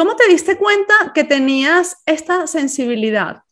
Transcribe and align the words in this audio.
¿Cómo 0.00 0.16
te 0.16 0.28
diste 0.28 0.56
cuenta 0.56 0.94
que 1.14 1.24
tenías 1.24 1.98
esta 2.06 2.46
sensibilidad? 2.46 3.42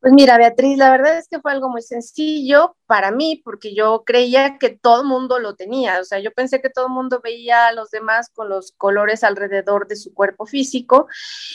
Pues 0.00 0.12
mira, 0.12 0.38
Beatriz, 0.38 0.76
la 0.76 0.90
verdad 0.90 1.18
es 1.18 1.28
que 1.28 1.38
fue 1.38 1.52
algo 1.52 1.68
muy 1.68 1.82
sencillo 1.82 2.76
para 2.86 3.12
mí, 3.12 3.40
porque 3.44 3.76
yo 3.76 4.02
creía 4.04 4.58
que 4.58 4.70
todo 4.70 5.02
el 5.02 5.06
mundo 5.06 5.38
lo 5.38 5.54
tenía. 5.54 6.00
O 6.00 6.04
sea, 6.04 6.18
yo 6.18 6.32
pensé 6.32 6.60
que 6.60 6.68
todo 6.68 6.86
el 6.86 6.92
mundo 6.92 7.20
veía 7.22 7.68
a 7.68 7.72
los 7.72 7.92
demás 7.92 8.28
con 8.34 8.48
los 8.48 8.72
colores 8.72 9.22
alrededor 9.22 9.86
de 9.86 9.94
su 9.94 10.12
cuerpo 10.12 10.46
físico 10.46 11.06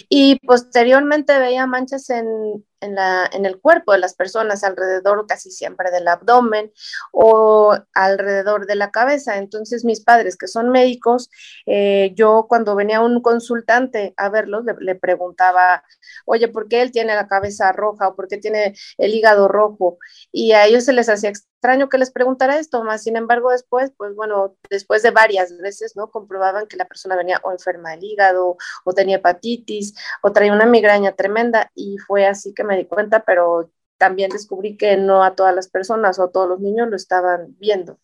y 0.08 0.40
posteriormente 0.48 1.38
veía 1.38 1.68
manchas 1.68 2.10
en, 2.12 2.66
en, 2.82 2.96
la, 2.96 3.30
en 3.32 3.46
el 3.46 3.60
cuerpo 3.60 3.94
de 3.94 4.00
las 4.00 4.16
personas, 4.16 4.64
alrededor 4.64 5.26
casi 5.28 5.52
siempre 5.52 5.92
del 5.92 6.08
abdomen 6.08 6.72
o 7.12 7.78
alrededor 7.94 8.66
de 8.66 8.76
la 8.76 8.92
cabeza. 8.92 9.38
Entonces 9.38 9.86
mis 9.86 10.02
padres, 10.04 10.38
que 10.38 10.48
son 10.48 10.70
médicos, 10.70 11.30
eh, 11.66 12.12
yo 12.16 12.46
cuando 12.50 12.76
venía 12.76 13.02
un 13.02 13.22
consultante 13.22 14.14
a 14.18 14.30
verlos, 14.30 14.66
le, 14.80 14.96
preguntaba, 14.96 15.84
oye, 16.26 16.48
¿por 16.48 16.68
qué 16.68 16.82
él 16.82 16.92
tiene 16.92 17.16
la 17.16 17.28
cabeza 17.28 17.72
roja 17.72 18.10
o 18.10 18.16
por 18.16 18.28
qué 18.28 18.38
tiene 18.38 18.76
el 18.98 19.14
hígado 19.14 19.48
rojo? 19.48 19.98
Y 20.32 20.52
a 20.54 20.66
ellos 20.66 20.86
se 20.86 20.94
les 20.94 21.10
hacía 21.10 21.32
extraño 21.62 21.90
que 21.90 22.00
les 22.00 22.10
preguntara 22.10 22.58
esto, 22.58 22.84
más 22.84 23.04
sin 23.04 23.16
embargo 23.16 23.52
después, 23.52 23.94
pues 23.96 24.16
bueno, 24.16 24.56
después 24.72 25.04
de 25.04 25.12
varias 25.12 25.56
veces, 25.60 25.96
¿no? 25.96 26.10
Comprobaban 26.10 26.66
que 26.66 26.76
la 26.76 26.86
persona 26.86 27.16
venía 27.16 27.40
o 27.44 27.52
enferma 27.52 27.92
del 27.92 28.04
hígado, 28.04 28.58
o 28.84 28.94
tenía 28.94 29.18
hepatitis, 29.18 29.94
o 30.24 30.32
traía 30.32 30.54
una 30.54 30.66
migraña 30.66 31.12
tremenda, 31.12 31.70
y 31.76 32.00
fue 32.00 32.26
así 32.26 32.56
que 32.56 32.64
me 32.64 32.78
di 32.78 32.86
cuenta, 32.86 33.24
pero 33.24 33.70
también 34.00 34.32
descubrí 34.32 34.76
que 34.76 34.98
no 34.98 35.24
a 35.24 35.36
todas 35.36 35.54
las 35.54 35.68
personas 35.68 36.18
o 36.18 36.24
a 36.24 36.32
todos 36.32 36.50
los 36.50 36.60
niños 36.62 36.90
lo 36.90 36.96
estaban 36.96 37.56
viendo. 37.60 38.00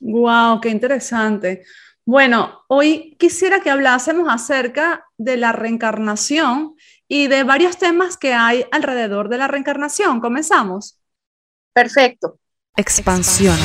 Wow, 0.00 0.60
qué 0.60 0.68
interesante. 0.68 1.64
Bueno, 2.04 2.64
hoy 2.68 3.16
quisiera 3.18 3.60
que 3.60 3.70
hablásemos 3.70 4.28
acerca 4.28 5.06
de 5.16 5.38
la 5.38 5.52
reencarnación 5.52 6.76
y 7.08 7.28
de 7.28 7.44
varios 7.44 7.78
temas 7.78 8.18
que 8.18 8.34
hay 8.34 8.66
alrededor 8.70 9.30
de 9.30 9.38
la 9.38 9.48
reencarnación. 9.48 10.20
¿Comenzamos? 10.20 11.00
Perfecto. 11.72 12.39
Expansión. 12.76 13.56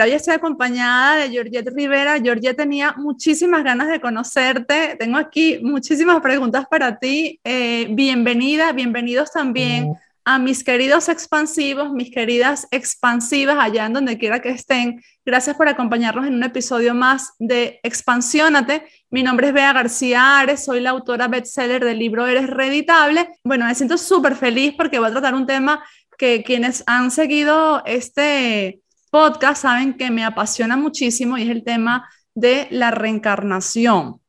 Hoy 0.00 0.10
estoy 0.10 0.34
acompañada 0.34 1.16
de 1.16 1.30
Georgette 1.30 1.70
Rivera. 1.74 2.20
Georgette 2.20 2.56
tenía 2.56 2.94
muchísimas 2.96 3.64
ganas 3.64 3.88
de 3.88 4.00
conocerte. 4.00 4.96
Tengo 4.98 5.16
aquí 5.16 5.60
muchísimas 5.62 6.20
preguntas 6.20 6.66
para 6.68 6.98
ti. 6.98 7.40
Eh, 7.44 7.86
bienvenida, 7.90 8.72
bienvenidos 8.72 9.32
también 9.32 9.94
a 10.24 10.38
mis 10.38 10.64
queridos 10.64 11.08
expansivos, 11.08 11.92
mis 11.92 12.10
queridas 12.10 12.66
expansivas, 12.70 13.58
allá 13.60 13.84
en 13.84 13.92
donde 13.92 14.16
quiera 14.16 14.40
que 14.40 14.48
estén. 14.48 15.02
Gracias 15.24 15.54
por 15.54 15.68
acompañarnos 15.68 16.26
en 16.26 16.34
un 16.34 16.42
episodio 16.42 16.94
más 16.94 17.34
de 17.38 17.78
Expansiónate. 17.82 18.86
Mi 19.10 19.22
nombre 19.22 19.48
es 19.48 19.52
Bea 19.52 19.74
García 19.74 20.38
Ares, 20.38 20.64
soy 20.64 20.80
la 20.80 20.90
autora 20.90 21.28
bestseller 21.28 21.84
del 21.84 21.98
libro 21.98 22.26
Eres 22.26 22.48
Reditable. 22.48 23.28
Bueno, 23.44 23.66
me 23.66 23.74
siento 23.74 23.98
súper 23.98 24.34
feliz 24.34 24.74
porque 24.76 24.98
voy 24.98 25.08
a 25.08 25.12
tratar 25.12 25.34
un 25.34 25.46
tema 25.46 25.84
que 26.16 26.42
quienes 26.42 26.82
han 26.86 27.10
seguido 27.10 27.82
este 27.84 28.80
podcast 29.10 29.62
saben 29.62 29.94
que 29.94 30.10
me 30.10 30.24
apasiona 30.24 30.76
muchísimo 30.76 31.36
y 31.36 31.42
es 31.42 31.50
el 31.50 31.64
tema 31.64 32.08
de 32.34 32.66
la 32.70 32.90
reencarnación. 32.90 34.20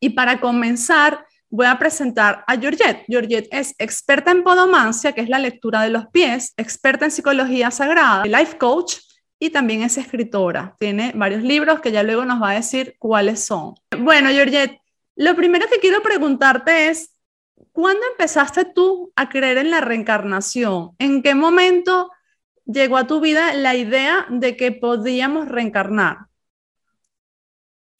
Y 0.00 0.10
para 0.10 0.38
comenzar, 0.38 1.26
voy 1.54 1.66
a 1.66 1.78
presentar 1.78 2.42
a 2.48 2.56
Georgette. 2.56 3.04
Georgette 3.06 3.48
es 3.52 3.76
experta 3.78 4.32
en 4.32 4.42
podomancia, 4.42 5.12
que 5.12 5.20
es 5.20 5.28
la 5.28 5.38
lectura 5.38 5.82
de 5.82 5.90
los 5.90 6.08
pies, 6.08 6.52
experta 6.56 7.04
en 7.04 7.12
psicología 7.12 7.70
sagrada, 7.70 8.24
life 8.24 8.58
coach 8.58 8.96
y 9.38 9.50
también 9.50 9.82
es 9.82 9.96
escritora. 9.96 10.74
Tiene 10.80 11.12
varios 11.14 11.44
libros 11.44 11.78
que 11.80 11.92
ya 11.92 12.02
luego 12.02 12.24
nos 12.24 12.42
va 12.42 12.50
a 12.50 12.54
decir 12.54 12.96
cuáles 12.98 13.44
son. 13.44 13.74
Bueno, 13.96 14.30
Georgette, 14.30 14.80
lo 15.14 15.36
primero 15.36 15.68
que 15.70 15.78
quiero 15.78 16.02
preguntarte 16.02 16.88
es, 16.88 17.14
¿cuándo 17.70 18.02
empezaste 18.10 18.64
tú 18.64 19.12
a 19.14 19.28
creer 19.28 19.58
en 19.58 19.70
la 19.70 19.80
reencarnación? 19.80 20.90
¿En 20.98 21.22
qué 21.22 21.36
momento 21.36 22.10
llegó 22.66 22.96
a 22.96 23.06
tu 23.06 23.20
vida 23.20 23.54
la 23.54 23.76
idea 23.76 24.26
de 24.28 24.56
que 24.56 24.72
podíamos 24.72 25.46
reencarnar? 25.46 26.26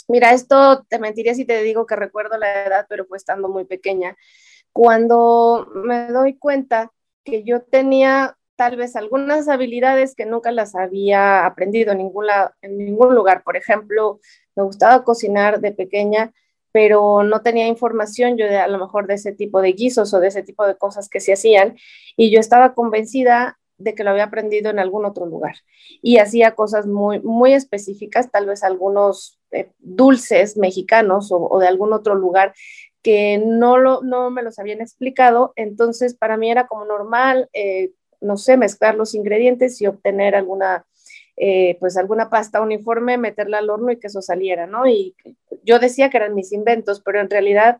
Mira, 0.08 0.32
esto 0.32 0.84
te 0.88 0.98
mentiría 0.98 1.34
si 1.34 1.44
te 1.44 1.62
digo 1.62 1.86
que 1.86 1.96
recuerdo 1.96 2.36
la 2.38 2.64
edad, 2.66 2.86
pero 2.88 3.06
fue 3.06 3.18
estando 3.18 3.48
muy 3.48 3.64
pequeña. 3.64 4.16
Cuando 4.72 5.68
me 5.74 6.08
doy 6.08 6.36
cuenta 6.36 6.92
que 7.24 7.42
yo 7.44 7.62
tenía 7.62 8.36
tal 8.56 8.76
vez 8.76 8.96
algunas 8.96 9.48
habilidades 9.48 10.14
que 10.14 10.26
nunca 10.26 10.52
las 10.52 10.74
había 10.74 11.46
aprendido 11.46 11.92
en, 11.92 11.98
ningún 11.98 13.14
lugar. 13.14 13.42
Por 13.42 13.56
ejemplo, 13.56 14.20
me 14.54 14.62
gustaba 14.62 15.04
cocinar 15.04 15.60
de 15.60 15.72
pequeña, 15.72 16.32
pero 16.72 17.22
no 17.22 17.42
tenía 17.42 17.66
información 17.66 18.36
yo 18.36 18.46
a 18.46 18.68
lo 18.68 18.78
mejor 18.78 19.06
de 19.06 19.14
ese 19.14 19.32
tipo 19.32 19.60
de 19.60 19.72
guisos 19.72 20.12
o 20.14 20.20
de 20.20 20.28
ese 20.28 20.42
tipo 20.42 20.66
de 20.66 20.76
cosas 20.76 21.08
que 21.08 21.20
se 21.20 21.32
hacían. 21.32 21.76
Y 22.16 22.30
yo 22.30 22.40
estaba 22.40 22.74
convencida 22.74 23.58
de 23.78 23.94
que 23.94 24.04
lo 24.04 24.10
había 24.10 24.24
aprendido 24.24 24.70
en 24.70 24.78
algún 24.78 25.04
otro 25.04 25.26
lugar. 25.26 25.56
Y 26.00 26.18
hacía 26.18 26.54
cosas 26.54 26.86
muy, 26.86 27.20
muy 27.20 27.54
específicas, 27.54 28.30
tal 28.30 28.46
vez 28.46 28.62
algunos 28.62 29.40
dulces 29.78 30.56
mexicanos 30.56 31.28
o, 31.30 31.58
de 31.58 31.68
algún 31.68 31.92
otro 31.92 32.14
lugar 32.14 32.54
que 33.02 33.42
no, 33.44 33.78
lo, 33.78 34.02
no 34.02 34.30
me 34.30 34.42
los 34.42 34.58
habían 34.58 34.80
explicado. 34.80 35.52
Entonces, 35.56 36.14
para 36.14 36.36
mí 36.36 36.50
era 36.50 36.66
como 36.66 36.84
normal, 36.84 37.48
eh, 37.52 37.92
no 38.20 38.36
sé, 38.36 38.56
mezclar 38.56 38.94
los 38.94 39.14
ingredientes 39.14 39.80
y 39.80 39.86
obtener 39.86 40.34
alguna, 40.34 40.86
eh, 41.36 41.76
pues 41.80 41.96
alguna 41.96 42.30
pasta 42.30 42.62
uniforme, 42.62 43.18
meterla 43.18 43.58
al 43.58 43.70
horno 43.70 43.92
y 43.92 43.98
que 43.98 44.06
eso 44.06 44.22
saliera, 44.22 44.66
¿no? 44.66 44.86
Y 44.86 45.14
yo 45.62 45.78
decía 45.78 46.08
que 46.08 46.16
eran 46.16 46.34
mis 46.34 46.52
inventos, 46.52 47.00
pero 47.00 47.20
en 47.20 47.28
realidad 47.28 47.78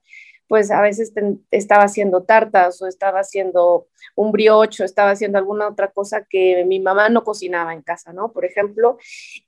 pues 0.49 0.71
a 0.71 0.81
veces 0.81 1.13
estaba 1.51 1.85
haciendo 1.85 2.23
tartas 2.23 2.81
o 2.83 2.87
estaba 2.87 3.21
haciendo 3.21 3.87
un 4.15 4.31
brioche, 4.31 4.85
estaba 4.85 5.11
haciendo 5.11 5.39
alguna 5.39 5.69
otra 5.69 5.91
cosa 5.91 6.27
que 6.29 6.65
mi 6.67 6.81
mamá 6.81 7.09
no 7.09 7.25
cocinaba 7.25 7.73
en 7.73 7.83
casa, 7.83 8.13
¿no? 8.13 8.33
Por 8.33 8.45
ejemplo. 8.45 8.99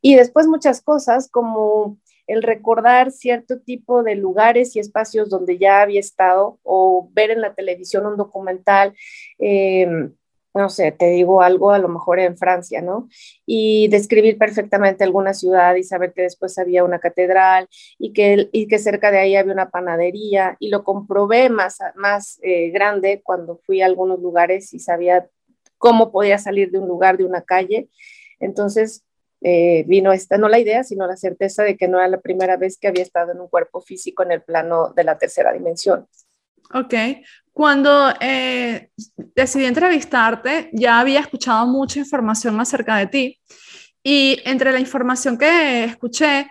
Y 0.00 0.16
después 0.16 0.46
muchas 0.46 0.80
cosas 0.80 1.28
como 1.30 1.98
el 2.26 2.42
recordar 2.42 3.10
cierto 3.10 3.60
tipo 3.60 4.02
de 4.02 4.16
lugares 4.16 4.74
y 4.76 4.80
espacios 4.80 5.30
donde 5.30 5.58
ya 5.58 5.82
había 5.82 6.00
estado 6.00 6.58
o 6.62 7.08
ver 7.12 7.30
en 7.30 7.40
la 7.40 7.54
televisión 7.54 8.06
un 8.06 8.16
documental. 8.16 8.94
Eh, 9.38 10.10
no 10.56 10.70
sé, 10.70 10.90
te 10.90 11.10
digo 11.10 11.42
algo 11.42 11.70
a 11.70 11.78
lo 11.78 11.88
mejor 11.88 12.18
en 12.18 12.38
Francia, 12.38 12.80
¿no? 12.80 13.08
Y 13.44 13.88
describir 13.88 14.38
perfectamente 14.38 15.04
alguna 15.04 15.34
ciudad 15.34 15.74
y 15.74 15.82
saber 15.82 16.14
que 16.14 16.22
después 16.22 16.58
había 16.58 16.82
una 16.82 16.98
catedral 16.98 17.68
y 17.98 18.14
que, 18.14 18.48
y 18.52 18.66
que 18.66 18.78
cerca 18.78 19.10
de 19.10 19.18
ahí 19.18 19.36
había 19.36 19.52
una 19.52 19.68
panadería 19.68 20.56
y 20.58 20.70
lo 20.70 20.82
comprobé 20.82 21.50
más, 21.50 21.78
más 21.94 22.40
eh, 22.42 22.70
grande 22.70 23.20
cuando 23.22 23.58
fui 23.58 23.82
a 23.82 23.86
algunos 23.86 24.18
lugares 24.20 24.72
y 24.72 24.78
sabía 24.78 25.28
cómo 25.76 26.10
podía 26.10 26.38
salir 26.38 26.70
de 26.70 26.78
un 26.78 26.88
lugar, 26.88 27.18
de 27.18 27.24
una 27.24 27.42
calle. 27.42 27.90
Entonces 28.40 29.04
eh, 29.48 29.84
vino 29.86 30.12
esta, 30.12 30.38
no 30.38 30.48
la 30.48 30.58
idea, 30.58 30.82
sino 30.82 31.06
la 31.06 31.16
certeza 31.16 31.62
de 31.62 31.76
que 31.76 31.86
no 31.86 31.98
era 31.98 32.08
la 32.08 32.20
primera 32.20 32.56
vez 32.56 32.78
que 32.78 32.88
había 32.88 33.04
estado 33.04 33.30
en 33.30 33.40
un 33.40 33.46
cuerpo 33.46 33.80
físico 33.80 34.24
en 34.24 34.32
el 34.32 34.42
plano 34.42 34.92
de 34.96 35.04
la 35.04 35.18
tercera 35.18 35.52
dimensión. 35.52 36.08
Ok, 36.74 36.94
cuando 37.52 38.12
eh, 38.20 38.90
decidí 39.36 39.66
entrevistarte, 39.66 40.68
ya 40.72 40.98
había 40.98 41.20
escuchado 41.20 41.64
mucha 41.68 42.00
información 42.00 42.58
acerca 42.58 42.96
de 42.96 43.06
ti 43.06 43.40
y 44.02 44.40
entre 44.44 44.72
la 44.72 44.80
información 44.80 45.38
que 45.38 45.84
escuché, 45.84 46.48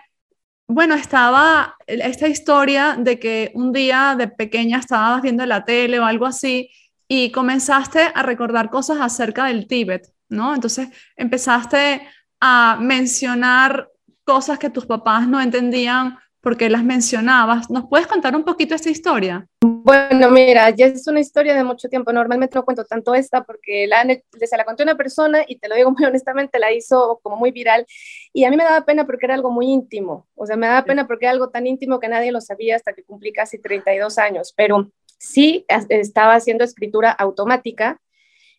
bueno, 0.66 0.94
estaba 0.94 1.76
esta 1.86 2.28
historia 2.28 2.96
de 2.98 3.18
que 3.18 3.52
un 3.52 3.74
día 3.74 4.14
de 4.16 4.28
pequeña 4.28 4.78
estabas 4.78 5.20
viendo 5.20 5.44
la 5.44 5.66
tele 5.66 6.00
o 6.00 6.06
algo 6.06 6.24
así 6.24 6.70
y 7.06 7.30
comenzaste 7.30 8.10
a 8.14 8.22
recordar 8.22 8.70
cosas 8.70 8.96
acerca 9.02 9.44
del 9.44 9.66
Tíbet, 9.66 10.10
¿no? 10.30 10.54
Entonces 10.54 10.88
empezaste 11.14 12.00
a 12.40 12.78
mencionar 12.80 13.90
cosas 14.24 14.58
que 14.58 14.70
tus 14.70 14.86
papás 14.86 15.28
no 15.28 15.40
entendían 15.40 16.18
porque 16.46 16.70
las 16.70 16.84
mencionabas. 16.84 17.70
¿Nos 17.70 17.88
puedes 17.88 18.06
contar 18.06 18.36
un 18.36 18.44
poquito 18.44 18.76
esta 18.76 18.88
historia? 18.88 19.48
Bueno, 19.64 20.30
mira, 20.30 20.70
ya 20.70 20.86
es 20.86 21.06
una 21.08 21.18
historia 21.18 21.54
de 21.54 21.64
mucho 21.64 21.88
tiempo. 21.88 22.12
Normalmente 22.12 22.54
no 22.56 22.64
cuento 22.64 22.84
tanto 22.84 23.14
esta 23.14 23.42
porque 23.42 23.88
la, 23.88 24.04
se 24.04 24.56
la 24.56 24.64
conté 24.64 24.82
a 24.82 24.86
una 24.86 24.96
persona 24.96 25.44
y 25.46 25.58
te 25.58 25.68
lo 25.68 25.74
digo 25.74 25.90
muy 25.98 26.04
honestamente, 26.04 26.60
la 26.60 26.72
hizo 26.72 27.18
como 27.20 27.36
muy 27.36 27.50
viral 27.50 27.84
y 28.32 28.44
a 28.44 28.50
mí 28.50 28.56
me 28.56 28.62
daba 28.62 28.84
pena 28.84 29.06
porque 29.06 29.26
era 29.26 29.34
algo 29.34 29.50
muy 29.50 29.66
íntimo. 29.66 30.28
O 30.36 30.46
sea, 30.46 30.56
me 30.56 30.68
daba 30.68 30.84
pena 30.84 31.08
porque 31.08 31.24
era 31.24 31.32
algo 31.32 31.50
tan 31.50 31.66
íntimo 31.66 31.98
que 31.98 32.08
nadie 32.08 32.30
lo 32.30 32.40
sabía 32.40 32.76
hasta 32.76 32.92
que 32.92 33.02
cumplí 33.02 33.32
casi 33.32 33.60
32 33.60 34.16
años. 34.18 34.52
Pero 34.56 34.92
sí 35.18 35.64
estaba 35.88 36.34
haciendo 36.34 36.62
escritura 36.62 37.10
automática 37.10 38.00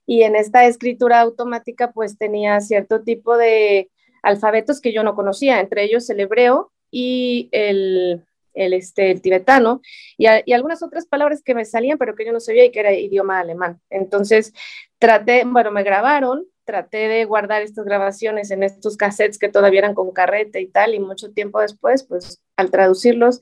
y 0.08 0.24
en 0.24 0.36
esta 0.36 0.66
escritura 0.66 1.20
automática 1.20 1.92
pues 1.92 2.18
tenía 2.18 2.60
cierto 2.62 3.04
tipo 3.04 3.38
de 3.38 3.92
alfabetos 4.24 4.82
que 4.82 4.94
yo 4.94 5.04
no 5.04 5.14
conocía, 5.14 5.60
entre 5.60 5.84
ellos 5.84 6.10
el 6.10 6.22
hebreo 6.22 6.72
y 6.90 7.50
el, 7.52 8.26
el, 8.56 8.74
este, 8.74 9.12
el 9.12 9.22
tibetano 9.22 9.82
y, 10.18 10.26
algunas 10.26 10.82
otras 10.82 11.06
palabras 11.06 11.44
que 11.44 11.54
me 11.54 11.66
salían, 11.66 11.98
pero 12.00 12.16
que 12.16 12.26
yo 12.26 12.32
no 12.32 12.40
sabía 12.40 12.66
y 12.66 12.72
que 12.72 12.80
era 12.80 12.94
idioma 12.94 13.40
alemán. 13.40 13.80
Entonces 13.90 14.54
traté, 14.98 15.44
bueno, 15.46 15.72
me 15.72 15.84
grabaron 15.84 16.48
traté 16.68 17.08
de 17.08 17.24
guardar 17.24 17.62
estas 17.62 17.86
grabaciones 17.86 18.52
en 18.52 18.62
estos 18.62 18.98
cassettes 18.98 19.40
que 19.40 19.48
todavía 19.48 19.80
eran 19.80 19.94
con 19.94 20.12
carrete 20.12 20.60
y 20.60 20.68
tal, 20.68 20.94
y 20.94 21.00
mucho 21.00 21.32
tiempo 21.32 21.62
después, 21.62 22.04
pues 22.04 22.42
al 22.58 22.72
traducirlos, 22.72 23.40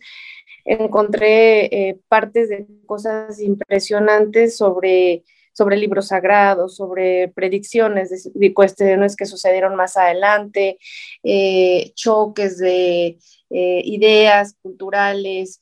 encontré 0.64 1.66
eh, 1.66 2.00
partes 2.08 2.50
de 2.50 2.68
cosas 2.86 3.42
impresionantes 3.42 4.56
sobre, 4.56 5.24
sobre 5.56 5.78
libros 5.78 6.10
sagrados, 6.10 6.76
sobre 6.76 7.30
predicciones 7.30 8.32
de, 8.34 8.54
cuestiones 8.54 9.16
que 9.16 9.26
sucedieron 9.26 9.76
más 9.76 9.98
adelante, 9.98 10.78
eh, 11.24 11.94
choques 11.96 12.58
de 12.58 13.18
eh, 13.50 13.82
ideas 13.86 14.56
culturales, 14.62 15.62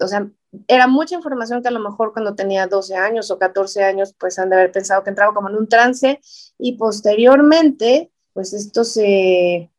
o 0.00 0.06
sea, 0.08 0.28
era 0.66 0.86
mucha 0.86 1.14
información 1.14 1.62
que 1.62 1.68
a 1.68 1.72
lo 1.72 1.80
mejor 1.80 2.12
cuando 2.12 2.34
tenía 2.34 2.66
12 2.66 2.96
años 2.96 3.30
o 3.30 3.38
14 3.38 3.84
años, 3.84 4.14
pues 4.18 4.38
han 4.38 4.50
de 4.50 4.56
haber 4.56 4.72
pensado 4.72 5.02
que 5.04 5.10
entraba 5.10 5.34
como 5.34 5.48
en 5.48 5.56
un 5.56 5.68
trance 5.68 6.20
y 6.58 6.76
posteriormente, 6.76 8.10
pues 8.32 8.52
esto 8.52 8.84
se, 8.84 9.70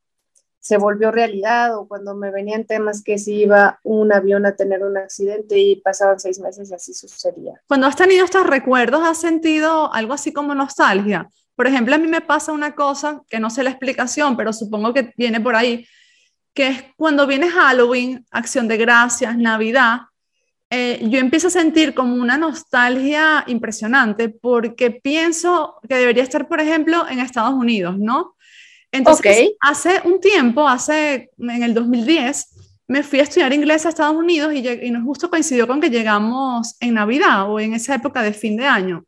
se 0.60 0.78
volvió 0.78 1.12
realidad 1.12 1.78
o 1.78 1.88
cuando 1.88 2.16
me 2.16 2.32
venían 2.32 2.66
temas 2.66 3.02
que 3.04 3.18
si 3.18 3.42
iba 3.42 3.80
un 3.84 4.12
avión 4.12 4.46
a 4.46 4.56
tener 4.56 4.84
un 4.84 4.98
accidente 4.98 5.58
y 5.58 5.78
pasaban 5.78 6.20
seis 6.20 6.40
meses 6.40 6.70
y 6.70 6.74
así 6.74 6.94
sucedía. 6.94 7.62
Cuando 7.68 7.88
has 7.88 7.96
tenido 7.96 8.26
estos 8.26 8.46
recuerdos, 8.46 9.02
¿has 9.04 9.20
sentido 9.20 9.92
algo 9.94 10.14
así 10.14 10.34
como 10.34 10.54
nostalgia? 10.54 11.30
Por 11.56 11.68
ejemplo, 11.68 11.96
a 11.96 11.98
mí 11.98 12.08
me 12.08 12.22
pasa 12.22 12.52
una 12.52 12.76
cosa 12.76 13.22
que 13.30 13.40
no 13.40 13.50
sé 13.50 13.64
la 13.64 13.70
explicación, 13.70 14.38
pero 14.38 14.54
supongo 14.54 14.94
que 14.94 15.14
viene 15.18 15.42
por 15.42 15.56
ahí, 15.56 15.86
que 16.54 16.68
es 16.68 16.84
cuando 16.98 17.26
viene 17.28 17.50
Halloween, 17.50 18.26
Acción 18.32 18.68
de 18.68 18.78
Gracias, 18.78 19.38
Navidad, 19.38 20.02
eh, 20.72 21.00
yo 21.10 21.20
empiezo 21.20 21.48
a 21.48 21.52
sentir 21.52 21.96
como 21.96 22.16
una 22.16 22.38
nostalgia 22.38 23.44
impresionante 23.48 24.30
porque 24.30 24.92
pienso 24.92 25.76
que 25.88 25.96
debería 25.96 26.22
estar, 26.22 26.48
por 26.48 26.62
ejemplo, 26.62 27.08
en 27.10 27.20
Estados 27.20 27.54
Unidos, 27.56 27.98
¿no? 27.98 28.36
Entonces, 28.92 29.52
hace 29.60 30.02
un 30.04 30.20
tiempo, 30.20 30.68
hace 30.68 31.32
en 31.38 31.64
el 31.64 31.74
2010, 31.74 32.56
me 32.88 33.04
fui 33.04 33.20
a 33.20 33.24
estudiar 33.24 33.54
inglés 33.54 33.86
a 33.86 33.90
Estados 33.90 34.16
Unidos 34.16 34.54
y, 34.54 34.68
y 34.68 34.92
nos 34.92 35.04
justo 35.04 35.30
coincidió 35.30 35.68
con 35.68 35.80
que 35.80 35.90
llegamos 35.90 36.76
en 36.80 36.96
Navidad 36.96 37.50
o 37.50 37.60
en 37.60 37.74
esa 37.74 37.96
época 37.96 38.24
de 38.24 38.34
fin 38.34 38.58
de 38.58 38.66
año. 38.66 39.06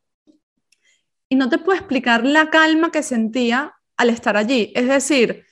Y 1.29 1.35
no 1.35 1.49
te 1.49 1.57
puedo 1.57 1.79
explicar 1.79 2.23
la 2.25 2.49
calma 2.49 2.91
que 2.91 3.01
sentía 3.01 3.73
al 3.97 4.09
estar 4.09 4.37
allí. 4.37 4.71
Es 4.75 4.87
decir, 4.87 5.45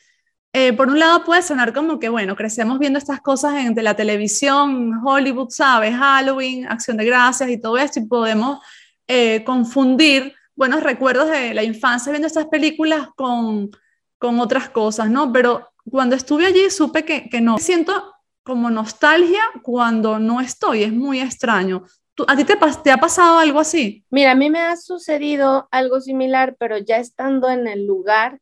eh, 0.51 0.73
por 0.73 0.89
un 0.89 0.99
lado 0.99 1.23
puede 1.23 1.41
sonar 1.41 1.73
como 1.73 1.99
que, 1.99 2.09
bueno, 2.09 2.35
crecemos 2.35 2.79
viendo 2.79 2.97
estas 2.97 3.21
cosas 3.21 3.55
en, 3.55 3.75
de 3.75 3.83
la 3.83 3.95
televisión, 3.95 4.99
Hollywood, 5.03 5.49
¿sabes? 5.49 5.95
Halloween, 5.95 6.67
Acción 6.67 6.97
de 6.97 7.05
Gracias 7.05 7.49
y 7.49 7.61
todo 7.61 7.77
esto, 7.77 7.99
y 7.99 8.05
podemos 8.05 8.59
eh, 9.07 9.43
confundir 9.43 10.33
buenos 10.55 10.81
recuerdos 10.81 11.29
de 11.29 11.53
la 11.53 11.63
infancia 11.63 12.11
viendo 12.11 12.27
estas 12.27 12.47
películas 12.47 13.09
con, 13.15 13.69
con 14.19 14.39
otras 14.39 14.69
cosas, 14.69 15.09
¿no? 15.09 15.31
Pero 15.33 15.69
cuando 15.89 16.15
estuve 16.15 16.45
allí 16.45 16.69
supe 16.69 17.03
que, 17.03 17.29
que 17.29 17.41
no. 17.41 17.57
Siento 17.57 18.13
como 18.43 18.69
nostalgia 18.69 19.41
cuando 19.63 20.19
no 20.19 20.41
estoy, 20.41 20.83
es 20.83 20.93
muy 20.93 21.19
extraño. 21.19 21.83
¿A 22.27 22.35
ti 22.35 22.43
te, 22.43 22.57
te, 22.83 22.91
ha 22.91 22.97
pasado 22.97 23.39
algo 23.39 23.59
así? 23.59 24.05
Mira, 24.09 24.31
a 24.31 24.35
mí 24.35 24.49
me 24.49 24.59
ha 24.59 24.75
sucedido 24.75 25.69
algo 25.71 26.01
similar, 26.01 26.55
pero 26.59 26.77
ya 26.77 26.97
estando 26.97 27.49
en 27.49 27.67
el 27.67 27.85
lugar 27.85 28.41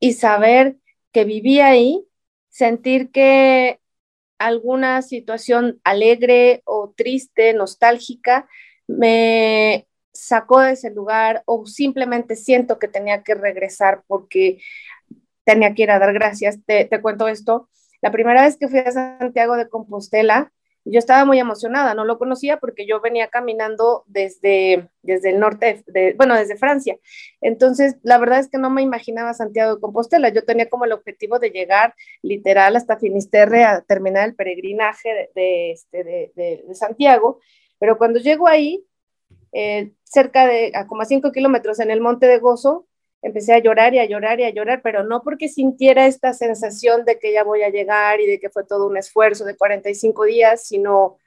y 0.00 0.14
saber 0.14 0.76
que 1.12 1.24
vivía 1.24 1.68
ahí, 1.68 2.04
sentir 2.48 3.12
que 3.12 3.78
alguna 4.38 5.02
situación 5.02 5.80
alegre 5.84 6.62
o 6.64 6.92
triste, 6.96 7.54
nostálgica, 7.54 8.48
me 8.88 9.86
sacó 10.12 10.60
de 10.60 10.72
ese 10.72 10.90
lugar 10.90 11.42
o 11.46 11.64
simplemente 11.66 12.36
siento 12.36 12.78
que 12.78 12.88
tenía 12.88 13.22
que 13.22 13.34
regresar 13.34 14.02
porque 14.06 14.60
tenía 15.44 15.74
que 15.74 15.82
ir 15.82 15.90
a 15.90 15.98
dar 15.98 16.12
gracias. 16.12 16.58
Te, 16.66 16.88
cuento 17.00 17.28
esto. 17.28 17.68
La 18.00 18.10
primera 18.10 18.42
vez 18.42 18.56
que 18.56 18.68
fui 18.68 18.78
a 18.80 18.90
Santiago 18.90 19.56
de 19.56 19.68
Compostela, 19.68 20.52
yo 20.84 20.98
estaba 20.98 21.24
muy 21.24 21.38
emocionada, 21.38 21.94
no 21.94 22.04
lo 22.04 22.18
conocía 22.18 22.58
porque 22.58 22.86
yo 22.86 23.00
venía 23.00 23.28
caminando 23.28 24.02
desde, 24.06 24.88
desde 25.02 25.30
el 25.30 25.38
norte, 25.38 25.84
de, 25.86 26.14
bueno, 26.14 26.34
desde 26.34 26.56
Francia. 26.56 26.98
Entonces, 27.40 27.96
la 28.02 28.18
verdad 28.18 28.40
es 28.40 28.48
que 28.48 28.58
no 28.58 28.68
me 28.68 28.82
imaginaba 28.82 29.32
Santiago 29.32 29.76
de 29.76 29.80
Compostela. 29.80 30.30
Yo 30.30 30.44
tenía 30.44 30.68
como 30.68 30.84
el 30.84 30.92
objetivo 30.92 31.38
de 31.38 31.50
llegar 31.50 31.94
literal 32.22 32.74
hasta 32.74 32.98
Finisterre 32.98 33.62
a 33.62 33.82
terminar 33.82 34.28
el 34.28 34.34
peregrinaje 34.34 35.30
de, 35.36 35.70
este, 35.70 36.64
Santiago. 36.74 37.38
Pero 37.78 37.96
cuando 37.96 38.18
llego 38.18 38.48
ahí, 38.48 38.84
eh, 39.52 39.92
cerca 40.02 40.46
de, 40.46 40.72
a 40.74 40.86
como 40.86 41.02
a 41.02 41.04
cinco 41.04 41.30
kilómetros 41.30 41.78
en 41.78 41.90
el 41.90 42.00
Monte 42.00 42.26
de 42.26 42.38
Gozo, 42.38 42.86
empecé 43.22 43.54
a 43.54 43.58
llorar 43.60 43.94
y 43.94 44.00
a 44.00 44.04
llorar 44.04 44.40
y 44.40 44.44
a 44.44 44.50
llorar, 44.50 44.82
pero 44.82 45.04
no 45.04 45.22
porque 45.22 45.48
sintiera 45.48 46.06
esta 46.06 46.32
sensación 46.34 47.04
de 47.04 47.18
que 47.18 47.32
ya 47.32 47.44
voy 47.44 47.62
a 47.62 47.70
llegar 47.70 48.20
y 48.20 48.26
de 48.26 48.40
que 48.40 48.50
fue 48.50 48.64
todo 48.64 48.86
un 48.88 48.96
esfuerzo 48.96 49.44
de 49.44 49.56
45 49.56 50.24
días, 50.24 50.66
sino 50.66 51.18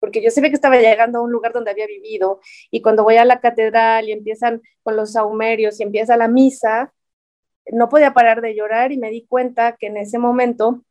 porque 0.00 0.22
yo 0.22 0.30
sabía 0.30 0.50
que 0.50 0.56
estaba 0.56 0.76
llegando 0.76 1.18
a 1.18 1.22
un 1.22 1.32
lugar 1.32 1.52
donde 1.52 1.70
había 1.70 1.86
vivido 1.86 2.40
y 2.70 2.82
cuando 2.82 3.04
voy 3.04 3.16
a 3.16 3.24
la 3.24 3.40
catedral 3.40 4.08
y 4.08 4.12
empiezan 4.12 4.62
con 4.82 4.96
los 4.96 5.12
saumerios 5.12 5.80
y 5.80 5.84
empieza 5.84 6.16
la 6.16 6.28
misa, 6.28 6.92
no 7.72 7.88
podía 7.88 8.14
parar 8.14 8.40
de 8.42 8.54
llorar 8.54 8.92
y 8.92 8.98
me 8.98 9.10
di 9.10 9.26
cuenta 9.26 9.76
que 9.76 9.88
en 9.88 9.96
ese 9.96 10.18
momento 10.18 10.84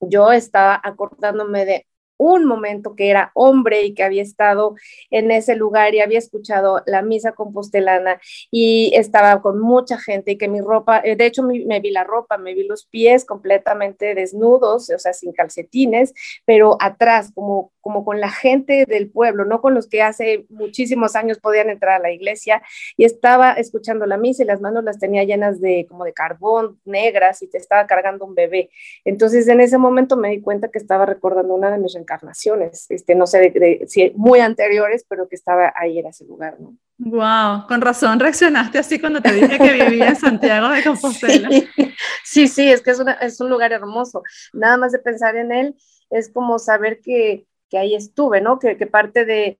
yo 0.00 0.32
estaba 0.32 0.80
acordándome 0.82 1.64
de 1.64 1.86
un 2.20 2.44
momento 2.44 2.94
que 2.94 3.08
era 3.08 3.30
hombre 3.32 3.82
y 3.82 3.94
que 3.94 4.02
había 4.02 4.20
estado 4.20 4.74
en 5.10 5.30
ese 5.30 5.56
lugar 5.56 5.94
y 5.94 6.00
había 6.00 6.18
escuchado 6.18 6.82
la 6.84 7.00
misa 7.00 7.32
compostelana 7.32 8.20
y 8.50 8.92
estaba 8.94 9.40
con 9.40 9.58
mucha 9.58 9.98
gente 9.98 10.32
y 10.32 10.38
que 10.38 10.46
mi 10.46 10.60
ropa, 10.60 11.00
eh, 11.02 11.16
de 11.16 11.24
hecho 11.24 11.42
me, 11.42 11.80
vi 11.80 11.90
la 11.90 12.04
ropa, 12.04 12.36
me 12.36 12.52
vi 12.52 12.64
los 12.64 12.84
pies 12.84 13.24
completamente 13.24 14.14
desnudos, 14.14 14.90
o 14.90 14.98
sea, 14.98 15.14
sin 15.14 15.32
calcetines, 15.32 16.12
pero 16.44 16.76
atrás, 16.78 17.32
como, 17.34 17.72
como 17.80 18.04
con 18.04 18.20
la 18.20 18.28
gente 18.28 18.84
del 18.86 19.10
pueblo, 19.10 19.46
no 19.46 19.62
con 19.62 19.72
los 19.72 19.88
que 19.88 20.02
hace 20.02 20.44
muchísimos 20.50 21.16
años 21.16 21.38
podían 21.38 21.70
entrar 21.70 22.00
a 22.00 22.02
la 22.02 22.12
iglesia 22.12 22.62
y 22.98 23.06
estaba 23.06 23.52
escuchando 23.54 24.04
la 24.04 24.18
misa 24.18 24.42
y 24.42 24.46
las 24.46 24.60
manos 24.60 24.84
las 24.84 24.98
tenía 24.98 25.24
llenas 25.24 25.58
de 25.62 25.86
como 25.88 26.04
de 26.04 26.12
carbón 26.12 26.78
negras 26.84 27.40
y 27.40 27.48
te 27.48 27.56
estaba 27.56 27.86
cargando 27.86 28.26
un 28.26 28.34
bebé. 28.34 28.68
Entonces 29.06 29.48
en 29.48 29.60
ese 29.60 29.78
momento 29.78 30.18
me 30.18 30.28
di 30.28 30.42
cuenta 30.42 30.68
que 30.68 30.78
estaba 30.78 31.06
recordando 31.06 31.54
una 31.54 31.70
de 31.70 31.78
mis 31.78 31.94
encarnaciones, 32.10 32.86
este, 32.88 33.14
no 33.14 33.26
sé 33.26 33.38
de, 33.38 33.84
si 33.88 34.12
muy 34.16 34.40
anteriores, 34.40 35.04
pero 35.08 35.28
que 35.28 35.36
estaba 35.36 35.72
ahí 35.76 35.98
en 35.98 36.06
ese 36.06 36.24
lugar, 36.24 36.58
¿no? 36.60 36.76
Wow, 36.98 37.66
con 37.66 37.80
razón 37.80 38.20
reaccionaste 38.20 38.78
así 38.78 38.98
cuando 38.98 39.22
te 39.22 39.32
dije 39.32 39.58
que 39.58 39.72
vivía 39.72 40.08
en 40.08 40.16
Santiago 40.16 40.68
de 40.68 40.82
Compostela. 40.82 41.48
Sí, 42.24 42.46
sí, 42.46 42.70
es 42.70 42.80
que 42.80 42.92
es, 42.92 43.00
es, 43.20 43.40
un 43.40 43.50
lugar 43.50 43.72
hermoso. 43.72 44.22
Nada 44.52 44.76
más 44.76 44.92
de 44.92 45.00
pensar 45.00 45.34
en 45.36 45.50
él 45.50 45.76
es 46.10 46.30
como 46.30 46.58
saber 46.58 47.00
que, 47.00 47.46
que 47.68 47.78
ahí 47.78 47.94
estuve, 47.94 48.40
¿no? 48.40 48.58
Que, 48.58 48.76
que, 48.76 48.86
parte 48.86 49.24
de 49.24 49.58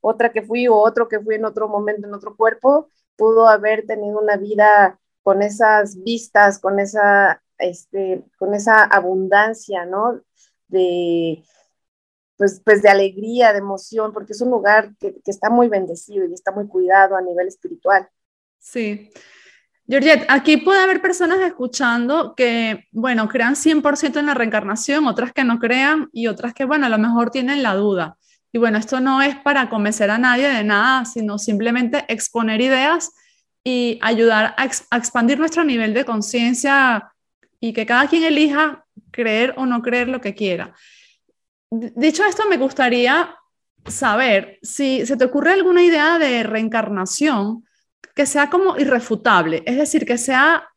otra 0.00 0.32
que 0.32 0.42
fui 0.42 0.66
o 0.66 0.74
otro 0.74 1.06
que 1.06 1.20
fui 1.20 1.36
en 1.36 1.44
otro 1.44 1.68
momento, 1.68 2.06
en 2.06 2.14
otro 2.14 2.36
cuerpo, 2.36 2.88
pudo 3.16 3.46
haber 3.46 3.86
tenido 3.86 4.18
una 4.18 4.36
vida 4.36 4.98
con 5.22 5.42
esas 5.42 6.02
vistas, 6.02 6.58
con 6.58 6.80
esa, 6.80 7.42
este, 7.58 8.24
con 8.38 8.54
esa 8.54 8.82
abundancia, 8.82 9.84
¿no? 9.84 10.20
De, 10.66 11.44
pues, 12.38 12.62
pues 12.64 12.82
de 12.82 12.88
alegría, 12.88 13.52
de 13.52 13.58
emoción, 13.58 14.12
porque 14.12 14.32
es 14.32 14.40
un 14.40 14.50
lugar 14.50 14.94
que, 15.00 15.16
está 15.26 15.50
muy 15.50 15.68
bendecido 15.68 16.24
y 16.24 16.32
está 16.32 16.52
muy 16.52 16.68
cuidado 16.68 17.16
a 17.16 17.20
nivel 17.20 17.48
espiritual. 17.48 18.08
Sí. 18.60 19.10
Georgette, 19.88 20.24
aquí 20.28 20.58
puede 20.58 20.80
haber 20.80 21.02
personas 21.02 21.40
escuchando 21.40 22.34
que, 22.36 22.84
bueno, 22.92 23.28
crean 23.28 23.56
100% 23.56 24.20
en 24.20 24.26
la 24.26 24.34
reencarnación, 24.34 25.06
otras 25.06 25.32
que 25.32 25.42
no 25.42 25.58
crean 25.58 26.08
y 26.12 26.28
otras 26.28 26.54
que, 26.54 26.64
bueno, 26.64 26.86
a 26.86 26.90
lo 26.90 26.98
mejor 26.98 27.30
tienen 27.30 27.62
la 27.62 27.74
duda. 27.74 28.16
Y 28.52 28.58
bueno, 28.58 28.78
esto 28.78 29.00
no 29.00 29.20
es 29.20 29.34
para 29.36 29.68
convencer 29.68 30.10
a 30.10 30.18
nadie 30.18 30.48
de 30.48 30.62
nada, 30.62 31.04
sino 31.06 31.38
simplemente 31.38 32.04
exponer 32.08 32.60
ideas 32.60 33.10
y 33.64 33.98
ayudar 34.00 34.54
a 34.56 34.64
expandir 34.96 35.38
nuestro 35.40 35.64
nivel 35.64 35.92
de 35.92 36.04
conciencia 36.04 37.12
y 37.58 37.72
que 37.72 37.84
cada 37.84 38.06
quien 38.06 38.22
elija 38.22 38.84
creer 39.10 39.54
o 39.56 39.66
no 39.66 39.82
creer 39.82 40.08
lo 40.08 40.20
que 40.20 40.34
quiera. 40.34 40.74
Dicho 41.70 42.24
esto, 42.24 42.48
me 42.48 42.56
gustaría 42.56 43.34
saber 43.86 44.58
si 44.62 45.04
se 45.06 45.16
te 45.16 45.24
ocurre 45.24 45.52
alguna 45.52 45.82
idea 45.82 46.18
de 46.18 46.42
reencarnación 46.42 47.64
que 48.14 48.26
sea 48.26 48.50
como 48.50 48.76
irrefutable, 48.78 49.62
es 49.66 49.76
decir, 49.76 50.04
que 50.04 50.18
sea 50.18 50.68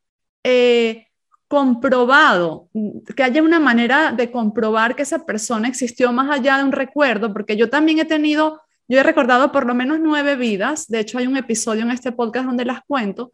eh, 0.43 1.07
comprobado, 1.47 2.69
que 3.15 3.23
haya 3.23 3.41
una 3.41 3.59
manera 3.59 4.11
de 4.11 4.31
comprobar 4.31 4.95
que 4.95 5.03
esa 5.03 5.25
persona 5.25 5.67
existió 5.67 6.11
más 6.11 6.29
allá 6.29 6.57
de 6.57 6.63
un 6.65 6.71
recuerdo, 6.71 7.33
porque 7.33 7.57
yo 7.57 7.69
también 7.69 7.99
he 7.99 8.05
tenido, 8.05 8.61
yo 8.87 8.99
he 8.99 9.03
recordado 9.03 9.51
por 9.51 9.65
lo 9.65 9.73
menos 9.73 9.99
nueve 9.99 10.35
vidas, 10.35 10.87
de 10.87 10.99
hecho 10.99 11.17
hay 11.17 11.27
un 11.27 11.37
episodio 11.37 11.83
en 11.83 11.91
este 11.91 12.11
podcast 12.11 12.45
donde 12.45 12.65
las 12.65 12.81
cuento, 12.87 13.31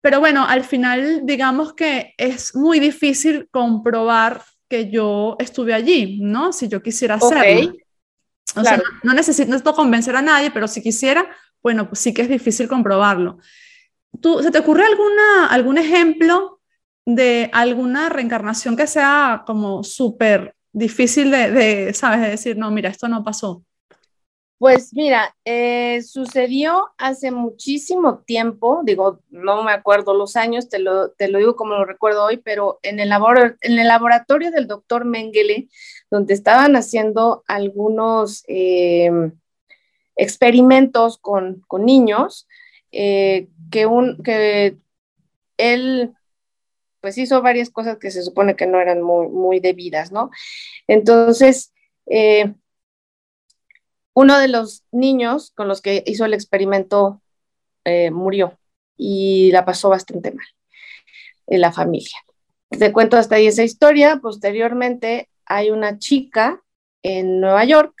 pero 0.00 0.20
bueno, 0.20 0.44
al 0.46 0.64
final 0.64 1.22
digamos 1.24 1.72
que 1.72 2.14
es 2.18 2.54
muy 2.54 2.78
difícil 2.78 3.48
comprobar 3.50 4.42
que 4.68 4.90
yo 4.90 5.36
estuve 5.38 5.74
allí, 5.74 6.18
¿no? 6.20 6.52
Si 6.52 6.68
yo 6.68 6.82
quisiera 6.82 7.16
hacerlo. 7.16 7.74
O 8.56 8.62
sea, 8.62 8.80
no, 9.02 9.14
necesito, 9.14 9.74
convencer 9.74 10.14
a 10.14 10.22
nadie, 10.22 10.50
pero 10.50 10.68
si 10.68 10.82
quisiera, 10.82 11.28
bueno, 11.62 11.88
pues 11.88 11.98
sí 12.00 12.14
que 12.14 12.22
es 12.22 12.28
difícil 12.28 12.68
comprobarlo. 12.68 13.38
¿tú, 14.20 14.42
¿se 14.42 14.50
te 14.50 14.58
ocurre 14.58 14.84
alguna, 14.84 15.46
algún 15.50 15.76
ejemplo 15.78 16.60
de 17.04 17.50
alguna 17.52 18.08
reencarnación 18.08 18.76
que 18.76 18.86
sea 18.86 19.42
como 19.46 19.82
súper 19.82 20.54
difícil 20.72 21.30
de, 21.30 21.50
de, 21.50 21.94
¿sabes? 21.94 22.20
De 22.20 22.30
decir, 22.30 22.56
no, 22.56 22.70
mira, 22.70 22.90
esto 22.90 23.08
no 23.08 23.24
pasó. 23.24 23.64
Pues 24.64 24.94
mira, 24.94 25.36
eh, 25.44 26.00
sucedió 26.00 26.88
hace 26.96 27.30
muchísimo 27.30 28.20
tiempo, 28.20 28.80
digo, 28.82 29.20
no 29.28 29.62
me 29.62 29.72
acuerdo 29.72 30.14
los 30.14 30.36
años, 30.36 30.70
te 30.70 30.78
lo, 30.78 31.10
te 31.10 31.28
lo 31.28 31.36
digo 31.36 31.54
como 31.54 31.74
lo 31.74 31.84
recuerdo 31.84 32.24
hoy, 32.24 32.38
pero 32.38 32.78
en 32.82 32.98
el, 32.98 33.10
en 33.12 33.78
el 33.78 33.86
laboratorio 33.86 34.50
del 34.50 34.66
doctor 34.66 35.04
Mengele, 35.04 35.68
donde 36.10 36.32
estaban 36.32 36.76
haciendo 36.76 37.44
algunos 37.46 38.42
eh, 38.48 39.10
experimentos 40.16 41.18
con, 41.18 41.62
con 41.66 41.84
niños, 41.84 42.48
eh, 42.90 43.48
que, 43.70 43.84
un, 43.84 44.22
que 44.22 44.78
él 45.58 46.14
pues 47.02 47.18
hizo 47.18 47.42
varias 47.42 47.68
cosas 47.68 47.98
que 47.98 48.10
se 48.10 48.22
supone 48.22 48.56
que 48.56 48.66
no 48.66 48.80
eran 48.80 49.02
muy, 49.02 49.28
muy 49.28 49.60
debidas, 49.60 50.10
¿no? 50.10 50.30
Entonces, 50.86 51.74
uno 54.14 54.38
de 54.38 54.48
los 54.48 54.84
niños 54.92 55.52
con 55.54 55.68
los 55.68 55.82
que 55.82 56.02
hizo 56.06 56.24
el 56.24 56.34
experimento 56.34 57.20
eh, 57.84 58.10
murió 58.10 58.58
y 58.96 59.50
la 59.52 59.64
pasó 59.64 59.90
bastante 59.90 60.32
mal 60.32 60.46
en 61.46 61.60
la 61.60 61.72
familia. 61.72 62.16
Te 62.70 62.92
cuento 62.92 63.16
hasta 63.16 63.36
ahí 63.36 63.46
esa 63.46 63.64
historia. 63.64 64.20
Posteriormente 64.22 65.28
hay 65.44 65.70
una 65.70 65.98
chica 65.98 66.62
en 67.02 67.40
Nueva 67.40 67.64
York 67.64 67.94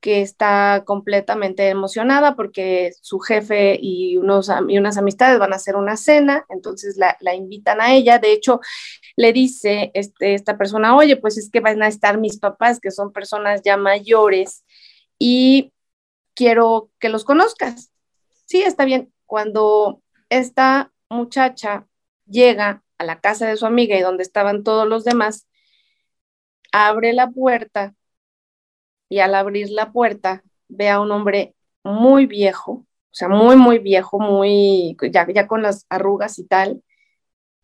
que 0.00 0.22
está 0.22 0.84
completamente 0.84 1.68
emocionada 1.68 2.36
porque 2.36 2.92
su 3.00 3.18
jefe 3.18 3.76
y, 3.80 4.16
unos, 4.16 4.50
y 4.68 4.78
unas 4.78 4.96
amistades 4.96 5.40
van 5.40 5.52
a 5.52 5.56
hacer 5.56 5.74
una 5.74 5.96
cena, 5.96 6.44
entonces 6.48 6.96
la, 6.96 7.16
la 7.20 7.34
invitan 7.34 7.80
a 7.80 7.92
ella. 7.94 8.18
De 8.18 8.32
hecho, 8.32 8.60
le 9.16 9.32
dice 9.32 9.90
este, 9.94 10.34
esta 10.34 10.56
persona, 10.56 10.96
oye, 10.96 11.16
pues 11.16 11.36
es 11.36 11.50
que 11.50 11.60
van 11.60 11.82
a 11.82 11.88
estar 11.88 12.18
mis 12.18 12.38
papás, 12.38 12.78
que 12.78 12.92
son 12.92 13.12
personas 13.12 13.62
ya 13.64 13.76
mayores, 13.76 14.64
y 15.18 15.72
quiero 16.34 16.90
que 16.98 17.08
los 17.08 17.24
conozcas. 17.24 17.90
Sí, 18.46 18.62
está 18.62 18.84
bien. 18.84 19.12
Cuando 19.26 20.02
esta 20.30 20.92
muchacha 21.10 21.86
llega 22.26 22.82
a 22.98 23.04
la 23.04 23.20
casa 23.20 23.46
de 23.46 23.56
su 23.56 23.66
amiga 23.66 23.96
y 23.96 24.02
donde 24.02 24.22
estaban 24.22 24.64
todos 24.64 24.88
los 24.88 25.04
demás, 25.04 25.46
abre 26.72 27.12
la 27.12 27.30
puerta 27.30 27.94
y 29.08 29.20
al 29.20 29.34
abrir 29.34 29.70
la 29.70 29.92
puerta 29.92 30.42
ve 30.68 30.88
a 30.90 31.00
un 31.00 31.10
hombre 31.12 31.54
muy 31.82 32.26
viejo, 32.26 32.72
o 32.72 33.14
sea, 33.14 33.28
muy, 33.28 33.56
muy 33.56 33.78
viejo, 33.78 34.20
muy, 34.20 34.96
ya, 35.10 35.26
ya 35.32 35.46
con 35.46 35.62
las 35.62 35.86
arrugas 35.88 36.38
y 36.38 36.44
tal. 36.46 36.82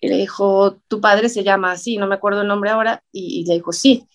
Y 0.00 0.08
le 0.08 0.16
dijo, 0.16 0.78
tu 0.88 1.00
padre 1.00 1.28
se 1.28 1.44
llama 1.44 1.72
así, 1.72 1.96
no 1.98 2.06
me 2.06 2.16
acuerdo 2.16 2.42
el 2.42 2.48
nombre 2.48 2.70
ahora, 2.70 3.02
y, 3.12 3.40
y 3.42 3.46
le 3.46 3.54
dijo, 3.54 3.72
sí, 3.72 4.08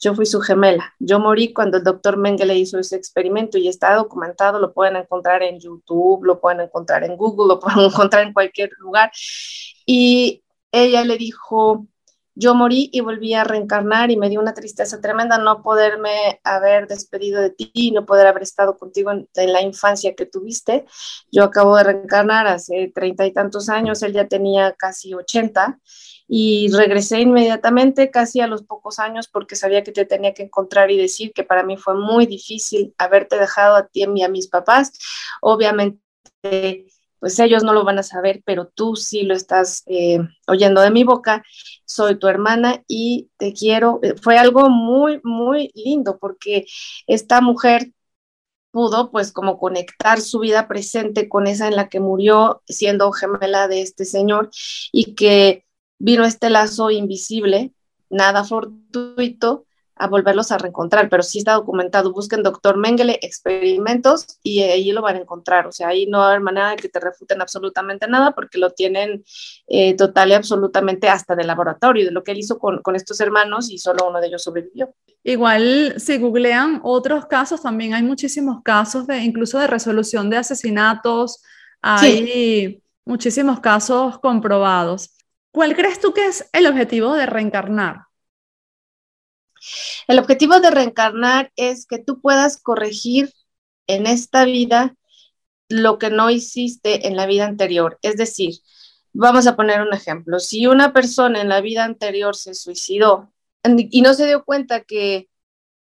yo 0.00 0.14
fui 0.14 0.26
su 0.26 0.40
gemela. 0.40 0.94
Yo 0.98 1.20
morí 1.20 1.52
cuando 1.52 1.76
el 1.76 1.84
doctor 1.84 2.16
Mengele 2.16 2.56
hizo 2.56 2.78
ese 2.78 2.96
experimento 2.96 3.58
y 3.58 3.68
está 3.68 3.94
documentado, 3.94 4.58
lo 4.58 4.72
pueden 4.72 4.96
encontrar 4.96 5.42
en 5.42 5.60
YouTube, 5.60 6.24
lo 6.24 6.40
pueden 6.40 6.60
encontrar 6.60 7.04
en 7.04 7.16
Google, 7.16 7.48
lo 7.48 7.60
pueden 7.60 7.80
encontrar 7.86 8.26
en 8.26 8.32
cualquier 8.32 8.70
lugar. 8.78 9.12
Y 9.84 10.42
ella 10.72 11.04
le 11.04 11.18
dijo, 11.18 11.86
yo 12.34 12.54
morí 12.54 12.88
y 12.92 13.00
volví 13.00 13.34
a 13.34 13.44
reencarnar 13.44 14.10
y 14.10 14.16
me 14.16 14.30
dio 14.30 14.40
una 14.40 14.54
tristeza 14.54 15.00
tremenda 15.02 15.36
no 15.36 15.62
poderme 15.62 16.40
haber 16.44 16.86
despedido 16.86 17.42
de 17.42 17.50
ti, 17.50 17.90
no 17.90 18.06
poder 18.06 18.26
haber 18.26 18.42
estado 18.42 18.78
contigo 18.78 19.10
en, 19.10 19.28
la 19.34 19.60
infancia 19.60 20.14
que 20.14 20.24
tuviste. 20.24 20.86
Yo 21.30 21.44
acabo 21.44 21.76
de 21.76 21.84
reencarnar 21.84 22.46
hace 22.46 22.90
treinta 22.94 23.26
y 23.26 23.32
tantos 23.32 23.68
años, 23.68 24.02
él 24.02 24.14
ya 24.14 24.26
tenía 24.28 24.72
casi 24.72 25.12
ochenta 25.12 25.78
y 26.32 26.68
regresé 26.72 27.20
inmediatamente, 27.20 28.08
casi 28.12 28.40
a 28.40 28.46
los 28.46 28.62
pocos 28.62 29.00
años, 29.00 29.26
porque 29.26 29.56
sabía 29.56 29.82
que 29.82 29.90
te 29.90 30.04
tenía 30.04 30.32
que 30.32 30.44
encontrar 30.44 30.92
y 30.92 30.96
decir 30.96 31.32
que 31.32 31.42
para 31.42 31.64
mí 31.64 31.76
fue 31.76 31.94
muy 31.94 32.26
difícil 32.26 32.94
haberte 32.98 33.36
dejado 33.36 33.74
a 33.74 33.88
ti 33.88 34.04
y 34.14 34.22
a 34.22 34.28
mis 34.28 34.46
papás. 34.46 34.92
Obviamente 35.40 35.98
pues 37.18 37.38
ellos 37.40 37.64
no 37.64 37.72
lo 37.72 37.84
van 37.84 37.98
a 37.98 38.04
saber, 38.04 38.42
pero 38.46 38.68
tú 38.68 38.94
sí 38.94 39.24
lo 39.24 39.34
estás 39.34 39.82
eh, 39.86 40.20
oyendo 40.46 40.80
de 40.80 40.92
mi 40.92 41.02
boca. 41.02 41.44
Soy 41.84 42.16
tu 42.16 42.28
hermana 42.28 42.82
y 42.86 43.28
te 43.36 43.52
quiero. 43.52 44.00
Fue 44.22 44.38
algo 44.38 44.70
muy, 44.70 45.20
muy 45.24 45.72
lindo 45.74 46.16
porque 46.18 46.66
esta 47.08 47.40
mujer 47.40 47.92
pudo 48.70 49.10
pues 49.10 49.32
como 49.32 49.58
conectar 49.58 50.20
su 50.20 50.38
vida 50.38 50.68
presente 50.68 51.28
con 51.28 51.48
esa 51.48 51.66
en 51.66 51.74
la 51.74 51.88
que 51.88 51.98
murió 51.98 52.62
siendo 52.68 53.10
gemela 53.10 53.66
de 53.66 53.82
este 53.82 54.04
señor 54.04 54.50
y 54.92 55.16
que 55.16 55.66
vino 56.00 56.24
este 56.24 56.50
lazo 56.50 56.90
invisible, 56.90 57.72
nada 58.08 58.42
fortuito, 58.42 59.66
a 60.00 60.08
volverlos 60.08 60.50
a 60.50 60.56
reencontrar, 60.56 61.10
pero 61.10 61.22
sí 61.22 61.38
está 61.38 61.52
documentado. 61.52 62.10
Busquen 62.10 62.42
doctor 62.42 62.78
Mengele, 62.78 63.18
experimentos, 63.20 64.38
y 64.42 64.60
ahí 64.62 64.92
lo 64.92 65.02
van 65.02 65.16
a 65.16 65.20
encontrar. 65.20 65.66
O 65.66 65.72
sea, 65.72 65.88
ahí 65.88 66.06
no 66.06 66.24
hay 66.24 66.40
manera 66.40 66.70
de 66.70 66.76
que 66.76 66.88
te 66.88 67.00
refuten 67.00 67.42
absolutamente 67.42 68.08
nada 68.08 68.32
porque 68.32 68.58
lo 68.58 68.70
tienen 68.70 69.22
eh, 69.68 69.94
total 69.96 70.30
y 70.30 70.32
absolutamente 70.32 71.10
hasta 71.10 71.36
de 71.36 71.44
laboratorio, 71.44 72.06
de 72.06 72.12
lo 72.12 72.24
que 72.24 72.32
él 72.32 72.38
hizo 72.38 72.58
con, 72.58 72.80
con, 72.80 72.96
estos 72.96 73.20
hermanos 73.20 73.70
y 73.70 73.76
solo 73.76 74.08
uno 74.08 74.22
de 74.22 74.28
ellos 74.28 74.42
sobrevivió. 74.42 74.94
Igual, 75.22 75.94
si 75.98 76.16
googlean 76.16 76.80
otros 76.82 77.26
casos, 77.26 77.60
también 77.60 77.92
hay 77.92 78.02
muchísimos 78.02 78.62
casos 78.62 79.06
de 79.06 79.18
incluso 79.18 79.58
de 79.58 79.66
resolución 79.66 80.30
de 80.30 80.38
asesinatos, 80.38 81.42
hay 81.82 82.82
muchísimos 83.04 83.60
casos 83.60 84.18
comprobados. 84.18 85.10
¿Cuál 85.52 85.74
crees 85.74 86.00
tú 86.00 86.12
que 86.12 86.26
es 86.26 86.48
el 86.52 86.66
objetivo 86.66 87.14
de 87.14 87.26
reencarnar? 87.26 88.02
El 90.06 90.18
objetivo 90.18 90.60
de 90.60 90.70
reencarnar 90.70 91.52
es 91.56 91.86
que 91.86 91.98
tú 91.98 92.20
puedas 92.20 92.60
corregir 92.60 93.32
en 93.86 94.06
esta 94.06 94.44
vida 94.44 94.94
lo 95.68 95.98
que 95.98 96.10
no 96.10 96.30
hiciste 96.30 97.08
en 97.08 97.16
la 97.16 97.26
vida 97.26 97.46
anterior. 97.46 97.98
Es 98.02 98.16
decir, 98.16 98.56
vamos 99.12 99.46
a 99.46 99.56
poner 99.56 99.80
un 99.80 99.94
ejemplo. 99.94 100.38
Si 100.38 100.66
una 100.66 100.92
persona 100.92 101.40
en 101.40 101.48
la 101.48 101.60
vida 101.60 101.84
anterior 101.84 102.36
se 102.36 102.54
suicidó 102.54 103.32
y 103.64 104.02
no 104.02 104.14
se 104.14 104.26
dio 104.26 104.44
cuenta 104.44 104.82
que 104.82 105.29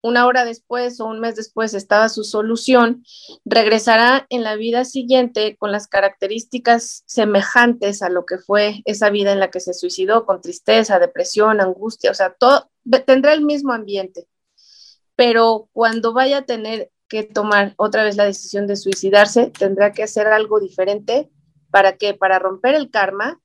una 0.01 0.27
hora 0.27 0.45
después 0.45 1.01
o 1.01 1.07
un 1.07 1.21
mes 1.21 1.37
después 1.37 1.75
estaba 1.75 2.09
su 2.09 2.25
solución, 2.25 3.05
regresará 3.45 4.27
en 4.31 4.45
la 4.45 4.57
vida 4.57 4.85
siguiente 4.85 5.57
con 5.57 5.73
las 5.73 5.89
características 5.89 7.03
semejantes 7.07 8.03
a 8.03 8.09
lo 8.09 8.25
que 8.25 8.39
fue 8.39 8.83
esa 8.85 9.11
vida 9.11 9.33
en 9.33 9.41
la 9.41 9.51
que 9.51 9.61
se 9.61 9.75
suicidó, 9.75 10.25
con 10.25 10.41
tristeza, 10.41 10.99
depresión, 10.99 11.61
angustia, 11.61 12.11
o 12.11 12.15
sea, 12.15 12.35
todo, 12.35 12.71
tendrá 13.07 13.33
el 13.33 13.45
mismo 13.45 13.73
ambiente. 13.73 14.29
Pero 15.17 15.69
cuando 15.73 16.13
vaya 16.13 16.39
a 16.39 16.43
tener 16.43 16.93
que 17.09 17.25
tomar 17.25 17.75
otra 17.77 18.05
vez 18.05 18.17
la 18.17 18.25
decisión 18.25 18.67
de 18.67 18.77
suicidarse, 18.77 19.51
tendrá 19.51 19.93
que 19.93 20.03
hacer 20.05 20.27
algo 20.29 20.61
diferente. 20.61 21.31
¿Para 21.71 21.97
qué? 21.97 22.15
Para 22.15 22.39
romper 22.39 22.75
el 22.75 22.91
karma 22.91 23.41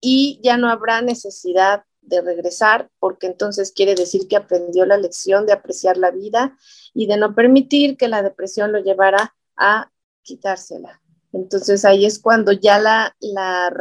y 0.00 0.40
ya 0.42 0.56
no 0.56 0.70
habrá 0.70 1.02
necesidad 1.02 1.84
de 2.06 2.20
regresar, 2.20 2.90
porque 2.98 3.26
entonces 3.26 3.72
quiere 3.72 3.94
decir 3.94 4.28
que 4.28 4.36
aprendió 4.36 4.86
la 4.86 4.96
lección 4.96 5.46
de 5.46 5.52
apreciar 5.52 5.96
la 5.96 6.10
vida 6.10 6.56
y 6.92 7.06
de 7.06 7.16
no 7.16 7.34
permitir 7.34 7.96
que 7.96 8.08
la 8.08 8.22
depresión 8.22 8.72
lo 8.72 8.80
llevara 8.80 9.34
a 9.56 9.90
quitársela. 10.22 11.00
Entonces 11.32 11.84
ahí 11.84 12.06
es 12.06 12.20
cuando 12.20 12.52
ya 12.52 12.78
la, 12.78 13.16
la 13.20 13.72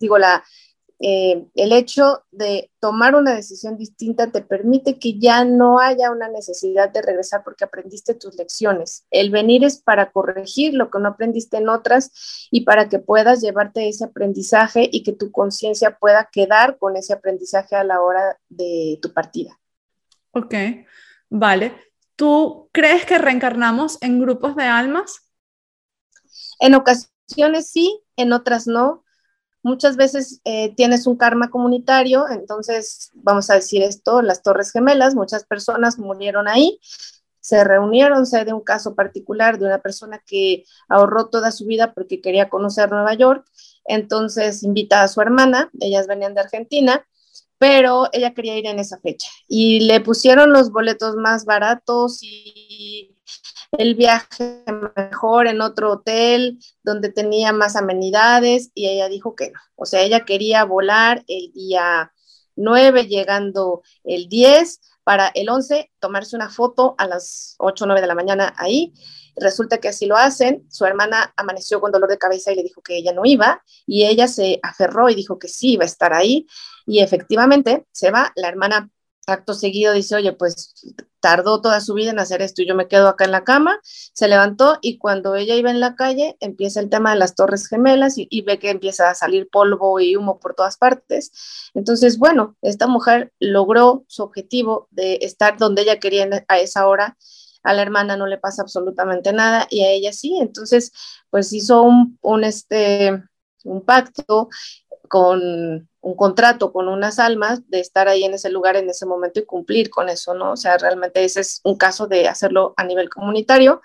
digo, 0.00 0.18
la, 0.18 0.42
eh, 1.00 1.46
el 1.54 1.72
hecho 1.72 2.24
de 2.32 2.72
tomar 2.80 3.14
una 3.14 3.32
decisión 3.34 3.76
distinta 3.76 4.32
te 4.32 4.42
permite 4.42 4.98
que 4.98 5.18
ya 5.18 5.44
no 5.44 5.78
haya 5.78 6.10
una 6.10 6.28
necesidad 6.28 6.90
de 6.90 7.02
regresar 7.02 7.44
porque 7.44 7.64
aprendiste 7.64 8.14
tus 8.14 8.36
lecciones. 8.36 9.06
El 9.10 9.30
venir 9.30 9.64
es 9.64 9.80
para 9.80 10.10
corregir 10.10 10.74
lo 10.74 10.90
que 10.90 10.98
no 10.98 11.10
aprendiste 11.10 11.58
en 11.58 11.68
otras 11.68 12.48
y 12.50 12.62
para 12.62 12.88
que 12.88 12.98
puedas 12.98 13.40
llevarte 13.40 13.88
ese 13.88 14.06
aprendizaje 14.06 14.88
y 14.90 15.04
que 15.04 15.12
tu 15.12 15.30
conciencia 15.30 15.96
pueda 15.98 16.28
quedar 16.32 16.78
con 16.78 16.96
ese 16.96 17.12
aprendizaje 17.12 17.76
a 17.76 17.84
la 17.84 18.00
hora 18.00 18.38
de 18.48 18.98
tu 19.00 19.12
partida. 19.12 19.58
Ok, 20.32 20.54
vale. 21.30 21.74
¿Tú 22.16 22.68
crees 22.72 23.04
que 23.06 23.18
reencarnamos 23.18 23.98
en 24.02 24.20
grupos 24.20 24.56
de 24.56 24.64
almas? 24.64 25.30
En 26.58 26.74
ocasiones 26.74 27.70
sí, 27.70 28.02
en 28.16 28.32
otras 28.32 28.66
no 28.66 29.04
Muchas 29.62 29.96
veces 29.96 30.40
eh, 30.44 30.74
tienes 30.76 31.06
un 31.06 31.16
karma 31.16 31.50
comunitario, 31.50 32.28
entonces 32.28 33.10
vamos 33.14 33.50
a 33.50 33.54
decir 33.54 33.82
esto, 33.82 34.22
las 34.22 34.42
Torres 34.42 34.70
Gemelas, 34.72 35.14
muchas 35.14 35.44
personas 35.44 35.98
murieron 35.98 36.48
ahí, 36.48 36.78
se 37.40 37.64
reunieron, 37.64 38.26
sé 38.26 38.44
de 38.44 38.52
un 38.52 38.60
caso 38.60 38.94
particular 38.94 39.58
de 39.58 39.66
una 39.66 39.80
persona 39.80 40.22
que 40.24 40.64
ahorró 40.88 41.28
toda 41.28 41.50
su 41.50 41.66
vida 41.66 41.92
porque 41.92 42.20
quería 42.20 42.48
conocer 42.48 42.90
Nueva 42.90 43.14
York, 43.14 43.44
entonces 43.84 44.62
invita 44.62 45.02
a 45.02 45.08
su 45.08 45.20
hermana, 45.20 45.70
ellas 45.80 46.06
venían 46.06 46.34
de 46.34 46.40
Argentina, 46.42 47.04
pero 47.58 48.08
ella 48.12 48.34
quería 48.34 48.56
ir 48.56 48.66
en 48.66 48.78
esa 48.78 49.00
fecha 49.00 49.28
y 49.48 49.80
le 49.80 50.00
pusieron 50.00 50.52
los 50.52 50.70
boletos 50.70 51.16
más 51.16 51.44
baratos 51.44 52.18
y 52.22 53.17
el 53.72 53.94
viaje 53.94 54.64
mejor 54.96 55.46
en 55.46 55.60
otro 55.60 55.92
hotel 55.92 56.58
donde 56.82 57.10
tenía 57.10 57.52
más 57.52 57.76
amenidades 57.76 58.70
y 58.74 58.88
ella 58.88 59.08
dijo 59.08 59.34
que 59.34 59.50
no. 59.50 59.60
O 59.76 59.86
sea, 59.86 60.02
ella 60.02 60.24
quería 60.24 60.64
volar 60.64 61.24
el 61.28 61.52
día 61.52 62.12
9, 62.56 63.06
llegando 63.06 63.82
el 64.04 64.28
10, 64.28 64.80
para 65.04 65.28
el 65.28 65.48
11 65.48 65.90
tomarse 66.00 66.36
una 66.36 66.50
foto 66.50 66.94
a 66.98 67.06
las 67.06 67.54
8 67.58 67.84
o 67.84 67.86
9 67.86 68.00
de 68.00 68.06
la 68.06 68.14
mañana 68.14 68.54
ahí. 68.58 68.92
Resulta 69.36 69.78
que 69.78 69.88
así 69.88 70.06
lo 70.06 70.16
hacen. 70.16 70.66
Su 70.68 70.84
hermana 70.84 71.32
amaneció 71.36 71.80
con 71.80 71.92
dolor 71.92 72.10
de 72.10 72.18
cabeza 72.18 72.52
y 72.52 72.56
le 72.56 72.62
dijo 72.62 72.82
que 72.82 72.96
ella 72.96 73.12
no 73.12 73.24
iba 73.24 73.62
y 73.86 74.04
ella 74.04 74.28
se 74.28 74.60
aferró 74.62 75.08
y 75.08 75.14
dijo 75.14 75.38
que 75.38 75.48
sí 75.48 75.72
iba 75.72 75.84
a 75.84 75.86
estar 75.86 76.12
ahí 76.12 76.46
y 76.84 77.00
efectivamente 77.00 77.86
se 77.90 78.10
va. 78.10 78.32
La 78.36 78.48
hermana 78.48 78.90
acto 79.28 79.54
seguido 79.54 79.92
dice, 79.92 80.16
oye, 80.16 80.32
pues 80.32 80.74
tardó 81.20 81.60
toda 81.60 81.80
su 81.80 81.94
vida 81.94 82.10
en 82.10 82.18
hacer 82.18 82.42
esto 82.42 82.62
yo 82.62 82.74
me 82.74 82.88
quedo 82.88 83.08
acá 83.08 83.24
en 83.24 83.32
la 83.32 83.44
cama, 83.44 83.80
se 83.82 84.28
levantó 84.28 84.78
y 84.80 84.98
cuando 84.98 85.34
ella 85.34 85.56
iba 85.56 85.70
en 85.70 85.80
la 85.80 85.96
calle 85.96 86.36
empieza 86.40 86.80
el 86.80 86.90
tema 86.90 87.12
de 87.12 87.18
las 87.18 87.34
torres 87.34 87.66
gemelas 87.66 88.14
y, 88.16 88.42
ve 88.42 88.58
que 88.58 88.70
empieza 88.70 89.10
a 89.10 89.14
salir 89.14 89.48
polvo 89.50 90.00
y 90.00 90.16
humo 90.16 90.38
por 90.38 90.54
todas 90.54 90.76
partes. 90.76 91.70
Entonces, 91.74 92.18
bueno, 92.18 92.56
esta 92.62 92.86
mujer 92.86 93.32
logró 93.40 94.04
su 94.08 94.22
objetivo 94.22 94.88
de 94.90 95.18
estar 95.22 95.58
donde 95.58 95.82
ella 95.82 95.98
quería 95.98 96.28
a 96.48 96.58
esa 96.58 96.86
hora. 96.86 97.16
A 97.64 97.74
la 97.74 97.82
hermana 97.82 98.16
no 98.16 98.26
le 98.26 98.38
pasa 98.38 98.62
absolutamente 98.62 99.32
nada 99.32 99.66
y 99.70 99.82
a 99.82 99.90
ella 99.90 100.12
sí. 100.12 100.38
Entonces, 100.40 100.92
pues 101.30 101.52
hizo 101.52 101.82
un, 101.82 102.18
un, 102.22 102.44
este, 102.44 103.22
un 103.64 103.84
pacto 103.84 104.48
con 105.08 105.88
un 106.00 106.16
contrato 106.16 106.72
con 106.72 106.88
unas 106.88 107.18
almas 107.18 107.68
de 107.68 107.80
estar 107.80 108.08
ahí 108.08 108.24
en 108.24 108.34
ese 108.34 108.50
lugar 108.50 108.76
en 108.76 108.88
ese 108.88 109.04
momento 109.04 109.40
y 109.40 109.44
cumplir 109.44 109.90
con 109.90 110.08
eso, 110.08 110.34
¿no? 110.34 110.52
O 110.52 110.56
sea, 110.56 110.78
realmente 110.78 111.24
ese 111.24 111.40
es 111.40 111.60
un 111.64 111.76
caso 111.76 112.06
de 112.06 112.28
hacerlo 112.28 112.74
a 112.76 112.84
nivel 112.84 113.10
comunitario, 113.10 113.80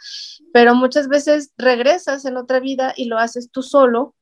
pero 0.54 0.76
muchas 0.76 1.08
veces 1.08 1.52
regresas 1.58 2.26
en 2.26 2.38
otra 2.38 2.60
vida 2.60 2.94
y 2.96 3.06
lo 3.06 3.18
haces 3.18 3.50
tú 3.52 3.62
solo 3.62 4.16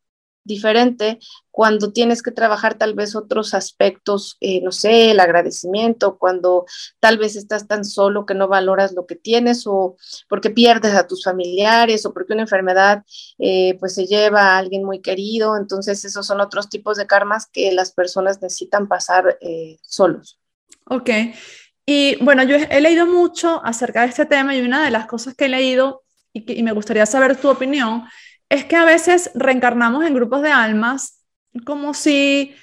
diferente 0.43 1.19
cuando 1.51 1.91
tienes 1.91 2.23
que 2.23 2.31
trabajar 2.31 2.75
tal 2.75 2.93
vez 2.93 3.15
otros 3.15 3.53
aspectos, 3.53 4.37
eh, 4.39 4.61
no 4.61 4.71
sé, 4.71 5.11
el 5.11 5.19
agradecimiento, 5.19 6.17
cuando 6.17 6.65
tal 6.99 7.17
vez 7.17 7.35
estás 7.35 7.67
tan 7.67 7.83
solo 7.83 8.25
que 8.25 8.33
no 8.33 8.47
valoras 8.47 8.93
lo 8.93 9.05
que 9.05 9.15
tienes 9.15 9.67
o 9.67 9.97
porque 10.29 10.49
pierdes 10.49 10.95
a 10.95 11.07
tus 11.07 11.23
familiares 11.23 12.05
o 12.05 12.13
porque 12.13 12.33
una 12.33 12.43
enfermedad 12.43 13.03
eh, 13.37 13.77
pues 13.79 13.95
se 13.95 14.05
lleva 14.05 14.41
a 14.41 14.57
alguien 14.57 14.83
muy 14.83 15.01
querido. 15.01 15.57
Entonces 15.57 16.03
esos 16.05 16.25
son 16.25 16.39
otros 16.39 16.69
tipos 16.69 16.97
de 16.97 17.07
karmas 17.07 17.47
que 17.51 17.71
las 17.73 17.91
personas 17.91 18.41
necesitan 18.41 18.87
pasar 18.87 19.37
eh, 19.41 19.77
solos. 19.83 20.39
Ok. 20.85 21.09
Y 21.85 22.15
bueno, 22.23 22.43
yo 22.43 22.55
he 22.55 22.79
leído 22.79 23.05
mucho 23.05 23.61
acerca 23.65 24.01
de 24.01 24.07
este 24.07 24.25
tema 24.25 24.55
y 24.55 24.61
una 24.61 24.85
de 24.85 24.91
las 24.91 25.05
cosas 25.07 25.35
que 25.35 25.45
he 25.45 25.49
leído 25.49 26.03
y, 26.31 26.45
que, 26.45 26.53
y 26.53 26.63
me 26.63 26.71
gustaría 26.71 27.05
saber 27.05 27.35
tu 27.35 27.49
opinión 27.49 28.03
es 28.51 28.65
que 28.65 28.75
a 28.75 28.83
veces 28.83 29.31
reencarnamos 29.33 30.05
en 30.05 30.13
grupos 30.13 30.41
de 30.41 30.51
almas 30.51 31.23
como 31.65 31.93
si 31.93 32.53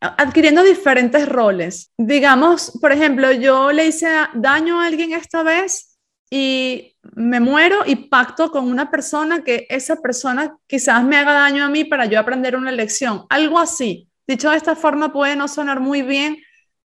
adquiriendo 0.00 0.64
diferentes 0.64 1.28
roles. 1.28 1.92
Digamos, 1.96 2.76
por 2.80 2.90
ejemplo, 2.90 3.30
yo 3.30 3.70
le 3.70 3.86
hice 3.86 4.08
daño 4.34 4.80
a 4.80 4.86
alguien 4.86 5.12
esta 5.12 5.44
vez 5.44 5.96
y 6.28 6.96
me 7.14 7.38
muero 7.38 7.84
y 7.86 7.94
pacto 7.94 8.50
con 8.50 8.68
una 8.68 8.90
persona 8.90 9.44
que 9.44 9.64
esa 9.70 10.02
persona 10.02 10.56
quizás 10.66 11.04
me 11.04 11.16
haga 11.16 11.34
daño 11.34 11.64
a 11.64 11.68
mí 11.68 11.84
para 11.84 12.06
yo 12.06 12.18
aprender 12.18 12.56
una 12.56 12.72
lección. 12.72 13.24
Algo 13.30 13.60
así. 13.60 14.08
Dicho 14.26 14.50
de 14.50 14.56
esta 14.56 14.74
forma 14.74 15.12
puede 15.12 15.36
no 15.36 15.46
sonar 15.46 15.78
muy 15.78 16.02
bien, 16.02 16.38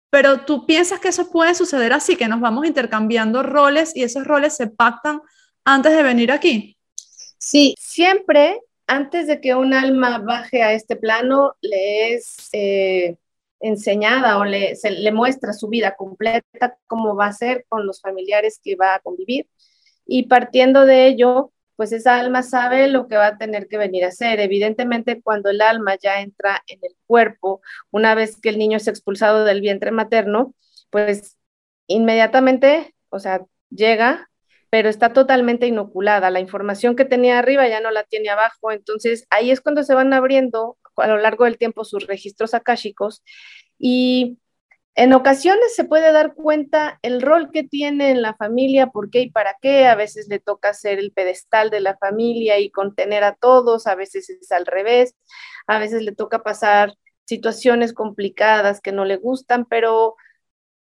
pero 0.09 0.43
tú 0.43 0.67
piensas 0.67 1.01
que 1.01 1.09
eso 1.09 1.33
puede 1.33 1.57
suceder 1.57 1.93
así, 1.93 2.15
que 2.15 2.29
nos 2.29 2.41
vamos 2.41 2.65
intercambiando 2.65 3.43
roles 3.43 3.91
y 3.97 4.05
esos 4.05 4.25
roles 4.25 4.55
se 4.55 4.69
pactan 4.69 5.21
antes 5.65 5.97
de 5.97 6.05
venir 6.05 6.31
aquí. 6.31 6.77
Sí, 7.41 7.75
siempre 7.79 8.61
antes 8.91 9.29
de 9.29 9.41
que 9.41 9.55
un 9.55 9.73
alma 9.73 10.19
baje 10.19 10.63
a 10.63 10.73
este 10.73 10.97
plano, 10.97 11.55
le 11.61 12.15
es 12.15 12.49
eh, 12.53 13.17
enseñada 13.61 14.39
o 14.39 14.45
le, 14.45 14.75
se, 14.77 14.91
le 14.91 15.13
muestra 15.13 15.53
su 15.53 15.69
vida 15.69 15.95
completa, 15.97 16.77
cómo 16.89 17.15
va 17.15 17.27
a 17.27 17.33
ser 17.33 17.67
con 17.69 17.87
los 17.87 18.01
familiares 18.01 18.61
que 18.63 18.77
va 18.77 18.97
a 18.97 19.01
convivir. 19.01 19.49
Y 20.07 20.25
partiendo 20.25 20.87
de 20.87 21.07
ello, 21.07 21.53
pues 21.77 21.93
esa 21.93 22.17
alma 22.19 22.43
sabe 22.43 22.89
lo 22.89 23.07
que 23.09 23.17
va 23.17 23.29
a 23.29 23.39
tener 23.39 23.69
que 23.69 23.79
venir 23.79 24.05
a 24.05 24.09
hacer. 24.09 24.41
Evidentemente, 24.41 25.23
cuando 25.23 25.51
el 25.51 25.61
alma 25.61 25.97
ya 25.97 26.21
entra 26.21 26.63
en 26.67 26.81
el 26.83 26.97
cuerpo, 27.07 27.63
una 27.93 28.17
vez 28.17 28.41
que 28.41 28.49
el 28.49 28.59
niño 28.59 28.79
es 28.79 28.89
expulsado 28.89 29.45
del 29.45 29.61
vientre 29.61 29.93
materno, 29.93 30.55
pues 30.91 31.39
inmediatamente, 31.87 32.95
o 33.09 33.21
sea, 33.21 33.47
llega 33.71 34.30
pero 34.71 34.89
está 34.89 35.13
totalmente 35.13 35.67
inoculada. 35.67 36.31
La 36.31 36.41
información 36.41 36.97
que 36.97 37.05
tenía 37.05 37.39
arriba 37.39 37.69
ya 37.69 37.81
no 37.81 37.91
la 37.91 38.05
tiene 38.05 38.31
abajo. 38.31 38.71
Entonces 38.71 39.27
ahí 39.31 39.51
es 39.51 39.61
cuando 39.61 39.83
se 39.83 39.95
van 39.95 40.13
abriendo 40.13 40.79
a 40.97 41.09
lo 41.09 41.19
largo 41.19 41.45
del 41.45 41.59
tiempo 41.59 41.85
sus 41.85 42.07
registros 42.07 42.55
akáshicos 42.55 43.23
y 43.79 44.39
en 44.97 45.13
ocasiones 45.13 45.75
se 45.75 45.85
puede 45.85 46.13
dar 46.13 46.35
cuenta 46.35 46.99
el 47.03 47.23
rol 47.23 47.51
que 47.53 47.63
tiene 47.63 48.11
en 48.11 48.23
la 48.23 48.35
familia, 48.35 48.89
por 48.89 49.09
qué 49.09 49.21
y 49.21 49.31
para 49.31 49.57
qué. 49.61 49.87
A 49.87 49.95
veces 49.95 50.29
le 50.29 50.41
toca 50.41 50.75
ser 50.75 50.99
el 50.99 51.13
pedestal 51.13 51.71
de 51.71 51.81
la 51.81 51.97
familia 51.97 52.59
y 52.59 52.71
contener 52.71 53.25
a 53.25 53.35
todos, 53.35 53.87
a 53.87 53.95
veces 53.95 54.29
es 54.29 54.53
al 54.53 54.67
revés, 54.67 55.15
a 55.67 55.79
veces 55.79 56.03
le 56.03 56.13
toca 56.13 56.43
pasar 56.43 56.95
situaciones 57.25 57.93
complicadas 57.93 58.81
que 58.81 58.93
no 58.93 59.05
le 59.05 59.17
gustan, 59.17 59.65
pero 59.65 60.17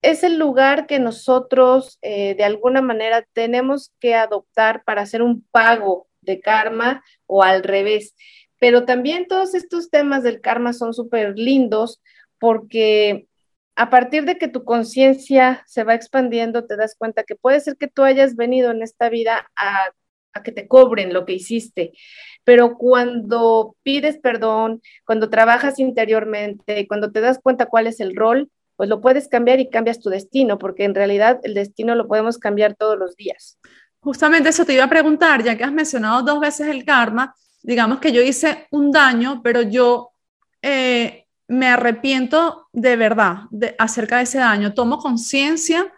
es 0.02 0.22
el 0.22 0.38
lugar 0.38 0.87
que 0.87 0.98
nosotros 0.98 1.98
eh, 2.02 2.35
de 2.35 2.44
alguna 2.44 2.82
manera 2.82 3.26
tenemos 3.32 3.92
que 4.00 4.14
adoptar 4.14 4.85
para 4.85 5.02
hacer 5.02 5.22
un 5.22 5.42
pago 5.50 6.09
de 6.20 6.40
karma 6.40 7.02
o 7.26 7.42
al 7.42 7.62
revés. 7.62 8.14
Pero 8.59 8.85
también 8.85 9.26
todos 9.26 9.54
estos 9.54 9.90
temas 9.90 10.22
del 10.22 10.40
karma 10.40 10.72
son 10.72 10.94
súper 10.94 11.38
lindos 11.38 12.00
porque 12.38 13.26
a 13.76 13.90
partir 13.90 14.24
de 14.24 14.38
que 14.38 14.48
tu 14.48 14.64
conciencia 14.64 15.62
se 15.66 15.85
va 15.85 15.94
expandiendo, 15.94 16.66
te 16.66 16.76
das 16.76 16.94
cuenta 16.96 17.24
que 17.24 17.37
puede 17.37 17.61
ser 17.61 17.76
que 17.76 17.88
tú 17.88 18.02
hayas 18.02 18.37
venido 18.37 18.70
en 18.70 18.82
esta 18.82 19.11
vida 19.11 19.50
a, 19.56 19.90
a 20.32 20.42
que 20.42 20.52
te 20.52 20.66
cobren 20.66 21.12
lo 21.12 21.26
que 21.26 21.35
hiciste, 21.35 21.92
pero 22.44 22.76
cuando 22.78 23.76
pides 23.82 24.18
perdón, 24.18 24.80
cuando 25.04 25.28
trabajas 25.30 25.78
interiormente, 25.78 26.87
cuando 26.88 27.12
te 27.12 27.20
das 27.20 27.38
cuenta 27.42 27.66
cuál 27.66 27.87
es 27.87 28.00
el 28.00 28.16
rol, 28.16 28.50
pues 28.77 28.89
lo 28.89 29.01
puedes 29.01 29.29
cambiar 29.29 29.59
y 29.61 29.71
cambias 29.71 30.01
tu 30.01 30.11
destino, 30.11 30.59
porque 30.59 30.85
en 30.85 30.95
realidad 30.95 31.41
el 31.43 31.55
destino 31.55 31.95
lo 31.95 32.07
podemos 32.07 32.39
cambiar 32.39 32.75
todos 32.75 32.99
los 32.99 33.17
días. 33.17 33.59
Justamente 34.01 34.51
eso 34.51 34.65
te 34.65 34.75
iba 34.75 34.85
a 34.85 34.89
preguntar, 34.89 35.43
ya 35.43 35.57
que 35.57 35.65
has 35.65 35.73
mencionado 35.73 36.23
dos 36.23 36.41
veces 36.41 36.69
el 36.69 36.85
karma, 36.85 37.35
digamos 37.62 37.99
que 37.99 38.12
yo 38.12 38.23
hice 38.23 38.69
un 38.71 38.93
daño, 38.93 39.41
pero 39.43 39.62
yo 39.62 40.12
eh, 40.62 41.27
me 41.49 41.67
arrepiento 41.67 42.69
de 42.73 42.97
verdad 42.97 43.39
de, 43.51 43.75
acerca 43.79 44.19
de 44.19 44.25
ese 44.25 44.39
daño, 44.39 44.75
tomo 44.75 44.99
conciencia 44.99 45.93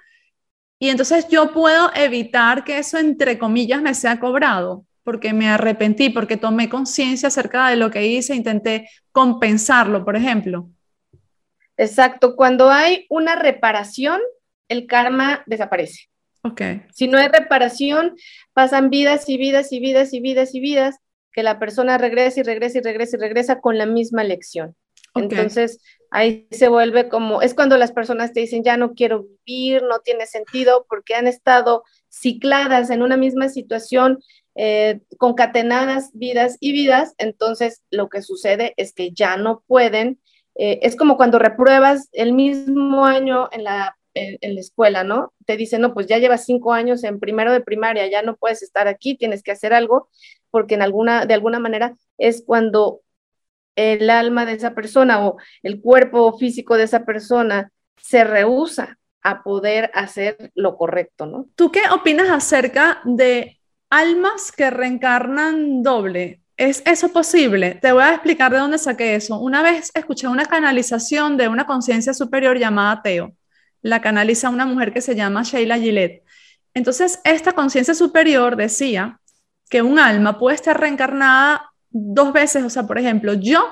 y 0.78 0.90
entonces 0.90 1.26
yo 1.28 1.52
puedo 1.52 1.90
evitar 1.94 2.64
que 2.64 2.78
eso, 2.78 2.98
entre 2.98 3.38
comillas, 3.38 3.82
me 3.82 3.94
sea 3.94 4.20
cobrado, 4.20 4.84
porque 5.02 5.32
me 5.32 5.48
arrepentí, 5.48 6.10
porque 6.10 6.36
tomé 6.36 6.68
conciencia 6.68 7.28
acerca 7.28 7.68
de 7.68 7.76
lo 7.76 7.90
que 7.90 8.06
hice, 8.06 8.36
intenté 8.36 8.88
compensarlo, 9.10 10.04
por 10.04 10.16
ejemplo. 10.16 10.70
Exacto, 11.78 12.36
cuando 12.36 12.70
hay 12.70 13.06
una 13.08 13.36
reparación, 13.36 14.20
el 14.68 14.86
karma 14.86 15.42
desaparece. 15.46 16.08
Ok. 16.42 16.62
Si 16.92 17.08
no 17.08 17.18
hay 17.18 17.28
reparación, 17.28 18.16
pasan 18.52 18.90
vidas 18.90 19.28
y 19.28 19.38
vidas 19.38 19.72
y 19.72 19.80
vidas 19.80 20.12
y 20.12 20.20
vidas 20.20 20.54
y 20.54 20.60
vidas 20.60 20.96
que 21.32 21.42
la 21.42 21.58
persona 21.58 21.96
regresa 21.96 22.40
y 22.40 22.42
regresa 22.42 22.78
y 22.78 22.80
regresa 22.82 23.16
y 23.16 23.20
regresa 23.20 23.60
con 23.60 23.78
la 23.78 23.86
misma 23.86 24.24
lección. 24.24 24.74
Entonces, 25.14 25.80
ahí 26.10 26.46
se 26.50 26.68
vuelve 26.68 27.08
como, 27.08 27.42
es 27.42 27.54
cuando 27.54 27.76
las 27.76 27.92
personas 27.92 28.32
te 28.32 28.40
dicen, 28.40 28.64
ya 28.64 28.76
no 28.76 28.94
quiero 28.94 29.26
vivir, 29.46 29.82
no 29.82 30.00
tiene 30.00 30.26
sentido, 30.26 30.86
porque 30.88 31.14
han 31.14 31.26
estado 31.26 31.84
cicladas 32.08 32.90
en 32.90 33.02
una 33.02 33.16
misma 33.16 33.48
situación, 33.48 34.18
eh, 34.54 35.00
concatenadas 35.18 36.10
vidas 36.12 36.56
y 36.60 36.72
vidas, 36.72 37.14
entonces 37.18 37.82
lo 37.90 38.08
que 38.08 38.22
sucede 38.22 38.74
es 38.76 38.92
que 38.92 39.12
ya 39.12 39.36
no 39.36 39.62
pueden 39.66 40.18
eh, 40.58 40.80
es 40.82 40.96
como 40.96 41.16
cuando 41.16 41.38
repruebas 41.38 42.08
el 42.12 42.32
mismo 42.32 43.06
año 43.06 43.48
en 43.52 43.62
la, 43.64 43.96
en, 44.14 44.54
la 44.54 44.60
escuela, 44.60 45.04
¿no? 45.04 45.32
Te 45.46 45.56
dicen, 45.56 45.80
no, 45.80 45.94
pues 45.94 46.08
ya 46.08 46.18
llevas 46.18 46.44
cinco 46.44 46.72
años 46.72 47.04
en 47.04 47.20
primero 47.20 47.52
de 47.52 47.60
primaria, 47.60 48.10
ya 48.10 48.22
no 48.22 48.36
puedes 48.36 48.62
estar 48.62 48.88
aquí, 48.88 49.16
tienes 49.16 49.44
que 49.44 49.52
hacer 49.52 49.72
algo, 49.72 50.08
porque 50.50 50.74
en 50.74 50.82
alguna, 50.82 51.26
de 51.26 51.34
alguna 51.34 51.60
manera 51.60 51.96
es 52.18 52.42
cuando 52.44 53.02
el 53.76 54.10
alma 54.10 54.44
de 54.44 54.54
esa 54.54 54.74
persona 54.74 55.24
o 55.24 55.36
el 55.62 55.80
cuerpo 55.80 56.36
físico 56.36 56.76
de 56.76 56.84
esa 56.84 57.04
persona 57.04 57.70
se 57.96 58.24
rehúsa 58.24 58.98
a 59.22 59.44
poder 59.44 59.92
hacer 59.94 60.50
lo 60.56 60.76
correcto, 60.76 61.26
¿no? 61.26 61.46
¿Tú 61.54 61.70
qué 61.70 61.82
opinas 61.92 62.30
acerca 62.30 63.00
de 63.04 63.60
almas 63.90 64.50
que 64.50 64.70
reencarnan 64.70 65.84
doble? 65.84 66.40
¿Es 66.58 66.82
eso 66.86 67.10
posible? 67.10 67.78
Te 67.80 67.92
voy 67.92 68.02
a 68.02 68.14
explicar 68.14 68.50
de 68.50 68.58
dónde 68.58 68.78
saqué 68.78 69.14
eso. 69.14 69.38
Una 69.38 69.62
vez 69.62 69.92
escuché 69.94 70.26
una 70.26 70.44
canalización 70.44 71.36
de 71.36 71.46
una 71.46 71.66
conciencia 71.66 72.12
superior 72.12 72.58
llamada 72.58 73.00
Teo. 73.00 73.32
La 73.80 74.02
canaliza 74.02 74.50
una 74.50 74.66
mujer 74.66 74.92
que 74.92 75.00
se 75.00 75.14
llama 75.14 75.44
Sheila 75.44 75.78
Gillette. 75.78 76.24
Entonces, 76.74 77.20
esta 77.22 77.52
conciencia 77.52 77.94
superior 77.94 78.56
decía 78.56 79.20
que 79.70 79.82
un 79.82 80.00
alma 80.00 80.36
puede 80.36 80.56
estar 80.56 80.78
reencarnada 80.80 81.70
dos 81.90 82.32
veces, 82.32 82.64
o 82.64 82.70
sea, 82.70 82.88
por 82.88 82.98
ejemplo, 82.98 83.34
yo 83.34 83.64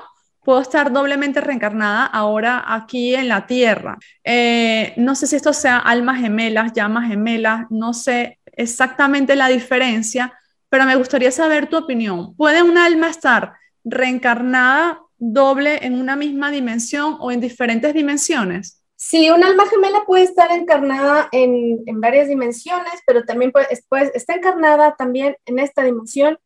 puedo 0.45 0.61
estar 0.61 0.93
doblemente 0.93 1.41
reencarnada 1.41 2.05
ahora 2.05 2.63
aquí 2.65 3.15
en 3.15 3.27
la 3.27 3.47
Tierra. 3.47 3.97
Eh, 4.23 4.93
no 4.95 5.13
sé 5.13 5.27
si 5.27 5.35
esto 5.35 5.51
sea 5.51 5.77
almas 5.77 6.21
gemelas, 6.21 6.71
llamas 6.71 7.09
gemelas, 7.09 7.65
no 7.69 7.93
sé 7.93 8.39
exactamente 8.45 9.35
la 9.35 9.49
diferencia, 9.49 10.33
pero 10.69 10.85
me 10.85 10.95
gustaría 10.95 11.31
saber 11.31 11.69
tu 11.69 11.77
opinión. 11.77 12.35
¿Puede 12.35 12.61
un 12.61 12.77
alma 12.77 13.09
estar 13.09 13.53
reencarnada 13.83 15.01
doble 15.17 15.85
en 15.85 15.99
una 15.99 16.15
misma 16.15 16.51
dimensión 16.51 17.17
o 17.19 17.31
en 17.31 17.39
diferentes 17.39 17.93
dimensiones? 17.93 18.83
Sí, 18.95 19.29
un 19.29 19.43
alma 19.43 19.67
gemela 19.67 20.05
puede 20.05 20.23
estar 20.23 20.51
encarnada 20.51 21.29
en, 21.31 21.83
varias 22.01 22.27
dimensiones, 22.27 22.93
pero 23.05 23.23
también 23.25 23.51
puede, 23.51 23.67
está 24.15 24.33
encarnada 24.33 24.95
también 24.95 25.37
en 25.45 25.59
esta 25.59 25.83
dimensión. 25.83 26.39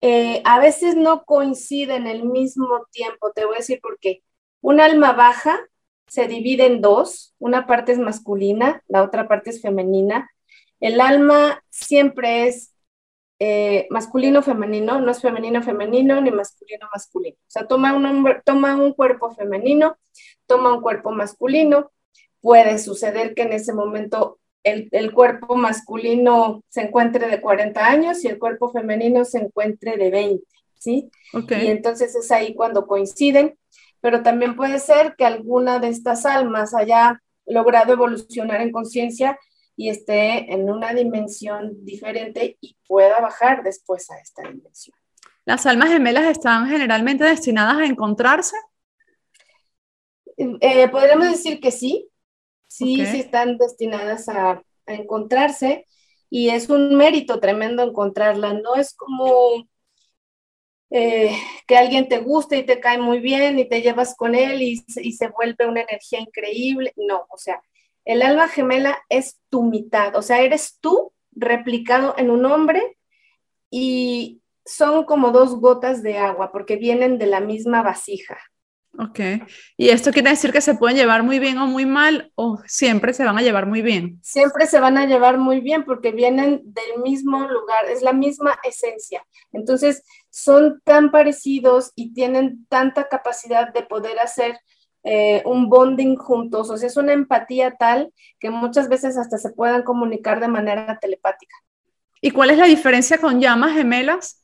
Eh, 0.00 0.42
a 0.44 0.58
veces 0.58 0.96
no 0.96 1.24
coincide 1.24 1.96
en 1.96 2.06
el 2.06 2.24
mismo 2.24 2.86
tiempo, 2.90 3.32
te 3.34 3.44
voy 3.44 3.56
a 3.56 3.58
decir 3.58 3.80
por 3.80 3.98
qué. 3.98 4.22
Un 4.60 4.80
alma 4.80 5.12
baja 5.12 5.60
se 6.06 6.26
divide 6.26 6.66
en 6.66 6.80
dos, 6.80 7.34
una 7.38 7.66
parte 7.66 7.92
es 7.92 7.98
masculina, 7.98 8.82
la 8.88 9.02
otra 9.02 9.28
parte 9.28 9.50
es 9.50 9.60
femenina. 9.60 10.30
El 10.80 11.00
alma 11.00 11.62
siempre 11.70 12.48
es 12.48 12.73
eh, 13.38 13.86
masculino 13.90 14.42
femenino, 14.42 15.00
no 15.00 15.10
es 15.10 15.20
femenino 15.20 15.62
femenino 15.62 16.20
ni 16.20 16.30
masculino 16.30 16.88
masculino. 16.92 17.36
O 17.36 17.50
sea, 17.50 17.66
toma 17.66 17.92
un, 17.92 18.26
toma 18.44 18.76
un 18.76 18.92
cuerpo 18.92 19.34
femenino, 19.34 19.96
toma 20.46 20.74
un 20.74 20.80
cuerpo 20.80 21.10
masculino, 21.10 21.90
puede 22.40 22.78
suceder 22.78 23.34
que 23.34 23.42
en 23.42 23.52
ese 23.52 23.72
momento 23.72 24.38
el, 24.62 24.88
el, 24.92 25.12
cuerpo 25.12 25.56
masculino 25.56 26.62
se 26.68 26.82
encuentre 26.82 27.28
de 27.28 27.40
40 27.40 27.84
años 27.84 28.24
y 28.24 28.28
el 28.28 28.38
cuerpo 28.38 28.70
femenino 28.70 29.24
se 29.24 29.38
encuentre 29.38 29.96
de 29.96 30.10
20, 30.10 30.44
¿sí? 30.78 31.10
Y 31.32 31.66
entonces 31.66 32.14
es 32.14 32.30
ahí 32.30 32.54
cuando 32.54 32.86
coinciden, 32.86 33.58
pero 34.00 34.22
también 34.22 34.56
puede 34.56 34.78
ser 34.78 35.16
que 35.16 35.24
alguna 35.24 35.80
de 35.80 35.88
estas 35.88 36.24
almas 36.24 36.74
haya 36.74 37.20
logrado 37.46 37.92
evolucionar 37.92 38.60
en 38.60 38.72
conciencia 38.72 39.38
y 39.76 39.88
esté 39.88 40.52
en 40.52 40.70
una 40.70 40.94
dimensión 40.94 41.84
diferente 41.84 42.56
y 42.60 42.76
pueda 42.86 43.20
bajar 43.20 43.62
después 43.62 44.10
a 44.10 44.18
esta 44.18 44.42
dimensión. 44.42 44.96
¿Las 45.44 45.66
almas 45.66 45.90
gemelas 45.90 46.24
están 46.24 46.68
generalmente 46.68 47.24
destinadas 47.24 47.78
a 47.78 47.86
encontrarse? 47.86 48.56
Eh, 50.36 50.88
podríamos 50.88 51.30
decir 51.30 51.60
que 51.60 51.70
sí, 51.70 52.08
sí, 52.66 53.04
sí 53.06 53.20
están 53.20 53.56
destinadas 53.58 54.28
a, 54.28 54.62
a, 54.86 54.94
encontrarse 54.94 55.86
y 56.28 56.48
es 56.48 56.68
un 56.70 56.96
mérito 56.96 57.38
tremendo 57.38 57.82
encontrarla, 57.82 58.54
no 58.54 58.74
es 58.74 58.94
como 58.94 59.68
eh, 60.90 61.36
que 61.66 61.76
alguien 61.76 62.08
te 62.08 62.18
guste 62.18 62.58
y 62.58 62.66
te 62.66 62.80
cae 62.80 62.98
muy 62.98 63.20
bien 63.20 63.58
y 63.58 63.68
te 63.68 63.82
llevas 63.82 64.16
con 64.16 64.34
él 64.34 64.62
y, 64.62 64.82
y 64.96 65.12
se 65.12 65.28
vuelve 65.28 65.66
una 65.66 65.82
energía 65.82 66.20
increíble, 66.20 66.92
no, 66.96 67.26
o 67.28 67.36
sea, 67.36 67.60
el 68.04 68.22
alma 68.22 68.48
gemela 68.48 68.98
es 69.08 69.40
tu 69.48 69.62
mitad, 69.62 70.14
o 70.16 70.22
sea, 70.22 70.40
eres 70.40 70.78
tú 70.80 71.12
replicado 71.32 72.14
en 72.18 72.30
un 72.30 72.44
hombre 72.46 72.96
y 73.70 74.40
son 74.64 75.04
como 75.04 75.30
dos 75.30 75.56
gotas 75.56 76.02
de 76.02 76.18
agua 76.18 76.52
porque 76.52 76.76
vienen 76.76 77.18
de 77.18 77.26
la 77.26 77.40
misma 77.40 77.82
vasija. 77.82 78.38
Ok. 78.98 79.18
¿Y 79.76 79.88
esto 79.88 80.12
quiere 80.12 80.30
decir 80.30 80.52
que 80.52 80.60
se 80.60 80.74
pueden 80.74 80.96
llevar 80.96 81.24
muy 81.24 81.40
bien 81.40 81.58
o 81.58 81.66
muy 81.66 81.84
mal 81.84 82.30
o 82.36 82.60
siempre 82.66 83.12
se 83.12 83.24
van 83.24 83.36
a 83.36 83.42
llevar 83.42 83.66
muy 83.66 83.82
bien? 83.82 84.20
Siempre 84.22 84.66
se 84.66 84.78
van 84.78 84.96
a 84.96 85.06
llevar 85.06 85.38
muy 85.38 85.60
bien 85.60 85.84
porque 85.84 86.12
vienen 86.12 86.62
del 86.64 87.02
mismo 87.02 87.40
lugar, 87.40 87.86
es 87.90 88.02
la 88.02 88.12
misma 88.12 88.56
esencia. 88.62 89.26
Entonces, 89.52 90.04
son 90.30 90.80
tan 90.84 91.10
parecidos 91.10 91.92
y 91.96 92.14
tienen 92.14 92.66
tanta 92.68 93.08
capacidad 93.08 93.72
de 93.72 93.82
poder 93.82 94.20
hacer 94.20 94.58
eh, 95.04 95.42
un 95.44 95.68
bonding 95.68 96.16
juntos, 96.16 96.70
o 96.70 96.76
sea, 96.76 96.88
es 96.88 96.96
una 96.96 97.12
empatía 97.12 97.76
tal 97.76 98.12
que 98.40 98.50
muchas 98.50 98.88
veces 98.88 99.16
hasta 99.18 99.38
se 99.38 99.50
puedan 99.50 99.82
comunicar 99.82 100.40
de 100.40 100.48
manera 100.48 100.98
telepática. 100.98 101.56
¿Y 102.20 102.30
cuál 102.30 102.50
es 102.50 102.58
la 102.58 102.64
diferencia 102.64 103.18
con 103.18 103.40
llamas 103.40 103.74
gemelas? 103.74 104.43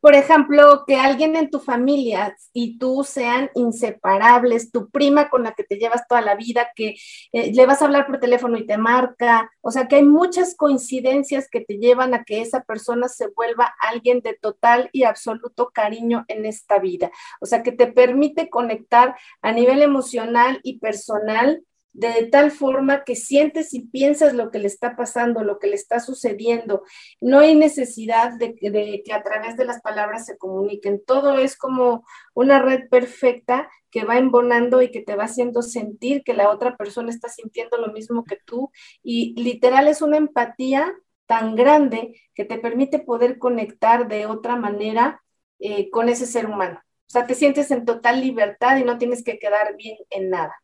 Por 0.00 0.14
ejemplo, 0.14 0.84
que 0.86 0.96
alguien 0.96 1.36
en 1.36 1.50
tu 1.50 1.58
familia 1.58 2.36
y 2.52 2.78
tú 2.78 3.02
sean 3.02 3.50
inseparables, 3.54 4.70
tu 4.70 4.90
prima 4.90 5.28
con 5.28 5.42
la 5.42 5.52
que 5.52 5.64
te 5.64 5.76
llevas 5.76 6.06
toda 6.06 6.20
la 6.20 6.36
vida, 6.36 6.70
que 6.76 6.96
eh, 7.32 7.52
le 7.52 7.66
vas 7.66 7.82
a 7.82 7.86
hablar 7.86 8.06
por 8.06 8.20
teléfono 8.20 8.56
y 8.58 8.66
te 8.66 8.78
marca, 8.78 9.50
o 9.62 9.70
sea 9.70 9.88
que 9.88 9.96
hay 9.96 10.04
muchas 10.04 10.54
coincidencias 10.54 11.48
que 11.50 11.60
te 11.60 11.78
llevan 11.78 12.14
a 12.14 12.24
que 12.24 12.40
esa 12.40 12.62
persona 12.62 13.08
se 13.08 13.28
vuelva 13.28 13.74
alguien 13.80 14.20
de 14.20 14.34
total 14.34 14.90
y 14.92 15.04
absoluto 15.04 15.70
cariño 15.72 16.24
en 16.28 16.44
esta 16.44 16.78
vida, 16.78 17.10
o 17.40 17.46
sea 17.46 17.62
que 17.62 17.72
te 17.72 17.86
permite 17.86 18.50
conectar 18.50 19.16
a 19.42 19.52
nivel 19.52 19.82
emocional 19.82 20.60
y 20.62 20.78
personal 20.78 21.62
de 21.96 22.26
tal 22.26 22.50
forma 22.50 23.04
que 23.04 23.16
sientes 23.16 23.72
y 23.72 23.86
piensas 23.86 24.34
lo 24.34 24.50
que 24.50 24.58
le 24.58 24.66
está 24.66 24.96
pasando, 24.96 25.42
lo 25.42 25.58
que 25.58 25.68
le 25.68 25.76
está 25.76 25.98
sucediendo. 25.98 26.82
No 27.22 27.38
hay 27.38 27.54
necesidad 27.54 28.32
de, 28.38 28.54
que 28.54 29.12
a 29.14 29.22
través 29.22 29.56
de 29.56 29.64
las 29.64 29.80
palabras 29.80 30.26
se 30.26 30.36
comuniquen. 30.36 31.02
Todo 31.06 31.38
es 31.38 31.56
como 31.56 32.04
una 32.34 32.60
red 32.60 32.90
perfecta 32.90 33.70
que 33.90 34.04
va 34.04 34.18
embonando 34.18 34.82
y 34.82 34.90
que 34.90 35.00
te 35.00 35.16
va 35.16 35.24
haciendo 35.24 35.62
sentir 35.62 36.22
que 36.22 36.34
la 36.34 36.50
otra 36.50 36.76
persona 36.76 37.08
está 37.08 37.30
sintiendo 37.30 37.78
lo 37.78 37.90
mismo 37.92 38.24
que 38.24 38.38
tú. 38.44 38.70
Y 39.02 39.34
literal 39.40 39.88
es 39.88 40.02
una 40.02 40.18
empatía 40.18 40.92
tan 41.24 41.56
grande 41.56 42.20
que 42.34 42.44
te 42.44 42.58
permite 42.58 42.98
poder 42.98 43.38
conectar 43.38 44.06
de 44.06 44.26
otra 44.26 44.56
manera 44.56 45.22
eh, 45.60 45.88
con 45.90 46.10
ese 46.10 46.26
ser 46.26 46.44
humano. 46.44 46.78
O 47.08 47.10
sea, 47.10 47.26
te 47.26 47.34
sientes 47.34 47.70
en 47.70 47.86
total 47.86 48.20
libertad 48.20 48.76
y 48.76 48.84
no 48.84 48.98
tienes 48.98 49.24
que 49.24 49.38
quedar 49.38 49.76
bien 49.76 49.96
en 50.10 50.28
nada. 50.28 50.54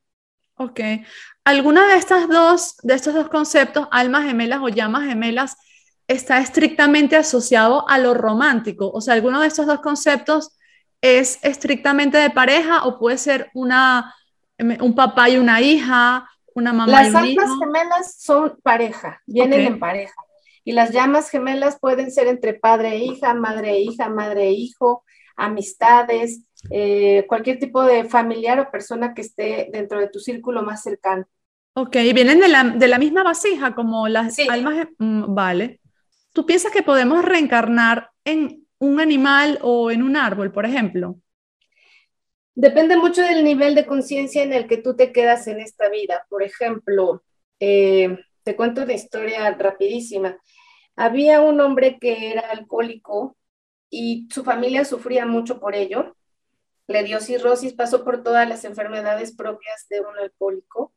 Ok. 0.63 0.81
¿Alguna 1.45 1.89
de 1.89 1.97
estas 1.97 2.29
dos, 2.29 2.77
de 2.83 2.95
estos 2.95 3.15
dos 3.15 3.29
conceptos, 3.29 3.89
almas 3.91 4.25
gemelas 4.25 4.61
o 4.63 4.69
llamas 4.69 5.05
gemelas, 5.05 5.57
está 6.07 6.39
estrictamente 6.39 7.17
asociado 7.17 7.89
a 7.89 7.99
lo 7.99 8.15
romántico? 8.15 8.91
O 8.91 9.01
sea, 9.01 9.15
¿alguno 9.15 9.41
de 9.41 9.49
estos 9.49 9.67
dos 9.67 9.81
conceptos 9.81 10.57
es 11.01 11.41
estrictamente 11.43 12.19
de 12.19 12.31
pareja 12.31 12.85
o 12.85 12.99
puede 12.99 13.19
ser 13.19 13.51
una, 13.55 14.15
un 14.59 14.95
papá 14.95 15.31
y 15.31 15.39
una 15.39 15.61
hija, 15.61 16.29
una 16.55 16.73
mamá 16.73 17.05
y 17.05 17.11
un 17.11 17.27
hijo? 17.27 17.41
Las 17.41 17.49
almas 17.49 17.59
gemelas 17.59 18.15
son 18.21 18.59
pareja, 18.63 19.21
vienen 19.27 19.61
en 19.63 19.79
pareja. 19.81 20.15
Y 20.65 20.73
las 20.73 20.93
llamas 20.93 21.29
gemelas 21.29 21.79
pueden 21.81 22.13
ser 22.13 22.29
entre 22.29 22.55
padre 22.55 22.91
e 22.91 22.99
hija, 22.99 23.35
madre 23.35 23.73
e 23.73 23.81
hija, 23.81 24.09
madre 24.09 24.45
e 24.45 24.53
hijo, 24.53 25.05
amistades, 25.35 26.43
eh, 26.71 27.25
cualquier 27.29 27.59
tipo 27.59 27.83
de 27.83 28.05
familiar 28.05 28.61
o 28.61 28.71
persona 28.71 29.15
que 29.15 29.23
esté 29.23 29.69
dentro 29.73 29.99
de 29.99 30.09
tu 30.09 30.19
círculo 30.19 30.63
más 30.63 30.83
cercano. 30.83 31.27
Ok, 31.75 31.97
vienen 32.15 32.41
de 32.41 32.49
la, 32.49 32.65
de 32.65 32.89
la 32.89 32.99
misma 32.99 33.23
vasija 33.23 33.75
como 33.75 34.09
las 34.09 34.39
almas. 34.49 34.89
Mm, 34.99 35.35
vale. 35.35 35.81
¿Tú 36.33 36.47
piensas 36.47 36.73
que 36.73 36.83
podemos 36.83 37.25
reencarnar 37.25 38.11
en 38.25 38.67
un 38.79 39.01
animal 39.01 39.59
o 39.63 39.91
en 39.91 40.03
un 40.03 40.17
árbol, 40.17 40.53
por 40.53 40.67
ejemplo? 40.67 41.17
Depende 42.55 42.97
mucho 42.97 43.23
del 43.23 43.45
nivel 43.45 43.75
de 43.75 43.87
conciencia 43.87 44.43
en 44.43 44.53
el 44.53 44.67
que 44.67 44.77
tú 44.77 44.95
te 44.95 45.13
quedas 45.13 45.47
en 45.47 45.61
esta 45.61 45.89
vida. 45.89 46.27
Por 46.29 46.43
ejemplo, 46.43 47.23
eh, 47.61 48.19
te 48.43 48.57
cuento 48.57 48.83
una 48.83 48.93
historia 48.93 49.51
rapidísima. 49.53 50.37
Había 50.97 51.41
un 51.41 51.61
hombre 51.61 51.99
que 51.99 52.33
era 52.33 52.43
alcohólico 52.51 53.37
y 53.89 54.29
su 54.31 54.45
familia 54.45 54.85
sufría 54.85 55.25
mucho 55.25 55.61
por 55.61 55.75
ello. 55.75 56.17
Le 56.87 57.03
dio 57.05 57.21
cirrosis, 57.21 57.75
pasó 57.75 58.05
por 58.05 58.23
todas 58.23 58.49
las 58.49 58.65
enfermedades 58.65 59.35
propias 59.35 59.87
de 59.89 60.01
un 60.01 60.17
alcohólico 60.19 60.95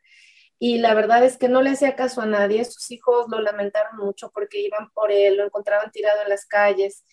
y 0.60 0.78
la 0.80 0.94
verdad 0.94 1.24
es 1.26 1.38
que 1.38 1.50
no 1.50 1.62
le 1.62 1.72
hacía 1.72 1.96
caso 1.96 2.22
a 2.22 2.26
nadie. 2.26 2.66
Sus 2.66 2.90
hijos 2.92 3.28
lo 3.30 3.42
lamentaron 3.42 3.98
mucho 3.98 4.32
porque 4.32 4.62
iban 4.62 4.90
por 4.92 5.12
él, 5.12 5.38
lo 5.38 5.46
encontraban 5.46 5.92
tirado 5.92 6.22
en 6.24 6.30
las 6.30 6.46
calles 6.46 7.04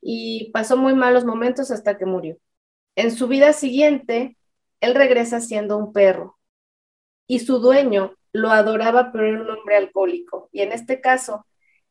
y 0.00 0.50
pasó 0.52 0.76
muy 0.76 0.94
malos 0.94 1.24
momentos 1.24 1.70
hasta 1.70 1.98
que 1.98 2.06
murió. 2.06 2.36
En 2.96 3.10
su 3.12 3.28
vida 3.28 3.52
siguiente, 3.52 4.36
él 4.80 4.94
regresa 4.94 5.40
siendo 5.40 5.76
un 5.78 5.92
perro 5.92 6.38
y 7.26 7.40
su 7.40 7.58
dueño 7.60 8.14
lo 8.32 8.50
adoraba, 8.50 9.12
pero 9.12 9.26
era 9.26 9.40
un 9.42 9.50
hombre 9.50 9.76
alcohólico. 9.76 10.48
Y 10.52 10.62
en 10.62 10.72
este 10.72 11.00
caso, 11.00 11.46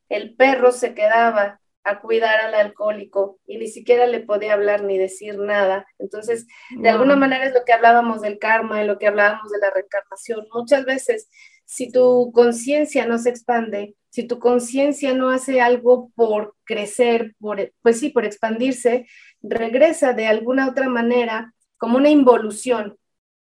el 0.10 0.36
perro 0.36 0.72
se 0.72 0.94
quedaba 0.94 1.62
a 1.84 2.02
cuidar 2.02 2.40
al 2.42 2.54
alcohólico 2.54 3.40
y 3.46 3.58
ni 3.58 3.68
siquiera 3.68 4.06
le 4.06 4.20
podía 4.20 4.54
hablar 4.54 4.84
ni 4.84 4.98
decir 4.98 5.38
nada. 5.38 5.88
Entonces, 5.98 6.48
de 6.70 6.90
alguna 6.90 7.16
manera 7.16 7.46
es 7.46 7.54
lo 7.54 7.64
que 7.66 7.74
hablábamos 7.74 8.22
del 8.22 8.40
karma 8.40 8.84
y 8.84 8.88
lo 8.88 8.98
que 9.00 9.08
hablábamos 9.08 9.52
de 9.52 9.60
la 9.60 9.70
reencarnación. 9.72 10.48
Muchas 10.54 10.86
veces, 10.86 11.30
si 11.66 11.92
tu 11.92 12.32
conciencia 12.34 13.06
no 13.06 13.18
se 13.18 13.30
expande, 13.30 13.96
si 14.10 14.28
tu 14.28 14.40
conciencia 14.40 15.14
no 15.14 15.30
hace 15.30 15.62
algo 15.62 16.12
por 16.16 16.56
crecer, 16.64 17.36
por, 17.40 17.72
pues 17.82 18.00
sí, 18.00 18.10
por 18.10 18.26
expandirse, 18.26 19.08
regresa 19.42 20.14
de 20.14 20.28
alguna 20.28 20.68
otra 20.68 20.90
manera 20.90 21.54
como 21.78 21.98
una 21.98 22.10
involución 22.10 22.98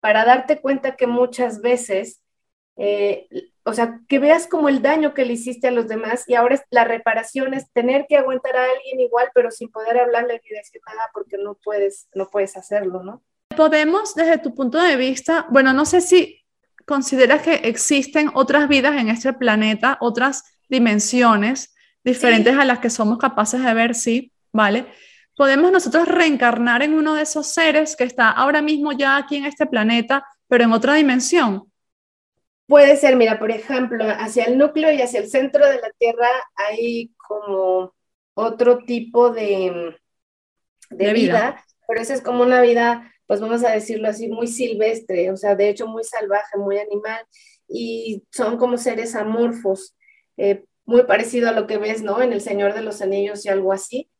para 0.02 0.26
darte 0.26 0.62
cuenta 0.62 0.96
que 0.96 1.08
muchas 1.08 1.62
veces, 1.62 2.22
eh, 2.78 3.28
o 3.70 3.74
sea, 3.74 4.00
que 4.08 4.20
veas 4.20 4.48
como 4.48 4.70
el 4.70 4.82
daño 4.82 5.14
que 5.14 5.26
le 5.26 5.34
hiciste 5.34 5.68
a 5.68 5.72
los 5.72 5.88
demás 5.88 6.26
y 6.28 6.36
ahora 6.36 6.62
la 6.72 6.84
reparación 6.84 7.54
es 7.54 7.72
tener 7.72 8.06
que 8.08 8.18
aguantar 8.18 8.58
a 8.58 8.64
alguien 8.64 9.00
igual, 9.00 9.30
pero 9.34 9.52
sin 9.52 9.70
poder 9.70 9.98
hablarle 10.00 10.42
ni 10.44 10.58
decir 10.58 10.82
nada 10.86 11.10
porque 11.14 11.38
no 11.38 11.56
puedes, 11.64 12.08
no 12.14 12.30
puedes 12.30 12.58
hacerlo, 12.58 13.04
¿no? 13.04 13.24
Podemos, 13.56 14.16
desde 14.16 14.38
tu 14.38 14.54
punto 14.54 14.82
de 14.82 14.96
vista, 14.96 15.48
bueno, 15.50 15.74
no 15.74 15.86
sé 15.86 16.02
si 16.02 16.44
consideras 16.86 17.42
que 17.42 17.54
existen 17.56 18.32
otras 18.34 18.68
vidas 18.68 18.96
en 19.00 19.10
este 19.10 19.34
planeta, 19.34 19.98
otras 20.02 20.44
dimensiones 20.70 21.76
diferentes 22.04 22.58
a 22.58 22.66
las 22.66 22.80
que 22.80 22.90
somos 22.90 23.18
capaces 23.18 23.64
de 23.64 23.74
ver, 23.74 23.96
sí, 23.96 24.34
¿vale? 24.52 24.88
Podemos 25.36 25.72
nosotros 25.72 26.08
reencarnar 26.08 26.82
en 26.84 26.94
uno 26.94 27.14
de 27.14 27.22
esos 27.24 27.48
seres 27.48 27.96
que 27.96 28.04
está 28.04 28.30
ahora 28.30 28.62
mismo 28.62 28.92
ya 28.92 29.18
aquí 29.18 29.38
en 29.38 29.46
este 29.46 29.66
planeta, 29.66 30.26
pero 30.48 30.64
en 30.64 30.74
otra 30.74 30.96
dimensión. 30.96 31.69
Puede 32.70 32.98
ser, 32.98 33.16
mira, 33.16 33.40
por 33.40 33.50
ejemplo, 33.50 34.06
hacia 34.08 34.46
el 34.46 34.60
núcleo 34.60 34.92
y 34.92 35.02
hacia 35.02 35.22
el 35.22 35.28
centro 35.28 35.68
de 35.68 35.82
la 35.82 35.90
Tierra 35.98 36.30
hay 36.54 37.12
como 37.18 37.96
otro 38.36 38.86
tipo 38.86 39.32
de, 39.32 39.98
de, 40.92 41.14
vida, 41.14 41.66
pero 41.88 42.00
esa 42.00 42.14
es 42.14 42.22
como 42.22 42.44
una 42.44 42.62
vida, 42.62 43.12
pues 43.26 43.42
vamos 43.42 43.64
a 43.64 43.72
decirlo 43.72 44.08
así, 44.08 44.28
muy 44.28 44.46
silvestre, 44.46 45.32
o 45.32 45.36
sea, 45.36 45.56
de 45.56 45.68
hecho 45.68 45.88
muy 45.88 46.04
salvaje, 46.04 46.60
muy 46.60 46.78
animal, 46.78 47.26
y 47.68 48.24
son 48.32 48.58
como 48.58 48.78
seres 48.78 49.16
amorfos, 49.16 49.96
eh, 50.38 50.64
muy 50.86 51.06
parecido 51.06 51.50
a 51.50 51.54
lo 51.54 51.66
que 51.66 51.80
ves, 51.80 52.04
¿no? 52.04 52.22
En 52.22 52.34
El 52.34 52.42
Señor 52.42 52.76
de 52.76 52.84
los 52.84 53.02
Anillos 53.02 53.48
y 53.48 53.50
algo 53.50 53.74
así. 53.74 54.12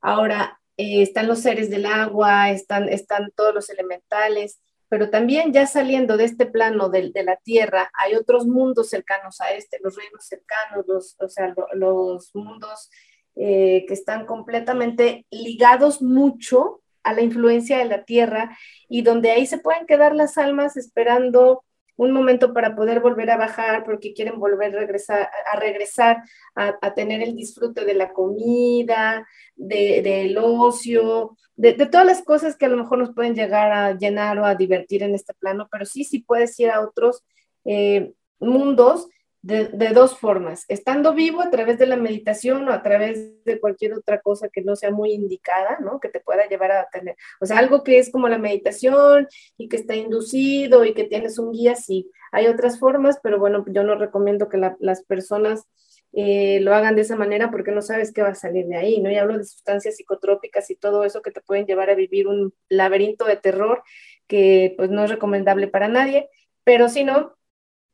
Ahora, 0.00 0.60
eh, 0.76 1.00
están 1.00 1.28
los 1.28 1.38
seres 1.38 1.70
del 1.70 1.86
agua, 1.86 2.50
están, 2.50 2.88
están 2.88 3.30
todos 3.36 3.54
los 3.54 3.70
elementales, 3.70 4.58
pero 4.94 5.10
también 5.10 5.52
ya 5.52 5.66
saliendo 5.66 6.16
de 6.16 6.22
este 6.22 6.46
plano 6.46 6.88
de, 6.88 7.10
la 7.24 7.34
tierra, 7.34 7.90
hay 7.98 8.14
otros 8.14 8.46
mundos 8.46 8.90
cercanos 8.90 9.40
a 9.40 9.50
este, 9.50 9.80
los 9.82 9.96
reinos 9.96 10.24
cercanos, 10.24 10.84
los, 10.86 11.16
o 11.18 11.28
sea, 11.28 11.52
los 11.72 12.30
mundos 12.32 12.90
eh, 13.34 13.86
que 13.88 13.92
están 13.92 14.24
completamente 14.24 15.26
ligados 15.32 16.00
mucho 16.00 16.80
a 17.02 17.12
la 17.12 17.22
influencia 17.22 17.78
de 17.78 17.86
la 17.86 18.04
tierra 18.04 18.56
y 18.88 19.02
donde 19.02 19.32
ahí 19.32 19.46
se 19.46 19.58
pueden 19.58 19.84
quedar 19.86 20.14
las 20.14 20.38
almas 20.38 20.76
esperando 20.76 21.64
un 21.96 22.12
momento 22.12 22.52
para 22.52 22.74
poder 22.74 23.00
volver 23.00 23.30
a 23.30 23.36
bajar 23.36 23.84
porque 23.84 24.14
quieren 24.14 24.38
volver 24.38 24.74
a 24.74 24.80
regresar, 24.80 25.30
a, 25.52 25.58
regresar 25.58 26.22
a, 26.54 26.94
tener 26.94 27.22
el 27.22 27.36
disfrute 27.36 27.84
de 27.84 27.94
la 27.94 28.12
comida, 28.12 29.26
del 29.54 30.36
ocio, 30.38 31.36
de, 31.56 31.74
todas 31.74 32.06
las 32.06 32.22
cosas 32.22 32.56
que 32.56 32.66
a 32.66 32.68
lo 32.68 32.76
mejor 32.76 32.98
nos 32.98 33.14
pueden 33.14 33.34
llegar 33.34 33.72
a 33.72 33.96
llenar 33.96 34.38
o 34.38 34.44
a 34.44 34.54
divertir 34.54 35.02
en 35.02 35.14
este 35.14 35.34
plano, 35.34 35.68
pero 35.70 35.84
sí, 35.84 36.04
sí 36.04 36.20
puedes 36.20 36.58
ir 36.58 36.70
a 36.70 36.80
otros 36.80 37.22
eh, 37.64 38.12
mundos 38.40 39.08
de, 39.44 39.90
dos 39.90 40.18
formas, 40.18 40.64
estando 40.68 41.12
vivo 41.12 41.42
a 41.42 41.50
través 41.50 41.78
de 41.78 41.86
la 41.86 41.96
meditación 41.96 42.66
o 42.66 42.72
a 42.72 42.82
través 42.82 43.44
de 43.44 43.60
cualquier 43.60 43.92
otra 43.92 44.18
cosa 44.22 44.48
que 44.48 44.62
no 44.62 44.74
sea 44.74 44.90
muy 44.90 45.12
indicada, 45.12 45.78
¿no? 45.80 46.00
Que 46.00 46.08
te 46.08 46.20
pueda 46.20 46.48
llevar 46.48 46.72
a 46.72 46.88
tener, 46.90 47.14
o 47.40 47.46
sea, 47.46 47.58
algo 47.58 47.84
que 47.84 47.98
es 47.98 48.10
como 48.10 48.28
la 48.28 48.38
meditación 48.38 49.28
y 49.58 49.68
que 49.68 49.76
está 49.76 49.94
inducido 49.94 50.86
y 50.86 50.94
que 50.94 51.04
tienes 51.04 51.38
un 51.38 51.52
guía, 51.52 51.74
sí, 51.74 52.10
hay 52.32 52.46
otras 52.46 52.78
formas, 52.78 53.18
pero 53.22 53.38
bueno, 53.38 53.66
yo 53.68 53.82
no 53.82 53.96
recomiendo 53.96 54.48
que 54.48 54.56
las 54.78 55.04
personas 55.04 55.66
eh, 56.14 56.60
lo 56.60 56.74
hagan 56.74 56.94
de 56.94 57.02
esa 57.02 57.16
manera 57.16 57.50
porque 57.50 57.70
no 57.70 57.82
sabes 57.82 58.12
qué 58.14 58.22
va 58.22 58.30
a 58.30 58.34
salir 58.34 58.66
de 58.66 58.76
ahí, 58.78 59.00
¿no? 59.02 59.10
Y 59.10 59.18
hablo 59.18 59.36
de 59.36 59.44
sustancias 59.44 59.96
psicotrópicas 59.96 60.70
y 60.70 60.76
todo 60.76 61.04
eso 61.04 61.20
que 61.20 61.32
te 61.32 61.42
pueden 61.42 61.66
llevar 61.66 61.90
a 61.90 61.94
vivir 61.94 62.28
un 62.28 62.54
laberinto 62.70 63.26
de 63.26 63.36
terror 63.36 63.82
que 64.26 64.72
pues 64.78 64.88
no 64.88 65.04
es 65.04 65.10
recomendable 65.10 65.68
para 65.68 65.88
nadie, 65.88 66.30
pero 66.64 66.88
si 66.88 67.04
no, 67.04 67.34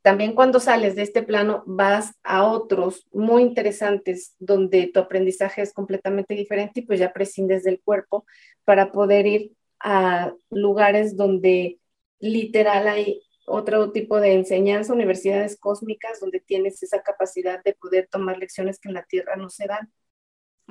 también 0.01 0.33
cuando 0.33 0.59
sales 0.59 0.95
de 0.95 1.03
este 1.03 1.23
plano 1.23 1.63
vas 1.65 2.13
a 2.23 2.45
otros 2.47 3.07
muy 3.11 3.43
interesantes 3.43 4.35
donde 4.39 4.87
tu 4.87 4.99
aprendizaje 4.99 5.61
es 5.61 5.73
completamente 5.73 6.33
diferente 6.33 6.79
y 6.79 6.83
pues 6.83 6.99
ya 6.99 7.13
prescindes 7.13 7.63
del 7.63 7.81
cuerpo 7.81 8.25
para 8.65 8.91
poder 8.91 9.27
ir 9.27 9.51
a 9.79 10.33
lugares 10.49 11.15
donde 11.15 11.79
literal 12.19 12.87
hay 12.87 13.21
otro 13.45 13.91
tipo 13.91 14.19
de 14.19 14.33
enseñanza, 14.33 14.93
universidades 14.93 15.59
cósmicas, 15.59 16.19
donde 16.19 16.39
tienes 16.39 16.81
esa 16.83 17.01
capacidad 17.01 17.61
de 17.63 17.73
poder 17.73 18.07
tomar 18.09 18.37
lecciones 18.37 18.79
que 18.79 18.89
en 18.89 18.95
la 18.95 19.03
Tierra 19.03 19.35
no 19.35 19.49
se 19.49 19.67
dan. 19.67 19.91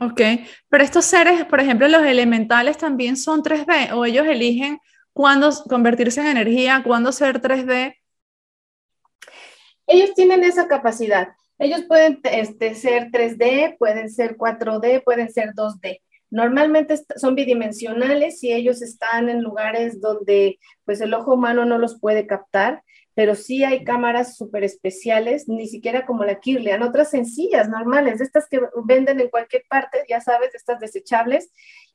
Ok, 0.01 0.21
pero 0.69 0.83
estos 0.83 1.05
seres, 1.05 1.45
por 1.45 1.61
ejemplo, 1.61 1.87
los 1.89 2.03
elementales 2.03 2.79
también 2.79 3.17
son 3.17 3.43
3D 3.43 3.93
o 3.93 4.07
ellos 4.07 4.27
eligen 4.27 4.79
cuándo 5.13 5.51
convertirse 5.69 6.21
en 6.21 6.29
energía, 6.29 6.83
cuándo 6.85 7.13
ser 7.13 7.41
3D. 7.41 7.97
Ellos 9.93 10.15
tienen 10.15 10.45
esa 10.45 10.69
capacidad. 10.69 11.31
Ellos 11.59 11.83
pueden 11.83 12.21
este, 12.23 12.77
ser 12.77 13.11
3D, 13.11 13.77
pueden 13.77 14.09
ser 14.09 14.37
4D, 14.37 15.03
pueden 15.03 15.29
ser 15.31 15.53
2D. 15.53 16.01
Normalmente 16.31 16.95
son 17.17 17.35
bidimensionales 17.35 18.43
y 18.45 18.53
ellos 18.53 18.83
están 18.83 19.29
en 19.29 19.43
lugares 19.43 20.01
donde 20.01 20.61
pues 20.85 21.01
el 21.01 21.13
ojo 21.13 21.35
humano 21.35 21.65
no 21.65 21.77
los 21.77 21.99
puede 21.99 22.29
captar, 22.29 22.85
pero 23.15 23.35
sí 23.35 23.65
hay 23.65 23.83
cámaras 23.83 24.37
súper 24.37 24.63
especiales, 24.63 25.49
ni 25.49 25.67
siquiera 25.67 26.07
como 26.07 26.23
la 26.23 26.39
Kirlian, 26.39 26.85
otras 26.85 27.11
sencillas, 27.11 27.69
normales, 27.69 28.21
estas 28.21 28.47
que 28.49 28.61
venden 28.85 29.19
en 29.19 29.29
cualquier 29.29 29.65
parte, 29.69 30.05
ya 30.09 30.21
sabes, 30.21 30.55
estas 30.55 30.79
desechables, 30.79 31.51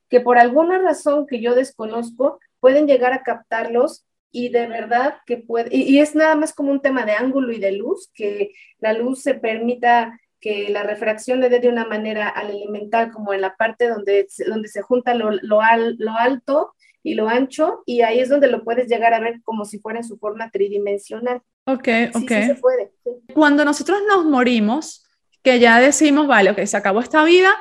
que 0.09 0.19
por 0.19 0.37
alguna 0.37 0.79
razón 0.79 1.27
que 1.27 1.39
yo 1.41 1.55
desconozco 1.55 2.39
pueden 2.59 2.87
llegar 2.87 3.13
a 3.13 3.23
captarlos 3.23 4.05
y 4.35 4.49
de 4.49 4.67
verdad 4.67 5.15
que 5.25 5.37
puede, 5.37 5.69
y, 5.71 5.83
y, 5.83 5.99
es 5.99 6.13
nada 6.13 6.35
más 6.35 6.53
como 6.53 6.69
un 6.69 6.81
tema 6.81 7.05
de 7.05 7.13
ángulo 7.13 7.53
y 7.53 7.59
de 7.59 7.71
luz, 7.71 8.11
que 8.13 8.51
la 8.79 8.91
luz 8.91 9.21
se 9.21 9.35
permita 9.35 10.19
que 10.41 10.67
la 10.69 10.83
refracción 10.83 11.39
le 11.39 11.47
dé 11.47 11.61
de 11.61 11.69
una 11.69 11.85
manera 11.85 12.27
al 12.27 12.49
elemental 12.49 13.13
como 13.13 13.33
en 13.33 13.39
la 13.39 13.55
parte 13.55 13.87
donde, 13.87 14.27
donde 14.45 14.67
se 14.67 14.81
junta 14.81 15.13
lo, 15.13 15.31
lo, 15.31 15.61
lo 15.97 16.11
alto 16.11 16.73
y 17.01 17.13
lo 17.13 17.29
ancho, 17.29 17.81
y 17.85 18.01
ahí 18.01 18.19
es 18.19 18.27
donde 18.27 18.49
lo 18.49 18.65
puedes 18.65 18.89
llegar 18.89 19.13
a 19.13 19.21
ver 19.21 19.41
como 19.43 19.63
si 19.63 19.79
fuera 19.79 19.99
en 19.99 20.05
su 20.05 20.17
forma 20.17 20.51
tridimensional. 20.51 21.41
Ok, 21.65 21.87
ok. 22.13 22.27
Sí, 22.27 22.43
se 22.43 22.55
puede. 22.55 22.91
Cuando 23.33 23.63
nosotros 23.63 23.99
nos 24.05 24.25
morimos, 24.25 25.05
que 25.43 25.59
ya 25.59 25.79
decimos, 25.79 26.27
vale, 26.27 26.51
ok, 26.51 26.61
se 26.65 26.75
acabó 26.75 26.99
esta 26.99 27.23
vida, 27.23 27.53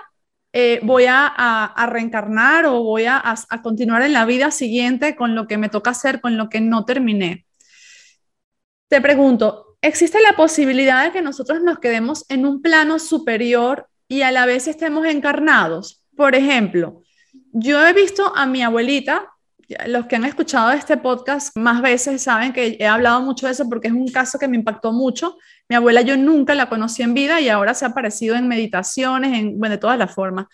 eh, 0.57 0.79
voy 0.85 1.07
a, 1.09 1.75
reencarnar 1.89 2.67
o 2.67 2.85
voy 2.85 3.07
a, 3.07 3.21
a, 3.25 3.63
continuar 3.63 4.03
en 4.03 4.13
la 4.13 4.25
vida 4.25 4.53
siguiente 4.53 5.17
con 5.17 5.35
lo 5.35 5.49
que 5.49 5.59
me 5.59 5.69
toca 5.69 5.91
hacer, 5.91 6.21
con 6.21 6.37
lo 6.37 6.49
que 6.49 6.61
no 6.61 6.85
terminé. 6.85 7.45
Te 8.87 9.01
pregunto, 9.01 9.77
existe 9.83 10.23
la 10.23 10.37
posibilidad 10.37 11.05
de 11.05 11.11
que 11.11 11.23
nosotros 11.23 11.61
nos 11.61 11.81
quedemos 11.81 12.25
en 12.29 12.47
un 12.47 12.63
plano 12.63 13.01
superior 13.01 13.89
y 14.07 14.23
a 14.23 14.31
la 14.31 14.47
vez 14.47 14.69
estemos 14.69 15.05
encarnados. 15.07 16.05
Por 16.17 16.37
ejemplo, 16.37 17.03
yo 17.53 17.85
he 17.85 17.93
visto 17.93 18.33
a 18.37 18.47
mi 18.47 18.63
abuelita, 18.63 19.33
los 19.89 20.07
que 20.07 20.15
han 20.15 20.25
escuchado 20.25 20.71
este 20.71 20.97
podcast 20.97 21.57
más 21.57 21.83
veces 21.83 22.23
saben 22.23 22.53
que 22.53 22.77
he 22.79 22.87
hablado 22.87 23.23
mucho 23.23 23.47
de 23.47 23.53
eso 23.55 23.69
porque 23.69 23.89
es 23.89 23.95
un 23.95 24.07
caso 24.07 24.39
que 24.39 24.47
me 24.47 24.57
impactó 24.57 24.93
mucho. 24.93 25.37
Mi 25.69 25.77
abuela 25.77 26.03
yo 26.03 26.17
nunca 26.17 26.55
la 26.55 26.69
conocí 26.69 27.03
en 27.03 27.15
vida 27.15 27.41
y 27.41 27.49
ahora 27.49 27.75
se 27.75 27.85
ha 27.85 27.89
aparecido 27.89 28.37
en 28.37 28.49
meditaciones, 28.49 29.39
en, 29.39 29.59
bueno, 29.59 29.75
de 29.75 29.81
todas 29.81 29.99
las 29.99 30.15
formas. 30.15 30.47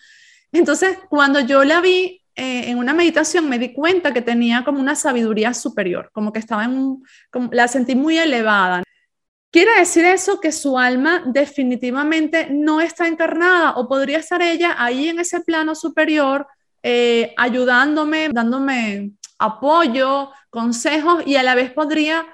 Entonces, 0.51 0.97
cuando 1.09 1.39
yo 1.39 1.63
la 1.63 1.81
vi 1.81 2.21
eh, 2.35 2.69
en 2.69 2.77
una 2.77 2.93
meditación 2.93 3.49
me 3.49 3.59
di 3.59 3.73
cuenta 3.73 4.13
que 4.13 4.21
tenía 4.21 4.63
como 4.63 4.79
una 4.79 4.95
sabiduría 4.95 5.53
superior, 5.53 6.09
como 6.13 6.31
que 6.31 6.39
estaba 6.39 6.63
en 6.63 7.03
como, 7.29 7.49
la 7.51 7.67
sentí 7.67 7.95
muy 7.95 8.17
elevada. 8.17 8.83
¿Quiere 9.51 9.77
decir 9.77 10.05
eso 10.05 10.39
que 10.39 10.53
su 10.53 10.79
alma 10.79 11.23
definitivamente 11.25 12.47
no 12.49 12.79
está 12.79 13.07
encarnada 13.07 13.71
o 13.71 13.87
podría 13.87 14.19
estar 14.19 14.41
ella 14.41 14.75
ahí 14.77 15.09
en 15.09 15.19
ese 15.19 15.41
plano 15.41 15.75
superior 15.75 16.47
eh, 16.83 17.33
ayudándome, 17.37 18.29
dándome 18.29 19.11
apoyo, 19.37 20.31
consejos 20.49 21.23
y 21.25 21.35
a 21.35 21.43
la 21.43 21.53
vez 21.53 21.71
podría 21.71 22.25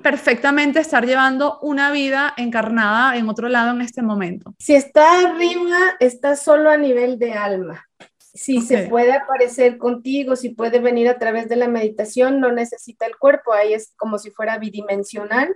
perfectamente 0.00 0.80
estar 0.80 1.04
llevando 1.04 1.58
una 1.60 1.90
vida 1.90 2.32
encarnada 2.36 3.16
en 3.16 3.28
otro 3.28 3.48
lado 3.48 3.72
en 3.72 3.80
este 3.80 4.02
momento? 4.02 4.54
Si 4.58 4.74
está 4.74 5.20
arriba, 5.20 5.78
está 6.00 6.36
solo 6.36 6.70
a 6.70 6.76
nivel 6.76 7.18
de 7.18 7.32
alma. 7.32 7.86
Si 8.18 8.62
se 8.62 8.88
puede 8.88 9.12
aparecer 9.12 9.76
contigo, 9.76 10.36
si 10.36 10.50
puede 10.50 10.78
venir 10.78 11.08
a 11.08 11.18
través 11.18 11.50
de 11.50 11.56
la 11.56 11.68
meditación, 11.68 12.40
no 12.40 12.50
necesita 12.50 13.04
el 13.04 13.18
cuerpo, 13.18 13.52
ahí 13.52 13.74
es 13.74 13.92
como 13.96 14.18
si 14.18 14.30
fuera 14.30 14.56
bidimensional 14.56 15.54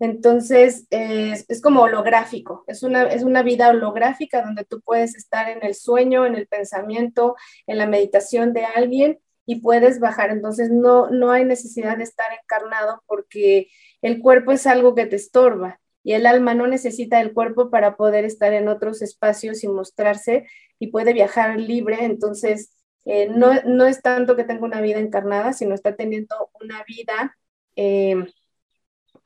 entonces, 0.00 0.86
es 0.90 1.60
como 1.60 1.82
holográfico, 1.82 2.64
es 2.68 2.82
una, 2.84 3.04
es 3.08 3.24
una 3.24 3.42
vida 3.42 3.68
holográfica 3.70 4.42
donde 4.42 4.64
tú 4.64 4.80
puedes 4.80 5.16
estar 5.16 5.48
en 5.48 5.64
el 5.64 5.74
sueño, 5.74 6.24
en 6.24 6.36
el 6.36 6.46
pensamiento, 6.46 7.34
en 7.66 7.78
la 7.78 7.86
meditación 7.86 8.52
de 8.52 8.64
alguien 8.64 9.18
y 9.48 9.62
puedes 9.62 9.98
bajar. 9.98 10.30
Entonces, 10.30 10.70
no, 10.70 11.08
no 11.08 11.30
hay 11.30 11.46
necesidad 11.46 11.96
de 11.96 12.04
estar 12.04 12.30
encarnado 12.42 13.02
porque 13.06 13.68
el 14.02 14.20
cuerpo 14.20 14.52
es 14.52 14.66
algo 14.66 14.94
que 14.94 15.06
te 15.06 15.16
estorba 15.16 15.80
y 16.04 16.12
el 16.12 16.26
alma 16.26 16.52
no 16.52 16.66
necesita 16.66 17.18
el 17.22 17.32
cuerpo 17.32 17.70
para 17.70 17.96
poder 17.96 18.26
estar 18.26 18.52
en 18.52 18.68
otros 18.68 19.00
espacios 19.00 19.64
y 19.64 19.68
mostrarse 19.68 20.46
y 20.78 20.88
puede 20.88 21.14
viajar 21.14 21.58
libre. 21.58 22.04
Entonces, 22.04 22.76
eh, 23.06 23.30
no, 23.30 23.54
no, 23.64 23.86
es 23.86 24.02
tanto 24.02 24.36
que 24.36 24.44
tenga 24.44 24.66
una 24.66 24.82
vida 24.82 24.98
encarnada, 24.98 25.54
sino 25.54 25.74
está 25.74 25.96
teniendo 25.96 26.50
una 26.60 26.84
vida... 26.84 27.34
Eh, 27.74 28.26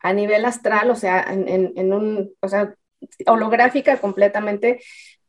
a 0.02 0.12
nivel 0.12 0.44
astral, 0.44 0.90
o 0.90 0.96
sea, 0.96 1.24
en, 1.30 1.92
un, 1.92 2.34
o 2.40 2.48
sea, 2.48 2.74
holográfica 3.26 3.98
completamente. 3.98 4.80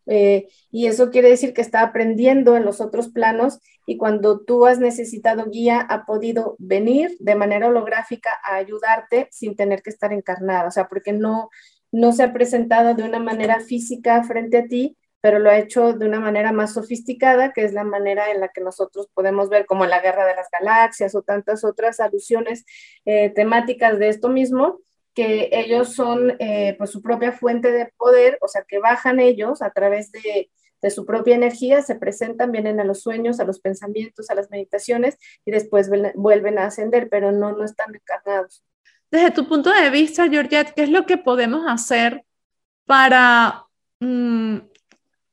Eh, 0.05 0.47
y 0.71 0.87
eso 0.87 1.11
quiere 1.11 1.29
decir 1.29 1.53
que 1.53 1.61
está 1.61 1.81
aprendiendo 1.81 2.57
en 2.57 2.65
los 2.65 2.81
otros 2.81 3.09
planos 3.09 3.59
y 3.85 3.97
cuando 3.97 4.41
tú 4.41 4.65
has 4.65 4.79
necesitado 4.79 5.45
guía, 5.49 5.79
ha 5.79 6.05
podido 6.05 6.55
venir 6.59 7.15
de 7.19 7.35
manera 7.35 7.67
holográfica 7.67 8.31
a 8.43 8.55
ayudarte 8.55 9.27
sin 9.31 9.55
tener 9.55 9.81
que 9.81 9.89
estar 9.89 10.13
encarnada, 10.13 10.67
o 10.67 10.71
sea, 10.71 10.87
porque 10.87 11.13
no, 11.13 11.49
no 11.91 12.11
se 12.11 12.23
ha 12.23 12.33
presentado 12.33 12.95
de 12.95 13.03
una 13.03 13.19
manera 13.19 13.59
física 13.59 14.23
frente 14.23 14.57
a 14.57 14.67
ti, 14.67 14.97
pero 15.21 15.39
lo 15.39 15.49
ha 15.49 15.57
hecho 15.57 15.93
de 15.93 16.05
una 16.05 16.19
manera 16.19 16.51
más 16.51 16.73
sofisticada, 16.73 17.53
que 17.53 17.63
es 17.63 17.71
la 17.71 17.85
manera 17.85 18.29
en 18.31 18.41
la 18.41 18.49
que 18.49 18.59
nosotros 18.59 19.07
podemos 19.13 19.47
ver 19.47 19.65
como 19.65 19.85
la 19.85 20.01
guerra 20.01 20.25
de 20.25 20.35
las 20.35 20.49
galaxias 20.51 21.15
o 21.15 21.21
tantas 21.21 21.63
otras 21.63 22.01
alusiones 22.01 22.65
eh, 23.05 23.29
temáticas 23.29 23.99
de 23.99 24.09
esto 24.09 24.27
mismo, 24.27 24.79
que 25.13 25.49
ellos 25.51 25.93
son 25.93 26.35
eh, 26.39 26.75
pues 26.77 26.89
su 26.89 27.01
propia 27.01 27.31
fuente 27.31 27.71
de 27.71 27.91
poder, 27.97 28.37
o 28.41 28.47
sea, 28.47 28.63
que 28.67 28.79
bajan 28.79 29.19
ellos 29.19 29.61
a 29.61 29.71
través 29.71 30.11
de, 30.11 30.49
de 30.83 30.91
su 30.91 31.05
propia 31.05 31.35
energía, 31.35 31.81
se 31.81 31.95
presentan, 31.95 32.51
vienen 32.51 32.79
a 32.79 32.83
los 32.83 33.01
sueños, 33.01 33.39
a 33.39 33.45
los 33.45 33.59
pensamientos, 33.59 34.29
a 34.29 34.35
las 34.35 34.51
meditaciones 34.51 35.17
y 35.45 35.51
después 35.51 35.89
vuelven 36.13 36.59
a 36.59 36.65
ascender, 36.65 37.07
pero 37.09 37.31
no, 37.31 37.53
no 37.53 37.63
están 37.63 37.95
encarnados. 37.95 38.63
Desde 39.09 39.31
tu 39.31 39.47
punto 39.47 39.71
de 39.71 39.89
vista, 39.89 40.27
Georgette, 40.27 40.73
¿qué 40.73 40.83
es 40.83 40.89
lo 40.89 41.05
que 41.05 41.17
podemos 41.17 41.63
hacer 41.67 42.25
para 42.85 43.65
mm, 43.99 44.57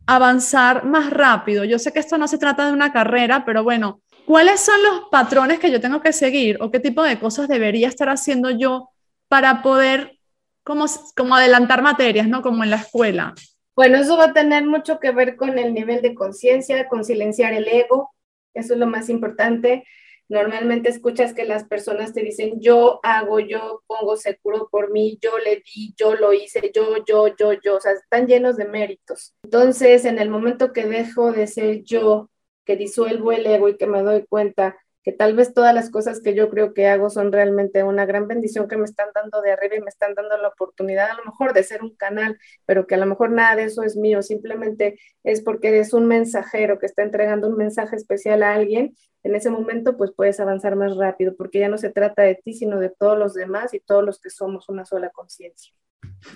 avanzar 0.07 0.85
más 0.85 1.11
rápido? 1.11 1.65
Yo 1.65 1.79
sé 1.81 1.93
que 1.93 1.99
esto 1.99 2.17
no 2.17 2.29
se 2.29 2.39
trata 2.39 2.67
de 2.67 2.73
una 2.73 2.93
carrera, 2.93 3.45
pero 3.45 3.65
bueno, 3.65 4.03
¿cuáles 4.27 4.61
son 4.61 4.81
los 4.83 5.09
patrones 5.11 5.59
que 5.59 5.73
yo 5.73 5.81
tengo 5.81 6.01
que 6.01 6.13
seguir 6.13 6.59
o 6.61 6.71
qué 6.71 6.79
tipo 6.79 7.03
de 7.03 7.19
cosas 7.19 7.49
debería 7.49 7.89
estar 7.89 8.09
haciendo 8.09 8.51
yo 8.51 8.90
para 9.31 9.63
poder 9.63 10.19
como, 10.65 10.87
como 11.17 11.37
adelantar 11.37 11.83
materias, 11.83 12.27
¿no? 12.27 12.43
Como 12.43 12.65
en 12.65 12.71
la 12.71 12.77
escuela. 12.77 13.35
Bueno, 13.77 13.99
eso 13.99 14.17
va 14.17 14.25
a 14.27 14.33
tener 14.33 14.67
mucho 14.67 14.99
que 14.99 15.13
ver 15.13 15.37
con 15.37 15.57
el 15.57 15.73
nivel 15.73 16.03
de 16.03 16.17
conciencia, 16.17 16.89
con 16.89 17.05
silenciar 17.05 17.53
el 17.53 17.69
ego, 17.69 18.11
eso 18.55 18.75
es 18.75 18.81
lo 18.81 18.89
más 18.89 19.09
importante. 19.09 19.85
Normalmente 20.29 20.89
escuchas 20.91 21.33
que 21.33 21.45
las 21.45 21.65
personas 21.65 22.13
te 22.13 22.23
dicen, 22.23 22.61
yo 22.61 22.99
hago, 23.05 23.39
yo 23.39 23.83
pongo 23.87 24.17
seguro 24.17 24.69
por 24.71 24.91
mí, 24.91 25.17
yo 25.23 25.39
le 25.39 25.63
di, 25.65 25.95
yo 25.97 26.17
lo 26.17 26.33
hice, 26.33 26.73
yo, 26.75 26.97
yo, 27.07 27.29
yo, 27.37 27.53
yo, 27.53 27.77
o 27.77 27.81
sea, 27.81 27.93
están 27.93 28.27
llenos 28.27 28.57
de 28.57 28.67
méritos. 28.67 29.35
Entonces, 29.45 30.05
en 30.05 30.19
el 30.19 30.29
momento 30.29 30.73
que 30.73 30.87
dejo 30.87 31.31
de 31.31 31.47
ser 31.47 31.85
yo, 31.85 32.31
que 32.65 32.77
disuelvo 32.77 33.31
el 33.31 33.47
ego 33.47 33.69
y 33.69 33.77
que 33.77 33.87
me 33.87 34.03
doy 34.03 34.27
cuenta 34.27 34.77
que 35.03 35.13
tal 35.13 35.35
vez 35.35 35.55
todas 35.55 35.75
las 35.75 35.91
cosas 35.91 36.21
que 36.21 36.35
yo 36.35 36.51
creo 36.51 36.75
que 36.75 36.87
hago 36.87 37.09
son 37.09 37.33
realmente 37.33 37.83
una 37.83 38.05
gran 38.05 38.29
bendición 38.29 38.69
que 38.69 38.77
me 38.77 38.85
están 38.85 39.09
dando 39.15 39.41
de 39.41 39.53
arriba 39.53 39.77
y 39.77 39.81
me 39.81 39.89
están 39.89 40.15
dando 40.15 40.37
la 40.37 40.49
oportunidad 40.49 41.11
a 41.11 41.15
lo 41.15 41.25
mejor 41.25 41.55
de 41.55 41.63
ser 41.63 41.83
un 41.83 41.95
canal, 41.97 42.39
pero 42.67 42.87
que 42.87 42.97
a 42.97 42.99
lo 42.99 43.07
mejor 43.07 43.31
nada 43.31 43.57
de 43.57 43.65
eso 43.65 43.83
es 43.83 43.97
mío, 43.97 44.23
simplemente 44.23 44.99
es 45.25 45.41
porque 45.41 45.79
es 45.79 45.95
un 45.95 46.07
mensajero 46.07 46.79
que 46.79 46.87
está 46.87 47.03
entregando 47.03 47.49
un 47.49 47.57
mensaje 47.57 47.97
especial 47.97 48.43
a 48.43 48.55
alguien, 48.55 48.95
en 49.23 49.35
ese 49.35 49.51
momento 49.51 49.97
pues 49.97 50.13
puedes 50.15 50.39
avanzar 50.41 50.77
más 50.77 50.97
rápido, 50.97 51.35
porque 51.37 51.61
ya 51.61 51.69
no 51.69 51.79
se 51.79 51.91
trata 51.91 52.23
de 52.23 52.35
ti, 52.35 52.53
sino 52.53 52.79
de 52.79 52.91
todos 52.91 53.19
los 53.19 53.35
demás 53.35 53.73
y 53.75 53.81
todos 53.81 54.05
los 54.05 54.21
que 54.21 54.31
somos 54.31 54.69
una 54.69 54.85
sola 54.85 55.11
conciencia. 55.11 55.73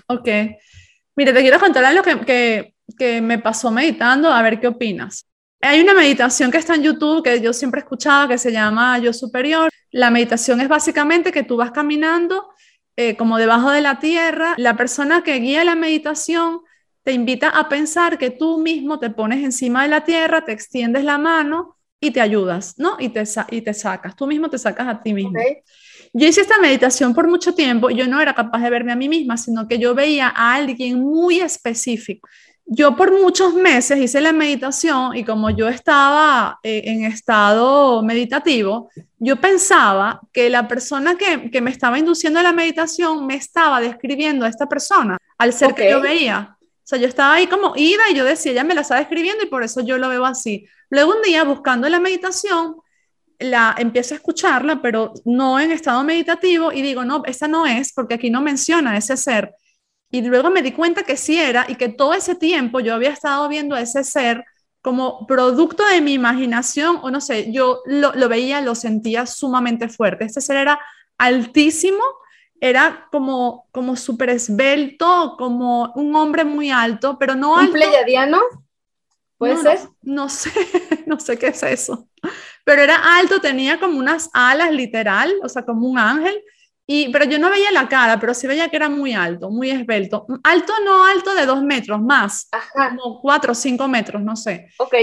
Ok. 0.07 0.27
Mire, 1.15 1.33
te 1.33 1.41
quiero 1.41 1.59
contar 1.59 1.85
algo 1.85 2.03
que, 2.03 2.19
que, 2.25 2.75
que 2.97 3.21
me 3.21 3.39
pasó 3.39 3.71
meditando, 3.71 4.29
a 4.29 4.41
ver 4.41 4.59
qué 4.59 4.67
opinas. 4.67 5.27
Hay 5.61 5.81
una 5.81 5.93
meditación 5.93 6.51
que 6.51 6.57
está 6.57 6.75
en 6.75 6.83
YouTube 6.83 7.23
que 7.23 7.41
yo 7.41 7.51
siempre 7.51 7.79
he 7.79 7.83
escuchado 7.83 8.27
que 8.27 8.37
se 8.37 8.51
llama 8.51 8.99
Yo 8.99 9.13
Superior. 9.13 9.69
La 9.91 10.11
meditación 10.11 10.61
es 10.61 10.67
básicamente 10.67 11.31
que 11.31 11.43
tú 11.43 11.57
vas 11.57 11.71
caminando 11.71 12.49
eh, 12.95 13.15
como 13.15 13.37
debajo 13.37 13.71
de 13.71 13.81
la 13.81 13.99
tierra. 13.99 14.53
La 14.57 14.77
persona 14.77 15.23
que 15.23 15.39
guía 15.39 15.63
la 15.63 15.75
meditación 15.75 16.61
te 17.03 17.13
invita 17.13 17.49
a 17.49 17.69
pensar 17.69 18.17
que 18.17 18.31
tú 18.31 18.59
mismo 18.59 18.99
te 18.99 19.09
pones 19.09 19.43
encima 19.43 19.83
de 19.83 19.89
la 19.89 20.03
tierra, 20.03 20.45
te 20.45 20.51
extiendes 20.51 21.03
la 21.03 21.17
mano 21.17 21.77
y 21.99 22.11
te 22.11 22.21
ayudas, 22.21 22.75
¿no? 22.77 22.97
Y 22.99 23.09
te, 23.09 23.23
y 23.51 23.61
te 23.61 23.73
sacas, 23.73 24.15
tú 24.15 24.27
mismo 24.27 24.49
te 24.49 24.57
sacas 24.57 24.87
a 24.87 25.01
ti 25.01 25.13
mismo. 25.13 25.39
Yo 26.13 26.27
hice 26.27 26.41
esta 26.41 26.59
meditación 26.59 27.13
por 27.13 27.27
mucho 27.27 27.53
tiempo 27.53 27.89
yo 27.89 28.07
no 28.07 28.21
era 28.21 28.33
capaz 28.33 28.61
de 28.61 28.69
verme 28.69 28.91
a 28.91 28.95
mí 28.95 29.09
misma, 29.09 29.37
sino 29.37 29.67
que 29.67 29.77
yo 29.77 29.93
veía 29.93 30.29
a 30.29 30.55
alguien 30.55 30.99
muy 30.99 31.39
específico 31.39 32.27
yo 32.65 32.95
por 32.95 33.11
muchos 33.11 33.53
meses 33.53 33.99
hice 33.99 34.21
la 34.21 34.33
meditación 34.33 35.15
y 35.15 35.23
como 35.23 35.51
yo 35.51 35.67
estaba 35.67 36.59
eh, 36.63 36.81
en 36.85 37.05
estado 37.05 38.01
meditativo, 38.01 38.89
yo 39.19 39.35
pensaba 39.35 40.19
que 40.33 40.49
la 40.49 40.67
persona 40.67 41.15
que, 41.15 41.61
me 41.61 41.69
estaba 41.69 41.99
induciendo 41.99 42.39
a 42.39 42.43
la 42.43 42.53
meditación 42.53 43.25
me 43.27 43.35
estaba 43.35 43.79
describiendo 43.81 44.45
a 44.45 44.49
esta 44.49 44.67
persona 44.67 45.17
al 45.37 45.53
ser 45.53 45.75
que 45.75 45.91
yo 45.91 46.01
veía. 46.01 46.57
O 46.61 46.87
sea, 46.87 46.99
yo 46.99 47.07
estaba 47.07 47.35
ahí 47.35 47.47
como 47.47 47.73
ida 47.75 48.03
y 48.11 48.15
yo 48.15 48.23
decía, 48.23 48.51
ella 48.51 48.63
me 48.63 48.75
la 48.75 48.81
está 48.81 48.95
describiendo 48.95 49.43
y 49.43 49.47
por 49.47 49.63
eso 49.63 49.81
yo 49.81 49.97
lo 49.97 50.09
veo 50.09 50.25
así. 50.25 50.67
Luego 50.89 51.13
un 51.15 51.21
día 51.21 51.43
buscando 51.43 51.87
la 51.89 51.99
meditación, 51.99 52.77
la 53.39 53.75
empiezo 53.77 54.13
a 54.13 54.17
escucharla, 54.17 54.81
pero 54.81 55.13
no 55.23 55.59
en 55.59 55.71
estado 55.71 56.03
meditativo 56.03 56.71
y 56.71 56.81
digo, 56.81 57.05
no, 57.05 57.23
esa 57.25 57.47
no 57.47 57.65
es 57.65 57.93
porque 57.93 58.15
aquí 58.15 58.29
no 58.29 58.41
menciona 58.41 58.97
ese 58.97 59.17
ser 59.17 59.53
y 60.15 60.21
luego 60.21 60.49
me 60.49 60.61
di 60.61 60.71
cuenta 60.71 61.03
que 61.03 61.17
sí 61.17 61.37
era 61.37 61.65
y 61.67 61.75
que 61.75 61.89
todo 61.89 62.13
ese 62.13 62.35
tiempo 62.35 62.79
yo 62.79 62.93
había 62.93 63.09
estado 63.09 63.47
viendo 63.49 63.75
a 63.75 63.81
ese 63.81 64.03
ser 64.03 64.45
como 64.81 65.25
producto 65.25 65.83
de 65.85 65.99
mi 65.99 66.13
imaginación, 66.13 66.99
o 67.01 67.09
no 67.09 67.19
sé, 67.19 67.51
yo 67.51 67.81
lo, 67.85 68.13
lo 68.13 68.29
veía, 68.29 68.61
lo 68.61 68.75
sentía 68.75 69.25
sumamente 69.25 69.89
fuerte. 69.89 70.25
Este 70.25 70.41
ser 70.41 70.57
era 70.57 70.79
altísimo, 71.17 72.03
era 72.61 73.07
como, 73.11 73.67
como 73.71 73.95
súper 73.95 74.29
esbelto, 74.29 75.35
como 75.37 75.91
un 75.95 76.15
hombre 76.15 76.45
muy 76.45 76.69
alto, 76.69 77.17
pero 77.17 77.35
no 77.35 77.57
alto. 77.57 77.73
¿Un 77.73 77.79
pleyadiano? 77.79 78.39
¿Puede 79.37 79.57
ser? 79.57 79.79
No, 80.01 80.23
no, 80.23 80.29
sé, 80.29 80.51
no 81.07 81.19
sé 81.19 81.37
qué 81.37 81.47
es 81.47 81.63
eso. 81.63 82.07
Pero 82.63 82.81
era 82.81 83.17
alto, 83.17 83.41
tenía 83.41 83.79
como 83.79 83.99
unas 83.99 84.29
alas 84.33 84.71
literal, 84.71 85.33
o 85.43 85.49
sea, 85.49 85.65
como 85.65 85.87
un 85.87 85.99
ángel, 85.99 86.41
y, 86.87 87.09
pero 87.09 87.25
yo 87.25 87.39
no 87.39 87.49
veía 87.49 87.71
la 87.71 87.87
cara, 87.87 88.19
pero 88.19 88.33
sí 88.33 88.45
veía 88.45 88.69
que 88.69 88.75
era 88.75 88.89
muy 88.89 89.13
alto, 89.13 89.49
muy 89.49 89.71
esbelto. 89.71 90.27
Alto, 90.43 90.73
no 90.83 91.05
alto 91.05 91.33
de 91.33 91.45
dos 91.45 91.63
metros, 91.63 91.99
más, 92.01 92.49
como 92.73 93.19
cuatro 93.21 93.53
o 93.53 93.55
cinco 93.55 93.87
metros, 93.87 94.21
no 94.21 94.35
sé. 94.35 94.67
Ok. 94.77 94.93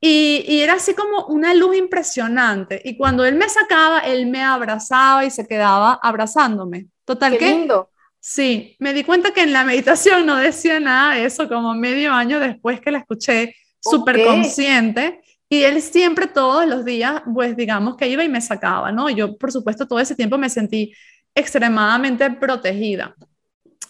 Y, 0.00 0.44
y, 0.46 0.60
era 0.60 0.74
así 0.74 0.94
como 0.94 1.26
una 1.26 1.54
luz 1.54 1.76
impresionante. 1.76 2.80
Y 2.84 2.96
cuando 2.96 3.24
él 3.24 3.34
me 3.34 3.48
sacaba, 3.48 4.00
él 4.00 4.26
me 4.26 4.42
abrazaba 4.42 5.24
y 5.24 5.30
se 5.30 5.46
quedaba 5.46 5.98
abrazándome. 6.02 6.86
Total 7.04 7.32
Qué 7.32 7.38
que... 7.38 7.50
lindo. 7.50 7.90
Sí, 8.20 8.76
me 8.80 8.92
di 8.92 9.04
cuenta 9.04 9.30
que 9.30 9.42
en 9.42 9.52
la 9.52 9.62
meditación 9.62 10.26
no 10.26 10.36
decía 10.36 10.80
nada 10.80 11.14
de 11.14 11.26
eso, 11.26 11.48
como 11.48 11.74
medio 11.74 12.12
año 12.12 12.40
después 12.40 12.80
que 12.80 12.90
la 12.90 12.98
escuché, 12.98 13.54
súper 13.80 14.24
consciente. 14.24 15.20
Y 15.48 15.62
él 15.62 15.80
siempre 15.80 16.26
todos 16.26 16.66
los 16.66 16.84
días, 16.84 17.22
pues 17.32 17.56
digamos 17.56 17.96
que 17.96 18.08
iba 18.08 18.24
y 18.24 18.28
me 18.28 18.40
sacaba, 18.40 18.90
¿no? 18.90 19.08
Yo, 19.10 19.36
por 19.38 19.52
supuesto, 19.52 19.86
todo 19.86 20.00
ese 20.00 20.16
tiempo 20.16 20.38
me 20.38 20.50
sentí 20.50 20.92
extremadamente 21.36 22.28
protegida. 22.30 23.14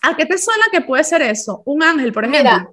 ¿A 0.03 0.17
qué 0.17 0.27
te 0.27 0.37
suena 0.37 0.65
que 0.71 0.83
puede 0.83 1.05
ser 1.05 1.23
eso? 1.23 1.63
Un 1.65 1.83
ángel, 1.83 2.13
por 2.13 2.25
ejemplo. 2.25 2.43
Mira, 2.43 2.71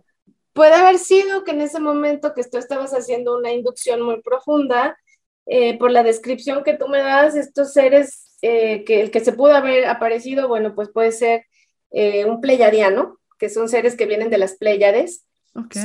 puede 0.51 0.73
haber 0.73 0.97
sido 0.97 1.43
que 1.43 1.51
en 1.51 1.61
ese 1.61 1.79
momento 1.79 2.33
que 2.33 2.43
tú 2.43 2.57
estabas 2.57 2.91
haciendo 2.91 3.37
una 3.37 3.51
inducción 3.51 4.01
muy 4.01 4.21
profunda, 4.21 4.97
eh, 5.45 5.77
por 5.77 5.91
la 5.91 6.03
descripción 6.03 6.63
que 6.63 6.75
tú 6.75 6.87
me 6.87 6.99
das, 6.99 7.35
estos 7.35 7.73
seres 7.73 8.37
eh, 8.41 8.83
que 8.85 9.01
el 9.01 9.11
que 9.11 9.19
se 9.19 9.33
pudo 9.33 9.55
haber 9.55 9.85
aparecido, 9.85 10.47
bueno, 10.47 10.73
pues 10.73 10.89
puede 10.89 11.11
ser 11.11 11.45
eh, 11.91 12.25
un 12.25 12.41
pleyadiano, 12.41 13.19
que 13.37 13.49
son 13.49 13.69
seres 13.69 13.95
que 13.95 14.05
vienen 14.05 14.29
de 14.29 14.37
las 14.37 14.55
Pléyades. 14.55 15.25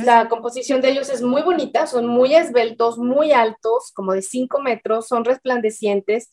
La 0.03 0.27
composición 0.29 0.81
de 0.81 0.89
ellos 0.89 1.09
es 1.09 1.21
muy 1.21 1.43
bonita, 1.43 1.85
son 1.85 2.07
muy 2.07 2.33
esbeltos, 2.33 2.97
muy 2.97 3.33
altos, 3.33 3.91
como 3.93 4.13
de 4.13 4.23
5 4.23 4.61
metros, 4.61 5.07
son 5.07 5.23
resplandecientes 5.23 6.31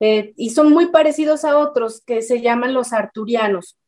eh, 0.00 0.32
y 0.36 0.50
son 0.50 0.72
muy 0.72 0.86
parecidos 0.86 1.44
a 1.44 1.58
otros 1.58 2.02
que 2.04 2.22
se 2.22 2.40
llaman 2.40 2.74
los 2.74 2.92
arturianos. 2.92 3.78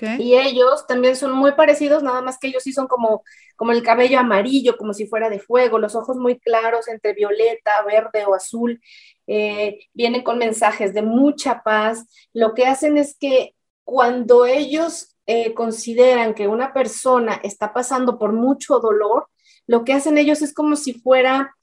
Y 0.00 0.36
ellos 0.36 0.86
también 0.86 1.16
son 1.16 1.32
muy 1.32 1.52
parecidos, 1.52 2.04
nada 2.04 2.22
más 2.22 2.38
que 2.38 2.46
ellos 2.46 2.62
sí 2.62 2.72
son 2.72 2.86
como, 2.86 3.24
como 3.56 3.72
el 3.72 3.82
cabello 3.82 4.20
amarillo, 4.20 4.76
como 4.76 4.94
si 4.94 5.08
fuera 5.08 5.28
de 5.28 5.40
fuego, 5.40 5.78
los 5.78 5.96
ojos 5.96 6.16
muy 6.16 6.38
claros 6.38 6.86
entre 6.86 7.14
violeta, 7.14 7.82
verde 7.84 8.24
o 8.24 8.34
azul. 8.34 8.80
Eh, 9.26 9.80
vienen 9.92 10.22
con 10.22 10.38
mensajes 10.38 10.94
de 10.94 11.02
mucha 11.02 11.62
paz. 11.64 12.06
Lo 12.32 12.54
que 12.54 12.66
hacen 12.66 12.96
es 12.96 13.16
que 13.18 13.56
cuando 13.82 14.46
ellos 14.46 15.16
eh, 15.26 15.52
consideran 15.52 16.34
que 16.34 16.46
una 16.46 16.72
persona 16.72 17.40
está 17.42 17.72
pasando 17.72 18.20
por 18.20 18.32
mucho 18.32 18.78
dolor, 18.78 19.26
lo 19.66 19.84
que 19.84 19.94
hacen 19.94 20.16
ellos 20.16 20.42
es 20.42 20.54
como 20.54 20.76
si 20.76 20.94
fuera 20.94 21.56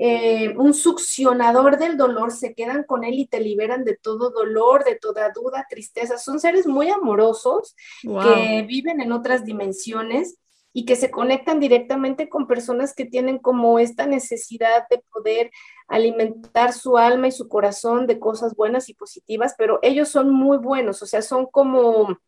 eh, 0.00 0.54
un 0.56 0.74
succionador 0.74 1.76
del 1.76 1.96
dolor, 1.96 2.30
se 2.30 2.54
quedan 2.54 2.84
con 2.84 3.02
él 3.02 3.14
y 3.14 3.26
te 3.26 3.40
liberan 3.40 3.84
de 3.84 3.96
todo 3.96 4.30
dolor, 4.30 4.84
de 4.84 4.94
toda 4.94 5.30
duda, 5.30 5.66
tristeza. 5.68 6.18
Son 6.18 6.38
seres 6.38 6.68
muy 6.68 6.88
amorosos 6.88 7.74
que 8.00 8.64
viven 8.66 9.00
en 9.00 9.10
otras 9.10 9.44
dimensiones 9.44 10.38
y 10.72 10.84
que 10.84 10.94
se 10.94 11.10
conectan 11.10 11.58
directamente 11.58 12.28
con 12.28 12.46
personas 12.46 12.94
que 12.94 13.06
tienen 13.06 13.38
como 13.38 13.80
esta 13.80 14.06
necesidad 14.06 14.86
de 14.88 15.02
poder 15.12 15.50
alimentar 15.88 16.72
su 16.72 16.96
alma 16.96 17.26
y 17.26 17.32
su 17.32 17.48
corazón 17.48 18.06
de 18.06 18.20
cosas 18.20 18.54
buenas 18.54 18.88
y 18.88 18.94
positivas, 18.94 19.56
pero 19.58 19.80
ellos 19.82 20.10
son 20.10 20.30
muy 20.30 20.58
buenos, 20.58 21.02
o 21.02 21.06
sea, 21.06 21.22
son 21.22 21.46
como, 21.46 22.18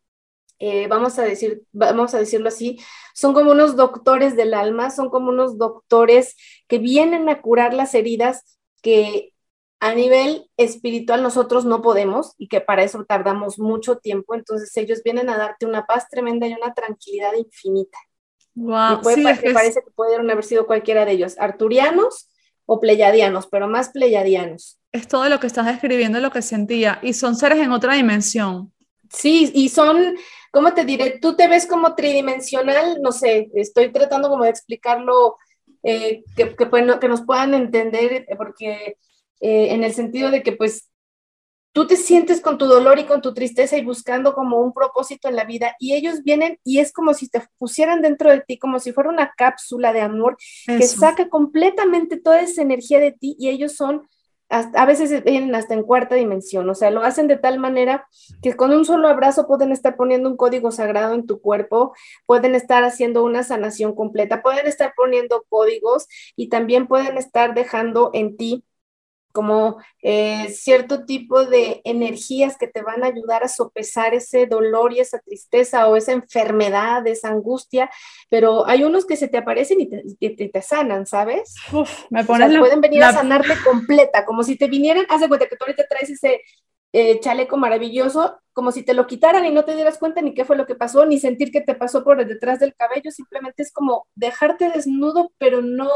eh, 0.60 0.88
vamos 0.88 1.18
a 1.18 1.22
decir, 1.22 1.62
vamos 1.72 2.14
a 2.14 2.18
decirlo 2.18 2.48
así, 2.48 2.78
son 3.14 3.32
como 3.32 3.50
unos 3.50 3.76
doctores 3.76 4.36
del 4.36 4.52
alma, 4.52 4.90
son 4.90 5.08
como 5.08 5.30
unos 5.30 5.56
doctores 5.56 6.36
que 6.68 6.78
vienen 6.78 7.30
a 7.30 7.40
curar 7.40 7.72
las 7.72 7.94
heridas 7.94 8.58
que 8.82 9.32
a 9.80 9.94
nivel 9.94 10.50
espiritual 10.58 11.22
nosotros 11.22 11.64
no 11.64 11.80
podemos 11.80 12.34
y 12.36 12.48
que 12.48 12.60
para 12.60 12.84
eso 12.84 13.02
tardamos 13.06 13.58
mucho 13.58 13.96
tiempo, 13.96 14.34
entonces 14.34 14.76
ellos 14.76 15.00
vienen 15.02 15.30
a 15.30 15.38
darte 15.38 15.64
una 15.64 15.86
paz 15.86 16.08
tremenda 16.10 16.46
y 16.46 16.52
una 16.52 16.74
tranquilidad 16.74 17.32
infinita. 17.32 17.98
Wow, 18.54 19.02
sí, 19.02 19.24
parece 19.54 19.82
que 19.82 19.90
pudieron 19.94 20.30
haber 20.30 20.44
sido 20.44 20.66
cualquiera 20.66 21.06
de 21.06 21.12
ellos, 21.12 21.36
arturianos 21.38 22.28
o 22.66 22.78
pleyadianos, 22.78 23.46
pero 23.46 23.66
más 23.66 23.88
pleyadianos. 23.88 24.78
Es 24.92 25.08
todo 25.08 25.26
lo 25.30 25.40
que 25.40 25.46
estás 25.46 25.64
describiendo, 25.64 26.20
lo 26.20 26.30
que 26.30 26.42
sentía, 26.42 26.98
y 27.00 27.14
son 27.14 27.34
seres 27.34 27.58
en 27.60 27.72
otra 27.72 27.94
dimensión. 27.94 28.74
Sí, 29.12 29.50
y 29.54 29.70
son, 29.70 30.16
¿cómo 30.50 30.74
te 30.74 30.84
diré? 30.84 31.18
Tú 31.20 31.36
te 31.36 31.48
ves 31.48 31.66
como 31.66 31.94
tridimensional, 31.94 33.00
no 33.02 33.12
sé, 33.12 33.50
estoy 33.54 33.92
tratando 33.92 34.28
como 34.28 34.44
de 34.44 34.50
explicarlo, 34.50 35.36
eh, 35.82 36.22
que, 36.36 36.54
que, 36.56 36.68
que, 37.00 37.08
nos 37.08 37.22
puedan 37.22 37.54
entender, 37.54 38.26
porque 38.36 38.96
eh, 39.40 39.72
en 39.72 39.84
el 39.84 39.94
sentido 39.94 40.30
de 40.30 40.42
que 40.42 40.52
pues 40.52 40.90
tú 41.72 41.86
te 41.86 41.96
sientes 41.96 42.40
con 42.40 42.58
tu 42.58 42.66
dolor 42.66 42.98
y 42.98 43.04
con 43.04 43.22
tu 43.22 43.32
tristeza 43.32 43.76
y 43.76 43.84
buscando 43.84 44.34
como 44.34 44.58
un 44.60 44.72
propósito 44.72 45.28
en 45.28 45.36
la 45.36 45.44
vida 45.44 45.76
y 45.78 45.94
ellos 45.94 46.22
vienen 46.24 46.58
y 46.64 46.80
es 46.80 46.92
como 46.92 47.14
si 47.14 47.28
te 47.28 47.42
pusieran 47.58 48.02
dentro 48.02 48.30
de 48.30 48.40
ti, 48.40 48.58
como 48.58 48.80
si 48.80 48.92
fuera 48.92 49.10
una 49.10 49.32
cápsula 49.36 49.92
de 49.92 50.00
amor 50.00 50.36
que 50.66 50.82
saca 50.82 51.28
completamente 51.28 52.18
toda 52.18 52.40
esa 52.40 52.62
energía 52.62 52.98
de 52.98 53.12
ti 53.12 53.36
y 53.38 53.48
ellos 53.48 53.76
son, 53.76 54.08
a 54.50 54.84
veces 54.84 55.22
vienen 55.22 55.54
hasta 55.54 55.74
en 55.74 55.84
cuarta 55.84 56.16
dimensión, 56.16 56.68
o 56.68 56.74
sea, 56.74 56.90
lo 56.90 57.02
hacen 57.02 57.28
de 57.28 57.36
tal 57.36 57.58
manera 57.58 58.08
que 58.42 58.54
con 58.54 58.72
un 58.72 58.84
solo 58.84 59.08
abrazo 59.08 59.46
pueden 59.46 59.70
estar 59.70 59.96
poniendo 59.96 60.28
un 60.28 60.36
código 60.36 60.72
sagrado 60.72 61.14
en 61.14 61.26
tu 61.26 61.40
cuerpo, 61.40 61.94
pueden 62.26 62.56
estar 62.56 62.82
haciendo 62.82 63.24
una 63.24 63.44
sanación 63.44 63.94
completa, 63.94 64.42
pueden 64.42 64.66
estar 64.66 64.92
poniendo 64.96 65.44
códigos 65.48 66.08
y 66.34 66.48
también 66.48 66.88
pueden 66.88 67.16
estar 67.16 67.54
dejando 67.54 68.10
en 68.12 68.36
ti 68.36 68.64
como 69.32 69.78
eh, 70.02 70.48
cierto 70.50 71.04
tipo 71.04 71.44
de 71.44 71.80
energías 71.84 72.56
que 72.56 72.66
te 72.66 72.82
van 72.82 73.04
a 73.04 73.08
ayudar 73.08 73.44
a 73.44 73.48
sopesar 73.48 74.14
ese 74.14 74.46
dolor 74.46 74.92
y 74.92 75.00
esa 75.00 75.18
tristeza 75.20 75.88
o 75.88 75.96
esa 75.96 76.12
enfermedad, 76.12 77.06
esa 77.06 77.28
angustia, 77.28 77.90
pero 78.28 78.66
hay 78.66 78.84
unos 78.84 79.06
que 79.06 79.16
se 79.16 79.28
te 79.28 79.38
aparecen 79.38 79.80
y 79.80 79.88
te, 79.88 80.48
te, 80.48 80.62
sanan, 80.62 81.06
¿sabes? 81.06 81.54
me 82.10 82.24
ponen 82.24 82.58
pueden 82.58 82.80
venir 82.80 83.02
a 83.04 83.12
sanarte 83.12 83.54
completa, 83.64 84.24
como 84.24 84.42
si 84.42 84.56
te 84.56 84.68
vinieran, 84.68 85.06
haz 85.08 85.20
de 85.20 85.28
cuenta 85.28 85.46
que 85.46 85.56
tú 85.56 85.64
ahorita 85.64 85.86
traes 85.88 86.10
ese 86.10 86.42
eh, 86.92 87.20
chaleco 87.20 87.56
maravilloso, 87.56 88.40
como 88.52 88.72
si 88.72 88.82
te 88.82 88.94
lo 88.94 89.06
quitaran 89.06 89.46
y 89.46 89.52
no 89.52 89.64
te 89.64 89.76
dieras 89.76 89.98
cuenta 89.98 90.22
ni 90.22 90.34
qué 90.34 90.44
fue 90.44 90.56
lo 90.56 90.66
que 90.66 90.74
pasó, 90.74 91.06
ni 91.06 91.20
sentir 91.20 91.52
que 91.52 91.60
te 91.60 91.76
pasó 91.76 92.02
por 92.02 92.24
detrás 92.26 92.58
del 92.58 92.74
cabello, 92.74 93.12
simplemente 93.12 93.62
es 93.62 93.72
como 93.72 94.08
dejarte 94.16 94.70
desnudo, 94.70 95.32
pero 95.38 95.62
no 95.62 95.88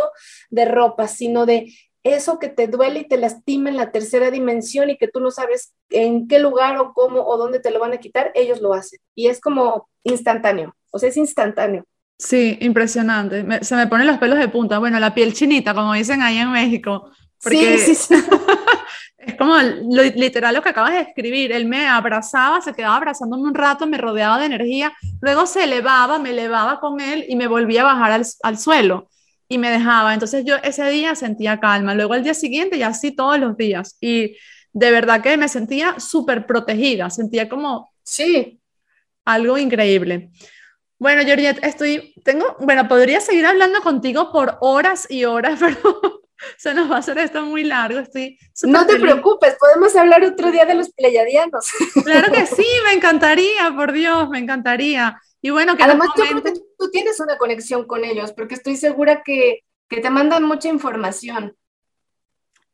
de 0.50 0.64
ropa, 0.66 1.08
sino 1.08 1.46
de 1.46 1.72
eso 2.04 2.38
que 2.38 2.50
te 2.50 2.68
duele 2.68 3.00
y 3.00 3.08
te 3.08 3.16
lastima 3.16 3.70
en 3.70 3.76
la 3.76 3.90
tercera 3.90 4.30
dimensión 4.30 4.90
y 4.90 4.98
que 4.98 5.08
tú 5.08 5.20
no 5.20 5.30
sabes 5.30 5.72
en 5.88 6.28
qué 6.28 6.38
lugar 6.38 6.76
o 6.76 6.92
cómo 6.92 7.26
o 7.26 7.38
dónde 7.38 7.60
te 7.60 7.70
lo 7.70 7.80
van 7.80 7.94
a 7.94 7.98
quitar, 7.98 8.30
ellos 8.34 8.60
lo 8.60 8.74
hacen. 8.74 9.00
Y 9.14 9.28
es 9.28 9.40
como 9.40 9.88
instantáneo, 10.04 10.76
o 10.92 10.98
sea, 10.98 11.08
es 11.08 11.16
instantáneo. 11.16 11.84
Sí, 12.18 12.58
impresionante. 12.60 13.64
se 13.64 13.74
me 13.74 13.86
ponen 13.86 14.06
los 14.06 14.18
pelos 14.18 14.38
de 14.38 14.48
punta. 14.48 14.78
Bueno, 14.78 15.00
la 15.00 15.14
piel 15.14 15.32
chinita, 15.32 15.74
como 15.74 15.94
dicen 15.94 16.22
ahí 16.22 16.38
en 16.38 16.52
México. 16.52 17.10
Sí, 17.38 17.78
sí, 17.78 17.94
sí. 17.94 18.14
es 19.18 19.34
como 19.36 19.56
literal 19.58 20.54
lo 20.54 20.62
que 20.62 20.68
acabas 20.68 20.92
de 20.92 21.00
escribir. 21.00 21.52
Él 21.52 21.66
me 21.66 21.88
abrazaba, 21.88 22.60
se 22.60 22.72
quedaba 22.72 22.96
abrazándome 22.96 23.42
un 23.44 23.54
rato, 23.54 23.86
me 23.86 23.98
rodeaba 23.98 24.38
de 24.38 24.46
energía, 24.46 24.92
luego 25.20 25.46
se 25.46 25.64
elevaba, 25.64 26.18
me 26.18 26.30
elevaba 26.30 26.78
con 26.80 27.00
él 27.00 27.24
y 27.28 27.34
me 27.34 27.48
volvía 27.48 27.80
a 27.80 27.94
bajar 27.94 28.12
al, 28.12 28.26
al 28.42 28.58
suelo 28.58 29.08
y 29.48 29.58
me 29.58 29.70
dejaba. 29.70 30.14
Entonces 30.14 30.44
yo 30.44 30.56
ese 30.56 30.88
día 30.90 31.14
sentía 31.14 31.60
calma. 31.60 31.94
Luego 31.94 32.14
el 32.14 32.24
día 32.24 32.34
siguiente 32.34 32.76
y 32.76 32.82
así 32.82 33.12
todos 33.12 33.38
los 33.38 33.56
días. 33.56 33.96
Y 34.00 34.36
de 34.72 34.90
verdad 34.90 35.22
que 35.22 35.36
me 35.36 35.48
sentía 35.48 35.98
súper 35.98 36.46
protegida. 36.46 37.10
Sentía 37.10 37.48
como... 37.48 37.90
Sí. 38.02 38.60
Algo 39.24 39.56
increíble. 39.56 40.30
Bueno, 40.98 41.22
Georgette, 41.22 41.64
estoy, 41.64 42.14
tengo, 42.24 42.56
bueno, 42.60 42.88
podría 42.88 43.20
seguir 43.20 43.46
hablando 43.46 43.80
contigo 43.82 44.30
por 44.30 44.58
horas 44.60 45.06
y 45.10 45.24
horas, 45.24 45.58
pero 45.60 46.22
se 46.56 46.74
nos 46.74 46.90
va 46.90 46.96
a 46.96 46.98
hacer 47.00 47.18
esto 47.18 47.44
muy 47.44 47.64
largo. 47.64 47.98
Estoy 47.98 48.38
no 48.62 48.86
te 48.86 48.98
preocupes, 48.98 49.56
podemos 49.58 49.94
hablar 49.96 50.24
otro 50.24 50.50
día 50.50 50.64
de 50.64 50.74
los 50.74 50.90
pleyadianos. 50.90 51.66
Claro 52.04 52.32
que 52.32 52.46
sí, 52.46 52.66
me 52.84 52.92
encantaría, 52.92 53.72
por 53.74 53.92
Dios, 53.92 54.28
me 54.30 54.38
encantaría. 54.38 55.20
Y 55.42 55.50
bueno, 55.50 55.76
que 55.76 55.82
además 55.82 56.08
yo 56.16 56.24
creo 56.24 56.42
que 56.42 56.52
tú 56.52 56.63
tienes 56.94 57.18
una 57.18 57.38
conexión 57.38 57.88
con 57.88 58.04
ellos, 58.04 58.32
porque 58.32 58.54
estoy 58.54 58.76
segura 58.76 59.24
que, 59.24 59.64
que 59.88 60.00
te 60.00 60.10
mandan 60.10 60.44
mucha 60.44 60.68
información. 60.68 61.56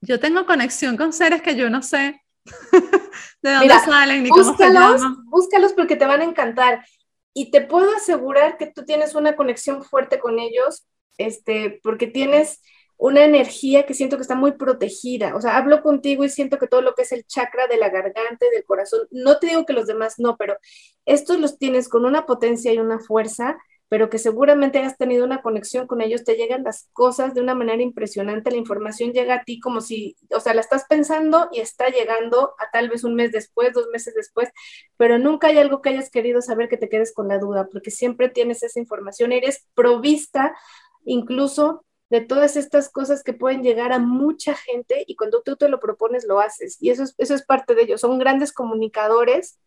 Yo 0.03 0.21
tengo 0.21 0.45
conexión 0.45 0.99
con 0.99 1.15
seres 1.15 1.41
que 1.41 1.57
yo 1.57 1.71
no 1.71 1.83
sé 1.83 2.23
de 3.43 3.51
dónde 3.51 3.75
salen 3.83 4.23
ni 4.23 4.29
cómo 4.29 4.55
se 4.55 4.71
llaman. 4.71 5.25
Búscalos 5.25 5.73
porque 5.73 5.97
te 5.97 6.05
van 6.05 6.21
a 6.21 6.25
encantar. 6.25 6.85
Y 7.33 7.51
te 7.51 7.63
puedo 7.63 7.97
asegurar 7.97 8.59
que 8.59 8.67
tú 8.67 8.85
tienes 8.85 9.15
una 9.15 9.37
conexión 9.37 9.83
fuerte 9.83 10.21
con 10.21 10.39
ellos, 10.39 10.87
este, 11.17 11.81
porque 11.83 12.07
tienes 12.07 12.61
una 12.99 13.25
energía 13.25 13.87
que 13.87 13.95
siento 13.95 14.17
que 14.17 14.23
está 14.23 14.35
muy 14.35 14.53
protegida. 14.53 15.35
O 15.35 15.41
sea, 15.41 15.57
hablo 15.57 15.81
contigo 15.81 16.25
y 16.25 16.29
siento 16.29 16.59
que 16.59 16.67
todo 16.67 16.83
lo 16.83 16.95
que 16.95 17.03
es 17.03 17.13
el 17.13 17.25
chakra 17.25 17.69
de 17.69 17.79
la 17.79 17.89
garganta 17.89 18.45
y 18.45 18.55
del 18.55 18.67
corazón, 18.67 19.09
no 19.11 19.39
te 19.39 19.47
digo 19.47 19.65
que 19.65 19.73
los 19.73 19.87
demás 19.87 20.17
no, 20.19 20.37
pero 20.37 20.59
estos 21.07 21.41
los 21.41 21.57
tienes 21.57 21.89
con 21.89 22.05
una 22.05 22.27
potencia 22.27 22.71
y 22.75 22.79
una 22.79 22.99
fuerza, 22.99 23.57
pero 23.91 24.09
que 24.09 24.19
seguramente 24.19 24.79
has 24.79 24.97
tenido 24.97 25.25
una 25.25 25.43
conexión 25.43 25.89
con 25.89 26.01
ellos, 26.01 26.23
te 26.23 26.37
llegan 26.37 26.63
las 26.63 26.89
cosas 26.93 27.35
de 27.35 27.41
una 27.41 27.57
manera 27.57 27.83
impresionante, 27.83 28.53
la 28.53 28.57
información 28.57 29.13
llega 29.13 29.35
a 29.35 29.45
ti 29.45 29.59
como 29.59 29.81
si, 29.81 30.17
o 30.33 30.39
sea, 30.39 30.55
la 30.55 30.61
estás 30.61 30.85
pensando 30.89 31.49
y 31.51 31.59
está 31.59 31.89
llegando 31.89 32.55
a 32.61 32.71
tal 32.71 32.89
vez 32.89 33.03
un 33.03 33.17
mes 33.17 33.33
después, 33.33 33.73
dos 33.73 33.89
meses 33.93 34.15
después, 34.15 34.49
pero 34.97 35.19
nunca 35.19 35.49
hay 35.49 35.59
algo 35.59 35.83
que 35.83 35.89
hayas 35.89 36.09
querido 36.09 36.41
saber 36.41 36.69
que 36.69 36.77
te 36.77 36.89
quedes 36.89 37.13
con 37.13 37.27
la 37.27 37.41
duda, 37.41 37.67
porque 37.71 37.91
siempre 37.91 38.29
tienes 38.29 38.63
esa 38.63 38.79
información, 38.79 39.33
eres 39.33 39.67
provista 39.75 40.57
incluso 41.05 41.85
de 42.11 42.21
todas 42.21 42.57
estas 42.57 42.91
cosas 42.91 43.25
que 43.25 43.33
pueden 43.33 43.65
llegar 43.65 43.93
a 43.93 43.99
mucha 43.99 44.55
gente 44.55 45.03
y 45.05 45.17
cuando 45.17 45.43
tú 45.43 45.57
te 45.57 45.69
lo 45.69 45.81
propones 45.81 46.25
lo 46.25 46.39
haces. 46.39 46.77
Y 46.81 46.91
eso 46.91 47.03
es, 47.05 47.15
eso 47.19 47.35
es 47.35 47.45
parte 47.45 47.75
de 47.75 47.83
ellos. 47.83 48.01
Son 48.01 48.19
grandes 48.19 48.53
comunicadores 48.53 49.59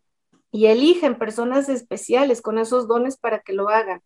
y 0.50 0.66
eligen 0.66 1.18
personas 1.18 1.68
especiales 1.68 2.40
con 2.42 2.58
esos 2.58 2.86
dones 2.86 3.16
para 3.16 3.40
que 3.40 3.54
lo 3.54 3.68
hagan. 3.70 4.02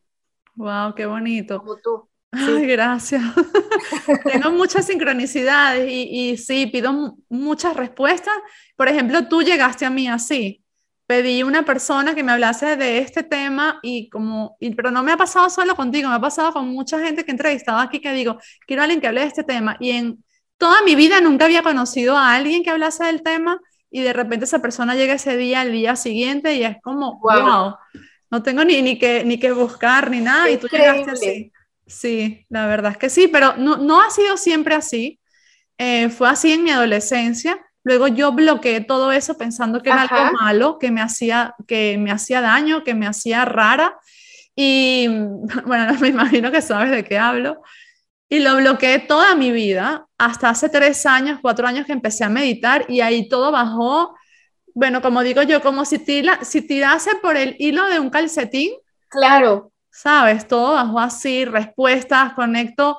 Wow, 0.58 0.94
qué 0.94 1.06
bonito. 1.06 1.58
Como 1.58 1.76
tú. 1.76 2.08
Ay, 2.32 2.66
gracias. 2.66 3.22
Tengo 4.24 4.50
muchas 4.50 4.86
sincronicidades 4.86 5.90
y, 5.90 6.30
y 6.30 6.36
sí, 6.36 6.66
pido 6.66 7.16
muchas 7.28 7.74
respuestas. 7.74 8.34
Por 8.76 8.88
ejemplo, 8.88 9.28
tú 9.28 9.42
llegaste 9.42 9.86
a 9.86 9.90
mí 9.90 10.08
así 10.08 10.62
pedí 11.08 11.42
una 11.42 11.64
persona 11.64 12.14
que 12.14 12.22
me 12.22 12.32
hablase 12.32 12.76
de 12.76 12.98
este 12.98 13.22
tema 13.22 13.80
y 13.82 14.10
como, 14.10 14.58
pero 14.76 14.90
no 14.90 15.02
me 15.02 15.12
ha 15.12 15.16
pasado 15.16 15.48
solo 15.48 15.74
contigo, 15.74 16.10
me 16.10 16.16
ha 16.16 16.20
pasado 16.20 16.52
con 16.52 16.68
mucha 16.68 17.00
gente 17.00 17.24
que 17.24 17.30
he 17.30 17.32
entrevistado 17.32 17.78
aquí 17.78 17.98
que 17.98 18.12
digo, 18.12 18.38
quiero 18.66 18.82
a 18.82 18.84
alguien 18.84 19.00
que 19.00 19.06
hable 19.06 19.22
de 19.22 19.26
este 19.28 19.42
tema 19.42 19.78
y 19.80 19.92
en 19.92 20.22
toda 20.58 20.82
mi 20.82 20.94
vida 20.96 21.22
nunca 21.22 21.46
había 21.46 21.62
conocido 21.62 22.14
a 22.14 22.34
alguien 22.34 22.62
que 22.62 22.68
hablase 22.68 23.04
del 23.04 23.22
tema 23.22 23.58
y 23.90 24.02
de 24.02 24.12
repente 24.12 24.44
esa 24.44 24.60
persona 24.60 24.96
llega 24.96 25.14
ese 25.14 25.38
día, 25.38 25.62
el 25.62 25.72
día 25.72 25.96
siguiente 25.96 26.56
y 26.56 26.62
es 26.62 26.76
como, 26.82 27.18
wow, 27.20 27.76
no 28.30 28.42
tengo 28.42 28.64
ni, 28.64 28.82
ni, 28.82 28.98
que, 28.98 29.24
ni 29.24 29.38
que 29.38 29.52
buscar 29.52 30.10
ni 30.10 30.20
nada 30.20 30.50
y 30.50 30.56
tú 30.56 30.68
llegaste 30.68 31.10
así. 31.10 31.52
Sí, 31.86 32.46
la 32.50 32.66
verdad 32.66 32.92
es 32.92 32.98
que 32.98 33.08
sí, 33.08 33.28
pero 33.28 33.56
no, 33.56 33.76
no 33.78 34.02
ha 34.02 34.10
sido 34.10 34.36
siempre 34.36 34.74
así. 34.74 35.20
Eh, 35.78 36.08
fue 36.10 36.28
así 36.28 36.52
en 36.52 36.64
mi 36.64 36.70
adolescencia 36.70 37.64
Luego 37.88 38.06
yo 38.06 38.32
bloqueé 38.32 38.82
todo 38.82 39.12
eso 39.12 39.38
pensando 39.38 39.82
que 39.82 39.88
era 39.88 40.02
algo 40.02 40.32
malo, 40.38 40.78
que 40.78 40.90
me, 40.90 41.00
hacía, 41.00 41.54
que 41.66 41.96
me 41.98 42.10
hacía 42.10 42.42
daño, 42.42 42.84
que 42.84 42.92
me 42.92 43.06
hacía 43.06 43.46
rara. 43.46 43.98
Y 44.54 45.08
bueno, 45.66 45.94
me 46.00 46.08
imagino 46.08 46.52
que 46.52 46.60
sabes 46.60 46.90
de 46.90 47.02
qué 47.02 47.16
hablo. 47.16 47.62
Y 48.28 48.40
lo 48.40 48.56
bloqueé 48.56 48.98
toda 48.98 49.34
mi 49.34 49.52
vida, 49.52 50.06
hasta 50.18 50.50
hace 50.50 50.68
tres 50.68 51.06
años, 51.06 51.38
cuatro 51.40 51.66
años 51.66 51.86
que 51.86 51.94
empecé 51.94 52.24
a 52.24 52.28
meditar 52.28 52.84
y 52.88 53.00
ahí 53.00 53.26
todo 53.26 53.50
bajó. 53.50 54.14
Bueno, 54.78 55.02
como 55.02 55.24
digo 55.24 55.42
yo, 55.42 55.60
como 55.60 55.84
si, 55.84 55.98
tira, 55.98 56.44
si 56.44 56.62
tirase 56.62 57.16
por 57.16 57.36
el 57.36 57.56
hilo 57.58 57.84
de 57.88 57.98
un 57.98 58.10
calcetín. 58.10 58.74
Claro. 59.08 59.72
¿Sabes? 59.90 60.46
Todo 60.46 60.74
bajó 60.74 61.00
así, 61.00 61.44
respuestas, 61.44 62.34
conecto 62.34 62.96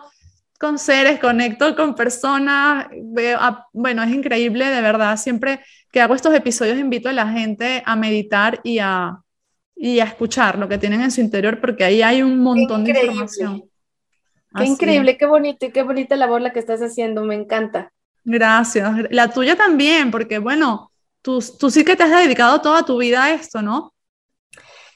con 0.59 0.77
seres, 0.77 1.21
conecto 1.21 1.73
con 1.77 1.95
personas, 1.95 2.87
veo, 3.01 3.39
bueno, 3.71 4.03
es 4.03 4.11
increíble, 4.11 4.65
de 4.65 4.81
verdad, 4.81 5.15
siempre 5.15 5.61
que 5.89 6.01
hago 6.01 6.15
estos 6.15 6.35
episodios 6.35 6.77
invito 6.77 7.07
a 7.07 7.13
la 7.13 7.29
gente 7.29 7.81
a 7.85 7.95
meditar 7.95 8.59
y 8.61 8.79
a, 8.79 9.21
y 9.73 10.01
a 10.01 10.03
escuchar 10.03 10.59
lo 10.59 10.67
que 10.67 10.79
tienen 10.79 10.99
en 10.99 11.11
su 11.11 11.21
interior, 11.21 11.61
porque 11.61 11.85
ahí 11.85 12.01
hay 12.01 12.21
un 12.21 12.39
montón 12.39 12.83
de 12.83 12.91
información. 12.91 13.63
Qué 14.53 14.65
increíble, 14.65 15.15
qué 15.15 15.25
bonito 15.25 15.65
y 15.65 15.71
qué 15.71 15.83
bonita 15.83 16.17
labor 16.17 16.41
la 16.41 16.51
que 16.51 16.59
estás 16.59 16.81
haciendo, 16.81 17.23
me 17.23 17.35
encanta. 17.35 17.93
Gracias. 18.25 19.09
La 19.11 19.29
tuya 19.29 19.55
también, 19.55 20.11
porque 20.11 20.39
bueno, 20.39 20.89
tú, 21.21 21.43
tú 21.59 21.69
sí 21.69 21.83
que 21.83 21.95
te 21.95 22.03
has 22.03 22.11
dedicado 22.11 22.61
toda 22.61 22.83
tu 22.83 22.97
vida 22.97 23.25
a 23.25 23.33
esto, 23.33 23.61
¿no? 23.61 23.93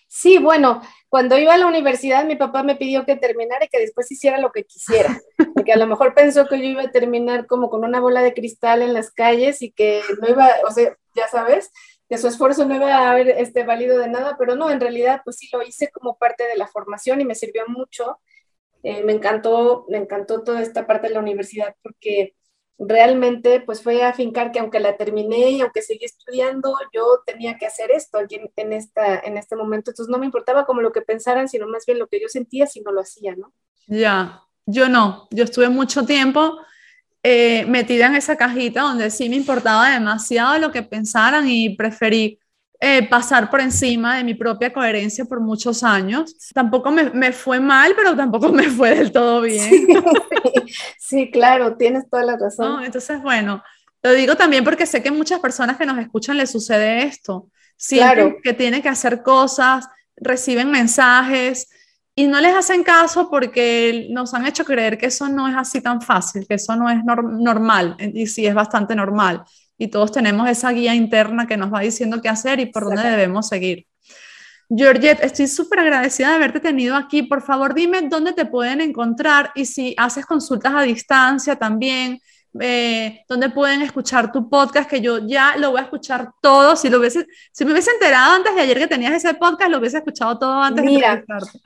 Sí, 0.08 0.38
bueno, 0.38 0.82
cuando 1.10 1.38
iba 1.38 1.54
a 1.54 1.58
la 1.58 1.68
universidad 1.68 2.26
mi 2.26 2.36
papá 2.36 2.64
me 2.64 2.76
pidió 2.76 3.06
que 3.06 3.16
terminara 3.16 3.66
y 3.66 3.68
que 3.68 3.80
después 3.80 4.12
hiciera 4.12 4.40
lo 4.40 4.52
que 4.52 4.64
quisiera, 4.64 5.20
porque 5.56 5.74
a 5.74 5.78
lo 5.78 5.88
mejor 5.88 6.14
pensó 6.14 6.48
que 6.48 6.60
yo 6.60 6.66
iba 6.66 6.84
a 6.84 6.92
terminar 6.92 7.48
como 7.48 7.70
con 7.70 7.84
una 7.84 8.00
bola 8.00 8.22
de 8.22 8.34
cristal 8.34 8.82
en 8.82 8.94
las 8.94 9.12
calles 9.12 9.62
y 9.62 9.72
que 9.72 10.02
no 10.22 10.30
iba, 10.30 10.50
o 10.68 10.72
sea, 10.72 10.96
ya 11.16 11.28
sabes, 11.28 11.72
que 12.10 12.18
su 12.18 12.28
esfuerzo 12.28 12.66
no 12.66 12.76
iba 12.76 12.96
a 12.96 13.12
haber 13.12 13.30
este, 13.30 13.64
valido 13.64 13.98
de 13.98 14.08
nada, 14.08 14.36
pero 14.38 14.56
no, 14.56 14.70
en 14.70 14.80
realidad 14.80 15.22
pues 15.24 15.38
sí 15.38 15.50
lo 15.52 15.64
hice 15.64 15.90
como 15.92 16.18
parte 16.18 16.46
de 16.46 16.58
la 16.58 16.68
formación 16.68 17.22
y 17.22 17.26
me 17.26 17.36
sirvió 17.36 17.64
mucho. 17.68 18.20
Eh, 18.84 19.04
me 19.04 19.14
encantó, 19.14 19.86
me 19.90 19.98
encantó 19.98 20.44
toda 20.44 20.62
esta 20.62 20.86
parte 20.86 21.08
de 21.08 21.14
la 21.14 21.22
universidad 21.22 21.76
porque 21.82 22.36
realmente 22.80 23.62
pues 23.62 23.82
fue 23.82 24.04
a 24.04 24.14
fincar 24.14 24.52
que 24.52 24.60
aunque 24.60 24.80
la 24.80 24.98
terminé 24.98 25.52
y 25.52 25.62
aunque 25.62 25.82
seguí 25.82 26.06
estudiando, 26.06 26.76
yo 26.94 27.22
tenía 27.26 27.58
que 27.58 27.66
hacer 27.66 27.92
esto 27.92 28.20
en, 28.56 28.74
esta, 28.74 29.20
en 29.20 29.38
este 29.38 29.56
momento. 29.56 29.92
Entonces 29.92 30.12
no 30.12 30.18
me 30.18 30.26
importaba 30.26 30.66
como 30.66 30.82
lo 30.82 30.92
que 30.92 31.02
pensaran, 31.02 31.48
sino 31.48 31.68
más 31.68 31.86
bien 31.86 32.00
lo 32.00 32.08
que 32.08 32.20
yo 32.20 32.28
sentía 32.28 32.68
si 32.68 32.82
no 32.82 32.92
lo 32.92 33.02
hacía, 33.02 33.36
¿no? 33.36 33.54
Ya, 33.88 34.42
yo 34.66 34.90
no, 34.90 35.28
yo 35.32 35.44
estuve 35.44 35.70
mucho 35.70 36.06
tiempo 36.06 36.58
eh, 37.22 37.66
metida 37.68 38.08
en 38.08 38.16
esa 38.16 38.36
cajita 38.36 38.82
donde 38.82 39.10
sí 39.10 39.30
me 39.30 39.36
importaba 39.36 39.90
demasiado 39.92 40.58
lo 40.58 40.72
que 40.72 40.84
pensaran 40.84 41.48
y 41.48 41.76
preferí 41.76 42.40
eh, 42.86 43.08
pasar 43.08 43.50
por 43.50 43.62
encima 43.62 44.18
de 44.18 44.26
mi 44.26 44.34
propia 44.34 44.74
coherencia 44.74 45.24
por 45.24 45.40
muchos 45.40 45.86
años. 45.86 46.36
Tampoco 46.54 46.92
me, 46.92 47.12
me, 47.12 47.32
fue 47.32 47.62
mal, 47.62 47.94
pero 47.96 48.14
tampoco 48.14 48.50
me 48.50 48.70
fue 48.70 48.94
del 48.94 49.10
todo 49.14 49.40
bien. 49.40 49.88
Sí, 51.00 51.32
claro, 51.32 51.78
tienes 51.78 52.10
toda 52.10 52.24
la 52.24 52.36
razón. 52.36 52.84
entonces, 52.84 53.22
bueno, 53.22 53.64
lo 54.02 54.12
digo 54.12 54.36
también 54.36 54.66
porque 54.66 54.86
sé 54.86 55.02
que 55.02 55.12
muchas 55.12 55.40
personas 55.40 55.78
que 55.78 55.86
nos 55.86 55.98
escuchan 55.98 56.36
les 56.36 56.52
sucede 56.52 57.04
esto. 57.04 57.50
Sienten 57.78 58.38
que 58.44 58.54
tienen 58.54 58.82
que 58.82 58.90
hacer 58.90 59.24
cosas, 59.24 59.88
reciben 60.18 60.70
mensajes, 60.70 61.70
y 62.16 62.28
no 62.28 62.42
les 62.42 62.54
hacen 62.54 62.84
caso 62.84 63.30
porque 63.30 64.08
nos 64.10 64.34
han 64.34 64.46
hecho 64.46 64.66
creer 64.66 64.98
que 64.98 65.06
eso 65.06 65.30
no 65.30 65.48
es 65.48 65.56
así 65.56 65.80
tan 65.80 66.02
fácil, 66.02 66.46
que 66.48 66.56
eso 66.56 66.76
no 66.76 66.90
es 66.90 67.00
normal, 67.06 67.96
y 68.00 68.28
sí 68.28 68.46
es 68.46 68.54
bastante 68.54 68.94
normal. 68.94 69.44
Y 69.78 69.88
todos 69.88 70.12
tenemos 70.12 70.50
esa 70.50 70.72
guía 70.72 70.96
interna 70.96 71.48
que 71.48 71.58
nos 71.58 71.74
va 71.74 71.80
diciendo 71.80 72.22
qué 72.22 72.30
hacer 72.30 72.60
y 72.60 72.68
por 72.68 72.86
dónde 72.86 73.04
debemos 73.04 73.48
seguir. 73.48 73.88
Georgette, 74.70 75.24
estoy 75.24 75.48
súper 75.48 75.80
agradecida 75.80 76.30
de 76.30 76.36
haberte 76.36 76.60
tenido 76.60 76.96
aquí. 76.96 77.24
Por 77.24 77.42
favor, 77.42 77.74
dime 77.74 78.02
dónde 78.04 78.34
te 78.34 78.46
pueden 78.46 78.82
encontrar 78.82 79.52
y 79.56 79.66
si 79.66 79.94
haces 79.98 80.26
consultas 80.26 80.74
a 80.74 80.82
distancia 80.82 81.56
también, 81.56 82.20
eh, 82.60 83.24
dónde 83.28 83.50
pueden 83.50 83.82
escuchar 83.82 84.32
tu 84.32 84.50
podcast, 84.50 84.90
que 84.90 85.02
yo 85.02 85.28
ya 85.28 85.58
lo 85.58 85.72
voy 85.72 85.80
a 85.80 85.84
escuchar 85.84 86.32
todo. 86.42 86.76
Si, 86.76 86.90
lo 86.90 87.00
hubiese, 87.00 87.28
si 87.52 87.66
me 87.66 87.72
hubiese 87.72 87.92
enterado 87.92 88.36
antes 88.36 88.56
de 88.56 88.62
ayer 88.62 88.78
que 88.80 88.88
tenías 88.88 89.14
ese 89.14 89.34
podcast, 89.34 89.70
lo 89.70 89.80
hubiese 89.80 89.98
escuchado 89.98 90.38
todo 90.40 90.62
antes 90.62 90.84
de 90.84 90.94
entrevistarte. 90.94 91.60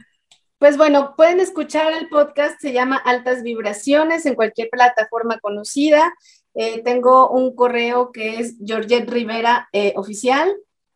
Pues 0.60 0.76
bueno, 0.76 1.14
pueden 1.16 1.40
escuchar 1.40 1.94
el 1.94 2.10
podcast, 2.10 2.60
se 2.60 2.74
llama 2.74 2.98
Altas 2.98 3.44
Vibraciones 3.44 4.26
en 4.26 4.34
cualquier 4.34 4.70
plataforma 4.72 5.40
conocida. 5.40 6.12
Eh, 6.56 6.82
tengo 6.84 7.30
un 7.30 7.56
correo 7.56 8.12
que 8.12 8.40
es 8.40 8.56
Georgette 8.66 9.08
Rivera 9.08 9.70
eh, 9.72 9.94
Oficial, 9.98 10.52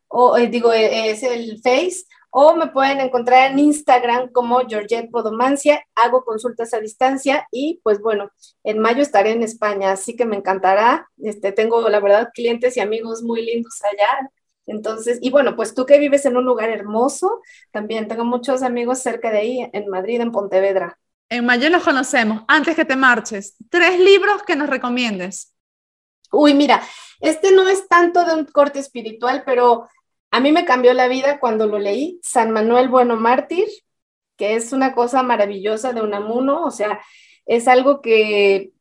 o 0.08 0.36
eh, 0.36 0.48
digo, 0.48 0.72
es 0.72 1.22
el 1.22 1.60
Face, 1.62 2.06
o 2.30 2.56
me 2.56 2.66
pueden 2.68 2.98
encontrar 3.00 3.52
en 3.52 3.60
Instagram 3.60 4.32
como 4.32 4.66
Georgette 4.66 5.12
Podomancia. 5.12 5.84
Hago 5.94 6.24
consultas 6.24 6.74
a 6.74 6.80
distancia 6.80 7.46
y 7.52 7.80
pues 7.84 8.00
bueno, 8.00 8.30
en 8.64 8.80
mayo 8.80 9.00
estaré 9.00 9.30
en 9.30 9.44
España, 9.44 9.92
así 9.92 10.16
que 10.16 10.24
me 10.24 10.36
encantará. 10.36 11.08
Este, 11.18 11.52
tengo 11.52 11.88
la 11.88 12.00
verdad 12.00 12.30
clientes 12.34 12.76
y 12.76 12.80
amigos 12.80 13.22
muy 13.22 13.44
lindos 13.44 13.80
allá. 13.84 14.28
Entonces, 14.66 15.18
y 15.20 15.30
bueno, 15.30 15.56
pues 15.56 15.74
tú 15.74 15.86
que 15.86 15.98
vives 15.98 16.24
en 16.24 16.36
un 16.36 16.44
lugar 16.44 16.70
hermoso, 16.70 17.40
también 17.70 18.08
tengo 18.08 18.24
muchos 18.24 18.62
amigos 18.62 19.00
cerca 19.00 19.30
de 19.30 19.38
ahí, 19.38 19.70
en 19.72 19.88
Madrid, 19.88 20.20
en 20.20 20.32
Pontevedra. 20.32 20.98
En 21.28 21.46
Mayo 21.46 21.68
los 21.70 21.82
conocemos. 21.82 22.44
Antes 22.46 22.76
que 22.76 22.84
te 22.84 22.96
marches, 22.96 23.56
tres 23.70 23.98
libros 23.98 24.42
que 24.42 24.54
nos 24.54 24.68
recomiendes. 24.68 25.54
Uy, 26.30 26.54
mira, 26.54 26.82
este 27.20 27.52
no 27.52 27.68
es 27.68 27.88
tanto 27.88 28.24
de 28.24 28.34
un 28.34 28.44
corte 28.44 28.78
espiritual, 28.78 29.42
pero 29.44 29.88
a 30.30 30.40
mí 30.40 30.52
me 30.52 30.64
cambió 30.64 30.94
la 30.94 31.08
vida 31.08 31.40
cuando 31.40 31.66
lo 31.66 31.78
leí. 31.78 32.20
San 32.22 32.50
Manuel 32.50 32.88
Bueno 32.88 33.16
Mártir, 33.16 33.66
que 34.36 34.54
es 34.54 34.72
una 34.72 34.94
cosa 34.94 35.22
maravillosa 35.22 35.92
de 35.92 36.02
Unamuno, 36.02 36.64
o 36.64 36.70
sea, 36.70 37.00
es 37.46 37.68
algo 37.68 38.00
que 38.00 38.72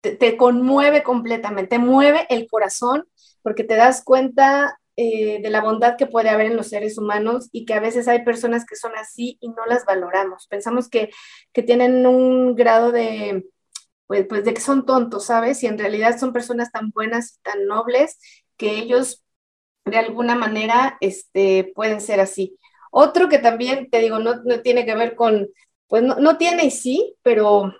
te, 0.00 0.16
te 0.16 0.36
conmueve 0.36 1.02
completamente, 1.02 1.76
te 1.76 1.78
mueve 1.78 2.26
el 2.28 2.48
corazón, 2.48 3.04
porque 3.42 3.64
te 3.64 3.76
das 3.76 4.02
cuenta 4.04 4.78
eh, 5.00 5.40
de 5.40 5.50
la 5.50 5.60
bondad 5.60 5.96
que 5.96 6.08
puede 6.08 6.28
haber 6.28 6.46
en 6.46 6.56
los 6.56 6.70
seres 6.70 6.98
humanos 6.98 7.50
y 7.52 7.66
que 7.66 7.74
a 7.74 7.78
veces 7.78 8.08
hay 8.08 8.24
personas 8.24 8.66
que 8.66 8.74
son 8.74 8.96
así 8.96 9.38
y 9.40 9.48
no 9.50 9.64
las 9.64 9.84
valoramos. 9.84 10.48
Pensamos 10.48 10.88
que, 10.88 11.10
que 11.52 11.62
tienen 11.62 12.04
un 12.04 12.56
grado 12.56 12.90
de, 12.90 13.46
pues, 14.08 14.26
pues, 14.28 14.44
de 14.44 14.54
que 14.54 14.60
son 14.60 14.86
tontos, 14.86 15.26
¿sabes? 15.26 15.62
Y 15.62 15.68
en 15.68 15.78
realidad 15.78 16.18
son 16.18 16.32
personas 16.32 16.72
tan 16.72 16.90
buenas 16.90 17.36
y 17.36 17.42
tan 17.42 17.66
nobles 17.66 18.18
que 18.56 18.76
ellos 18.76 19.24
de 19.84 19.98
alguna 19.98 20.34
manera 20.34 20.98
este, 21.00 21.70
pueden 21.76 22.00
ser 22.00 22.18
así. 22.18 22.58
Otro 22.90 23.28
que 23.28 23.38
también, 23.38 23.90
te 23.90 24.00
digo, 24.00 24.18
no, 24.18 24.42
no 24.42 24.62
tiene 24.62 24.84
que 24.84 24.96
ver 24.96 25.14
con, 25.14 25.48
pues 25.86 26.02
no, 26.02 26.16
no 26.16 26.38
tiene 26.38 26.64
y 26.64 26.72
sí, 26.72 27.14
pero 27.22 27.72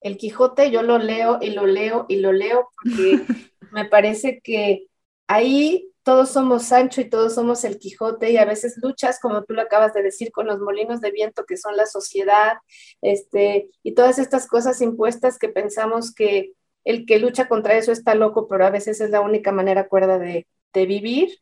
el 0.00 0.16
Quijote 0.16 0.72
yo 0.72 0.82
lo 0.82 0.98
leo 0.98 1.38
y 1.40 1.50
lo 1.50 1.66
leo 1.66 2.06
y 2.08 2.16
lo 2.16 2.32
leo 2.32 2.68
porque 2.74 3.20
me 3.70 3.84
parece 3.84 4.40
que 4.42 4.88
ahí 5.28 5.93
todos 6.04 6.30
somos 6.30 6.64
Sancho 6.64 7.00
y 7.00 7.08
todos 7.08 7.34
somos 7.34 7.64
el 7.64 7.78
Quijote 7.78 8.30
y 8.30 8.36
a 8.36 8.44
veces 8.44 8.76
luchas, 8.82 9.18
como 9.20 9.42
tú 9.42 9.54
lo 9.54 9.62
acabas 9.62 9.94
de 9.94 10.02
decir, 10.02 10.30
con 10.32 10.46
los 10.46 10.60
molinos 10.60 11.00
de 11.00 11.10
viento 11.10 11.46
que 11.46 11.56
son 11.56 11.76
la 11.76 11.86
sociedad, 11.86 12.58
este, 13.00 13.70
y 13.82 13.94
todas 13.94 14.18
estas 14.18 14.46
cosas 14.46 14.80
impuestas 14.82 15.38
que 15.38 15.48
pensamos 15.48 16.14
que 16.14 16.52
el 16.84 17.06
que 17.06 17.18
lucha 17.18 17.48
contra 17.48 17.76
eso 17.76 17.90
está 17.90 18.14
loco, 18.14 18.46
pero 18.48 18.66
a 18.66 18.70
veces 18.70 19.00
es 19.00 19.10
la 19.10 19.22
única 19.22 19.50
manera 19.50 19.88
cuerda 19.88 20.18
de, 20.18 20.46
de 20.74 20.86
vivir. 20.86 21.38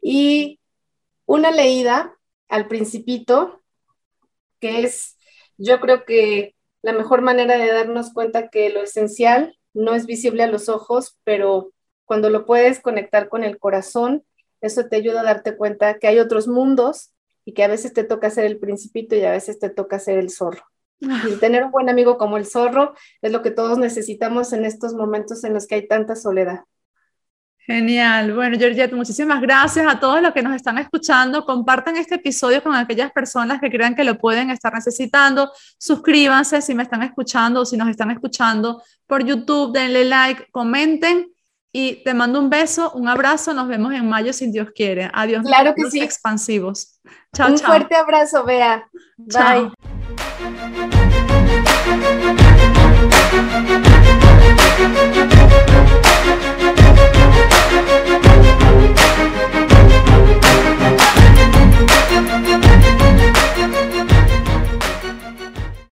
Y 0.00 0.60
una 1.26 1.50
leída 1.50 2.16
al 2.48 2.68
principito, 2.68 3.62
que 4.60 4.80
es, 4.80 5.18
yo 5.58 5.78
creo 5.78 6.06
que 6.06 6.54
la 6.80 6.94
mejor 6.94 7.20
manera 7.20 7.58
de 7.58 7.70
darnos 7.70 8.14
cuenta 8.14 8.48
que 8.48 8.70
lo 8.70 8.82
esencial 8.82 9.58
no 9.74 9.94
es 9.94 10.06
visible 10.06 10.42
a 10.42 10.46
los 10.46 10.70
ojos, 10.70 11.18
pero 11.22 11.74
cuando 12.06 12.30
lo 12.30 12.46
puedes 12.46 12.80
conectar 12.80 13.28
con 13.28 13.44
el 13.44 13.58
corazón, 13.58 14.24
eso 14.60 14.86
te 14.86 14.96
ayuda 14.96 15.20
a 15.20 15.24
darte 15.24 15.56
cuenta 15.56 15.98
que 15.98 16.06
hay 16.06 16.18
otros 16.18 16.48
mundos 16.48 17.12
y 17.44 17.52
que 17.52 17.64
a 17.64 17.68
veces 17.68 17.92
te 17.92 18.04
toca 18.04 18.30
ser 18.30 18.46
el 18.46 18.58
principito 18.58 19.14
y 19.14 19.24
a 19.24 19.32
veces 19.32 19.58
te 19.58 19.68
toca 19.68 19.98
ser 19.98 20.18
el 20.18 20.30
zorro. 20.30 20.62
Ah. 21.06 21.24
Y 21.30 21.36
tener 21.36 21.62
un 21.64 21.70
buen 21.70 21.90
amigo 21.90 22.16
como 22.16 22.38
el 22.38 22.46
zorro 22.46 22.94
es 23.20 23.30
lo 23.30 23.42
que 23.42 23.50
todos 23.50 23.78
necesitamos 23.78 24.52
en 24.52 24.64
estos 24.64 24.94
momentos 24.94 25.44
en 25.44 25.52
los 25.52 25.66
que 25.66 25.74
hay 25.74 25.86
tanta 25.86 26.16
soledad. 26.16 26.60
Genial. 27.58 28.32
Bueno, 28.32 28.56
Georgette, 28.56 28.92
muchísimas 28.92 29.40
gracias 29.40 29.84
a 29.88 29.98
todos 29.98 30.22
los 30.22 30.32
que 30.32 30.40
nos 30.40 30.54
están 30.54 30.78
escuchando. 30.78 31.44
Compartan 31.44 31.96
este 31.96 32.14
episodio 32.14 32.62
con 32.62 32.76
aquellas 32.76 33.10
personas 33.10 33.60
que 33.60 33.70
crean 33.70 33.96
que 33.96 34.04
lo 34.04 34.18
pueden 34.18 34.50
estar 34.50 34.72
necesitando. 34.72 35.50
Suscríbanse 35.76 36.62
si 36.62 36.76
me 36.76 36.84
están 36.84 37.02
escuchando 37.02 37.62
o 37.62 37.66
si 37.66 37.76
nos 37.76 37.88
están 37.88 38.12
escuchando 38.12 38.82
por 39.08 39.24
YouTube. 39.24 39.72
Denle 39.72 40.04
like, 40.04 40.46
comenten 40.52 41.32
y 41.72 42.02
te 42.04 42.14
mando 42.14 42.40
un 42.40 42.48
beso, 42.48 42.92
un 42.92 43.08
abrazo. 43.08 43.52
Nos 43.52 43.68
vemos 43.68 43.92
en 43.92 44.08
mayo 44.08 44.32
si 44.32 44.50
Dios 44.50 44.68
quiere. 44.74 45.10
Adiós. 45.12 45.44
Claro 45.44 45.74
que 45.74 45.90
sí. 45.90 46.00
Expansivos. 46.00 47.00
Chao, 47.34 47.50
un 47.50 47.58
fuerte 47.58 47.94
abrazo, 47.94 48.44
Bea. 48.44 48.88
Chao. 49.28 49.72